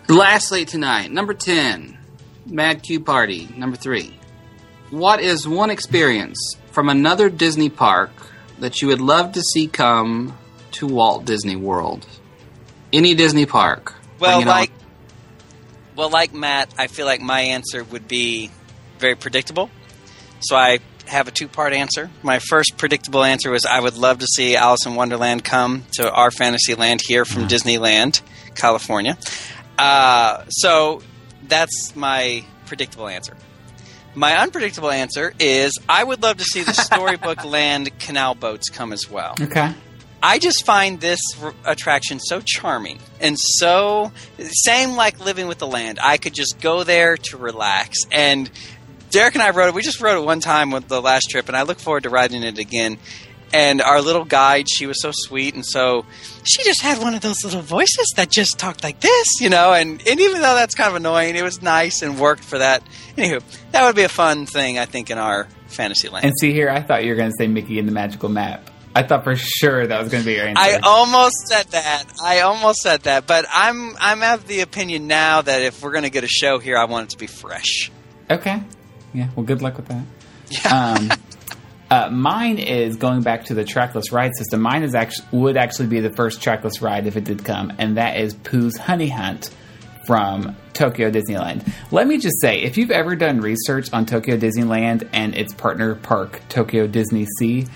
[0.09, 1.97] Lastly, tonight, number 10,
[2.47, 3.49] Mad Q Party.
[3.57, 4.19] Number 3.
[4.90, 8.11] What is one experience from another Disney park
[8.59, 10.36] that you would love to see come
[10.73, 12.07] to Walt Disney World?
[12.93, 13.94] Any Disney park.
[14.19, 14.59] Well, Bring it on.
[14.59, 14.70] like,
[15.97, 18.51] well, like Matt, I feel like my answer would be
[19.03, 19.69] very predictable.
[20.41, 22.09] So I have a two-part answer.
[22.23, 26.11] My first predictable answer was I would love to see Alice in Wonderland come to
[26.11, 28.23] our fantasy land here from Disneyland,
[28.55, 29.19] California.
[29.77, 31.03] Uh, so
[31.47, 33.37] that's my predictable answer.
[34.15, 38.93] My unpredictable answer is I would love to see the Storybook Land canal boats come
[38.93, 39.35] as well.
[39.41, 39.74] Okay.
[40.23, 45.66] I just find this r- attraction so charming and so same like living with the
[45.66, 45.99] land.
[46.01, 47.97] I could just go there to relax.
[48.12, 48.49] And
[49.12, 49.74] Derek and I rode it.
[49.74, 52.10] We just rode it one time with the last trip, and I look forward to
[52.10, 52.98] riding it again.
[53.55, 56.06] And our little guide, she was so sweet, and so
[56.43, 59.74] she just had one of those little voices that just talked like this, you know.
[59.74, 62.82] And, and even though that's kind of annoying, it was nice and worked for that.
[63.18, 66.24] Anywho, that would be a fun thing, I think, in our fantasy land.
[66.24, 68.70] And see here, I thought you were going to say Mickey and the Magical Map.
[68.94, 70.62] I thought for sure that was going to be your answer.
[70.62, 72.05] I almost said that.
[72.22, 76.05] I almost said that, but I'm I'm of the opinion now that if we're going
[76.05, 77.90] to get a show here, I want it to be fresh.
[78.30, 78.62] Okay.
[79.12, 79.28] Yeah.
[79.36, 80.72] Well, good luck with that.
[80.72, 81.10] Um,
[81.90, 84.62] uh, mine is going back to the trackless ride system.
[84.62, 87.97] Mine is actually would actually be the first trackless ride if it did come, and
[87.97, 89.51] that is Pooh's Honey Hunt
[90.06, 91.70] from Tokyo Disneyland.
[91.90, 95.94] Let me just say, if you've ever done research on Tokyo Disneyland and its partner
[95.94, 97.66] park, Tokyo Disney Sea,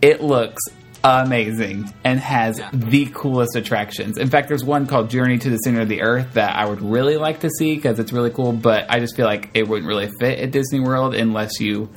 [0.00, 0.62] it looks
[1.04, 4.18] amazing and has the coolest attractions.
[4.18, 6.82] In fact, there's one called Journey to the Center of the Earth that I would
[6.82, 9.88] really like to see because it's really cool, but I just feel like it wouldn't
[9.88, 11.88] really fit at Disney World unless you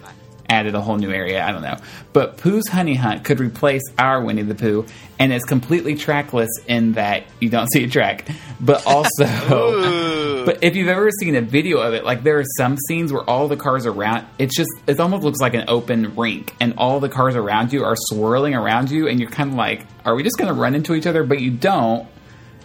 [0.50, 1.44] added a whole new area.
[1.46, 1.78] I don't know.
[2.12, 4.86] But Pooh's Honey Hunt could replace our Winnie the Pooh,
[5.20, 8.28] and it's completely trackless in that you don't see a track.
[8.60, 9.26] But also,
[10.46, 13.24] but if you've ever seen a video of it, like there are some scenes where
[13.30, 17.00] all the cars around, it's just, it almost looks like an open rink, and all
[17.00, 20.24] the cars around you are swirling around you, and you're kind of like, are we
[20.24, 21.24] just going to run into each other?
[21.24, 22.08] But you don't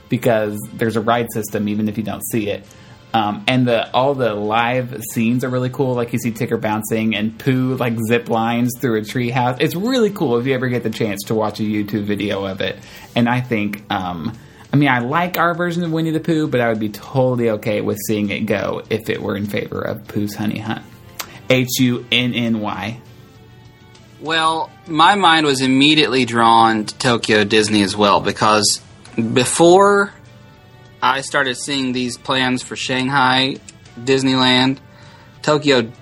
[0.09, 2.65] because there's a ride system, even if you don't see it.
[3.15, 5.95] Um, and the all the live scenes are really cool.
[5.95, 9.57] Like you see Tigger bouncing and Pooh like zip lines through a tree house.
[9.61, 12.61] It's really cool if you ever get the chance to watch a YouTube video of
[12.61, 12.77] it.
[13.15, 14.37] And I think, um,
[14.73, 17.51] I mean, I like our version of Winnie the Pooh, but I would be totally
[17.51, 20.83] okay with seeing it go if it were in favor of Pooh's Honey Hunt.
[21.49, 23.01] H U N N Y.
[24.21, 28.81] Well, my mind was immediately drawn to Tokyo Disney as well because
[29.17, 30.13] before
[31.05, 33.57] I started seeing these plans for Shanghai
[33.99, 34.79] Disneyland,
[35.43, 35.93] Tokyo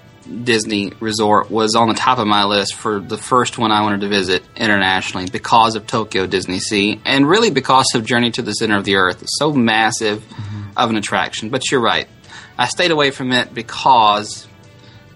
[0.45, 4.03] Disney Resort was on the top of my list for the first one I wanted
[4.03, 8.53] to visit internationally because of Tokyo Disney Sea and really because of Journey to the
[8.53, 9.25] Center of the Earth.
[9.27, 10.25] So massive
[10.77, 11.51] of an attraction.
[11.51, 12.07] But you're right.
[12.57, 14.47] I stayed away from it because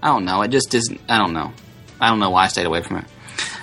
[0.02, 0.42] I don't know.
[0.42, 1.00] It just isn't.
[1.08, 1.52] I don't know.
[2.00, 3.04] I don't know why I stayed away from it.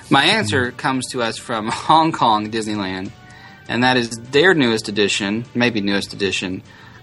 [0.10, 3.12] My answer comes to us from Hong Kong Disneyland,
[3.68, 6.62] and that is their newest edition, maybe newest edition,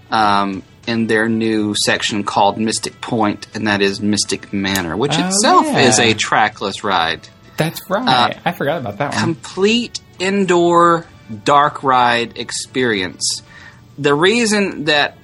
[0.09, 5.27] um, in their new section called Mystic Point, and that is Mystic Manor, which Oh,
[5.27, 5.79] itself yeah.
[5.81, 7.27] is a trackless ride.
[7.57, 8.35] That's right.
[8.35, 9.21] Uh, I forgot about that one.
[9.21, 11.05] Complete indoor
[11.43, 13.43] dark ride experience.
[13.97, 15.17] The reason that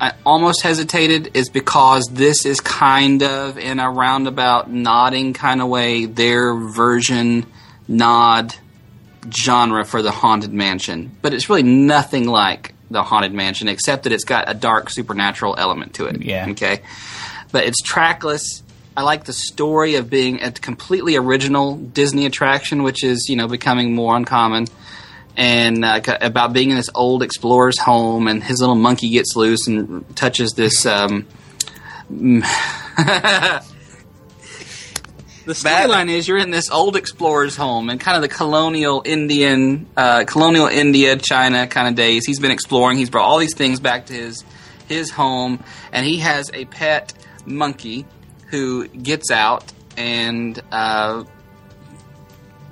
[0.00, 5.68] I almost hesitated is because this is kind of in a roundabout nodding kind of
[5.68, 7.46] way their version
[7.88, 8.54] nod
[9.30, 14.12] genre for the haunted mansion but it's really nothing like the haunted mansion except that
[14.12, 16.48] it's got a dark supernatural element to it Yeah.
[16.50, 16.82] okay
[17.52, 18.62] but it's trackless
[18.96, 23.46] i like the story of being a completely original disney attraction which is you know
[23.48, 24.66] becoming more uncommon
[25.34, 29.66] and uh, about being in this old explorer's home, and his little monkey gets loose
[29.66, 30.84] and touches this.
[30.84, 31.26] Um,
[35.44, 39.86] the storyline is you're in this old explorer's home and kind of the colonial Indian,
[39.96, 42.24] uh, colonial India, China kind of days.
[42.26, 42.98] He's been exploring.
[42.98, 44.44] He's brought all these things back to his
[44.88, 45.62] his home,
[45.92, 47.12] and he has a pet
[47.46, 48.04] monkey
[48.48, 51.24] who gets out and uh,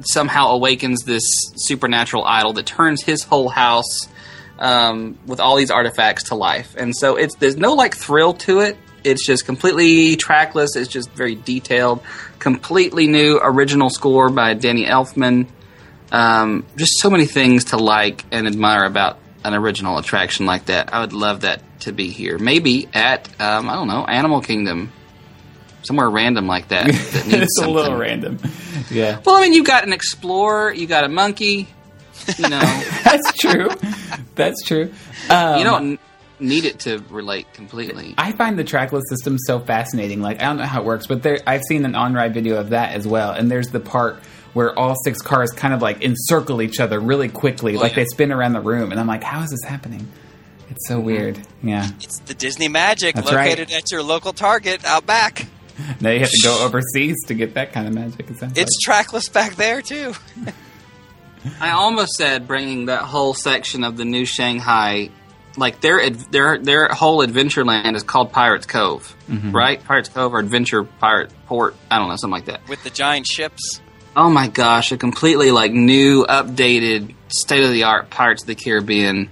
[0.02, 1.24] somehow awakens this
[1.56, 4.08] supernatural idol that turns his whole house
[4.58, 6.74] um, with all these artifacts to life.
[6.76, 8.76] And so it's there's no like thrill to it.
[9.04, 10.76] It's just completely trackless.
[10.76, 12.02] It's just very detailed.
[12.38, 15.46] Completely new original score by Danny Elfman.
[16.12, 20.92] Um, just so many things to like and admire about an original attraction like that.
[20.92, 22.36] I would love that to be here.
[22.38, 24.92] Maybe at um, I don't know Animal Kingdom.
[25.82, 26.86] somewhere random like that.
[26.86, 28.38] that needs it's a little random.
[28.90, 31.68] Yeah, Well, I mean, you got an explorer, you got a monkey.
[32.38, 32.58] You know,
[33.04, 33.68] that's true.
[34.34, 34.92] That's true.
[35.28, 35.98] Um, you don't n-
[36.40, 38.14] need it to relate completely.
[38.18, 40.20] I find the trackless system so fascinating.
[40.20, 42.70] Like I don't know how it works, but there I've seen an on-ride video of
[42.70, 43.32] that as well.
[43.32, 44.20] And there's the part
[44.52, 47.96] where all six cars kind of like encircle each other really quickly, oh, like yeah.
[47.96, 48.90] they spin around the room.
[48.90, 50.08] And I'm like, how is this happening?
[50.70, 51.06] It's so mm-hmm.
[51.06, 51.40] weird.
[51.62, 51.88] Yeah.
[52.00, 53.50] It's the Disney magic That's right.
[53.50, 55.46] located at your local Target out back.
[55.98, 58.28] Now you have to go overseas to get that kind of magic.
[58.28, 60.12] It sounds It's trackless back there too.
[61.60, 65.08] I almost said bringing that whole section of the new Shanghai,
[65.60, 69.52] like their their their whole adventure land is called Pirates Cove, Mm-hmm.
[69.52, 69.82] right?
[69.84, 72.68] Pirates Cove or Adventure Pirate Port, I don't know, something like that.
[72.68, 73.80] With the giant ships.
[74.16, 78.56] Oh my gosh, a completely like new, updated, state of the art Pirates of the
[78.56, 79.30] Caribbean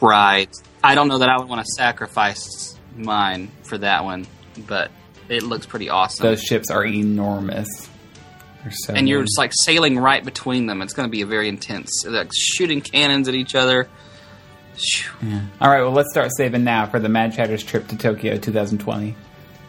[0.00, 0.48] ride.
[0.82, 4.26] I don't know that I would want to sacrifice mine for that one,
[4.66, 4.90] but
[5.28, 6.24] it looks pretty awesome.
[6.24, 7.68] Those ships are enormous.
[8.70, 10.80] So and you're just like sailing right between them.
[10.80, 13.88] It's going to be a very intense, like shooting cannons at each other.
[14.76, 15.40] Phew.
[15.60, 19.14] All right, well, let's start saving now for the Mad Chatter's trip to Tokyo 2020.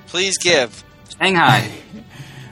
[0.07, 0.84] Please give.
[1.19, 1.72] Shanghai.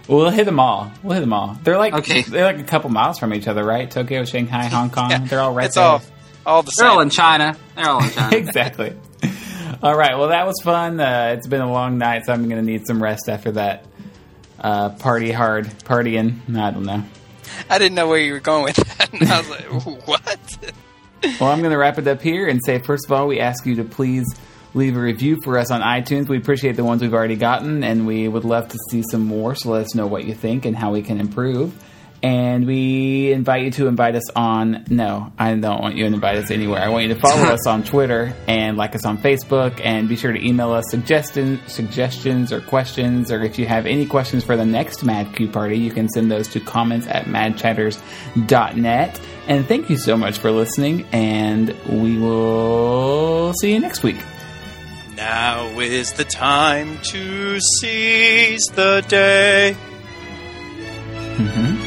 [0.06, 0.92] We'll hit them all.
[1.02, 1.58] We'll hit them all.
[1.64, 2.24] They're like Okay.
[2.24, 3.90] they're like a couple miles from each other, right?
[3.90, 5.10] Tokyo, Shanghai, Hong Kong.
[5.12, 5.84] Yeah, They're all right It's there.
[5.86, 6.02] all
[6.46, 7.56] all the They're all in China.
[7.78, 8.36] They're all in China.
[8.36, 8.94] exactly.
[9.82, 10.18] All right.
[10.18, 11.00] Well, that was fun.
[11.00, 13.86] Uh, it's been a long night, so I'm going to need some rest after that.
[14.60, 16.54] Uh, party hard, partying.
[16.54, 17.02] I don't know.
[17.70, 19.14] I didn't know where you were going with that.
[19.14, 20.74] And I was like, what?
[21.40, 23.66] Well, I'm going to wrap it up here and say, first of all, we ask
[23.66, 24.26] you to please
[24.74, 26.28] leave a review for us on iTunes.
[26.28, 29.56] We appreciate the ones we've already gotten, and we would love to see some more.
[29.56, 31.74] So let us know what you think and how we can improve.
[32.24, 34.86] And we invite you to invite us on.
[34.90, 36.82] No, I don't want you to invite us anywhere.
[36.82, 39.82] I want you to follow us on Twitter and like us on Facebook.
[39.84, 43.30] And be sure to email us suggestion, suggestions or questions.
[43.30, 46.32] Or if you have any questions for the next Mad Q party, you can send
[46.32, 49.20] those to comments at madchatters.net.
[49.48, 51.06] And thank you so much for listening.
[51.12, 54.18] And we will see you next week.
[55.16, 59.76] Now is the time to seize the day.
[61.38, 61.83] Mhm.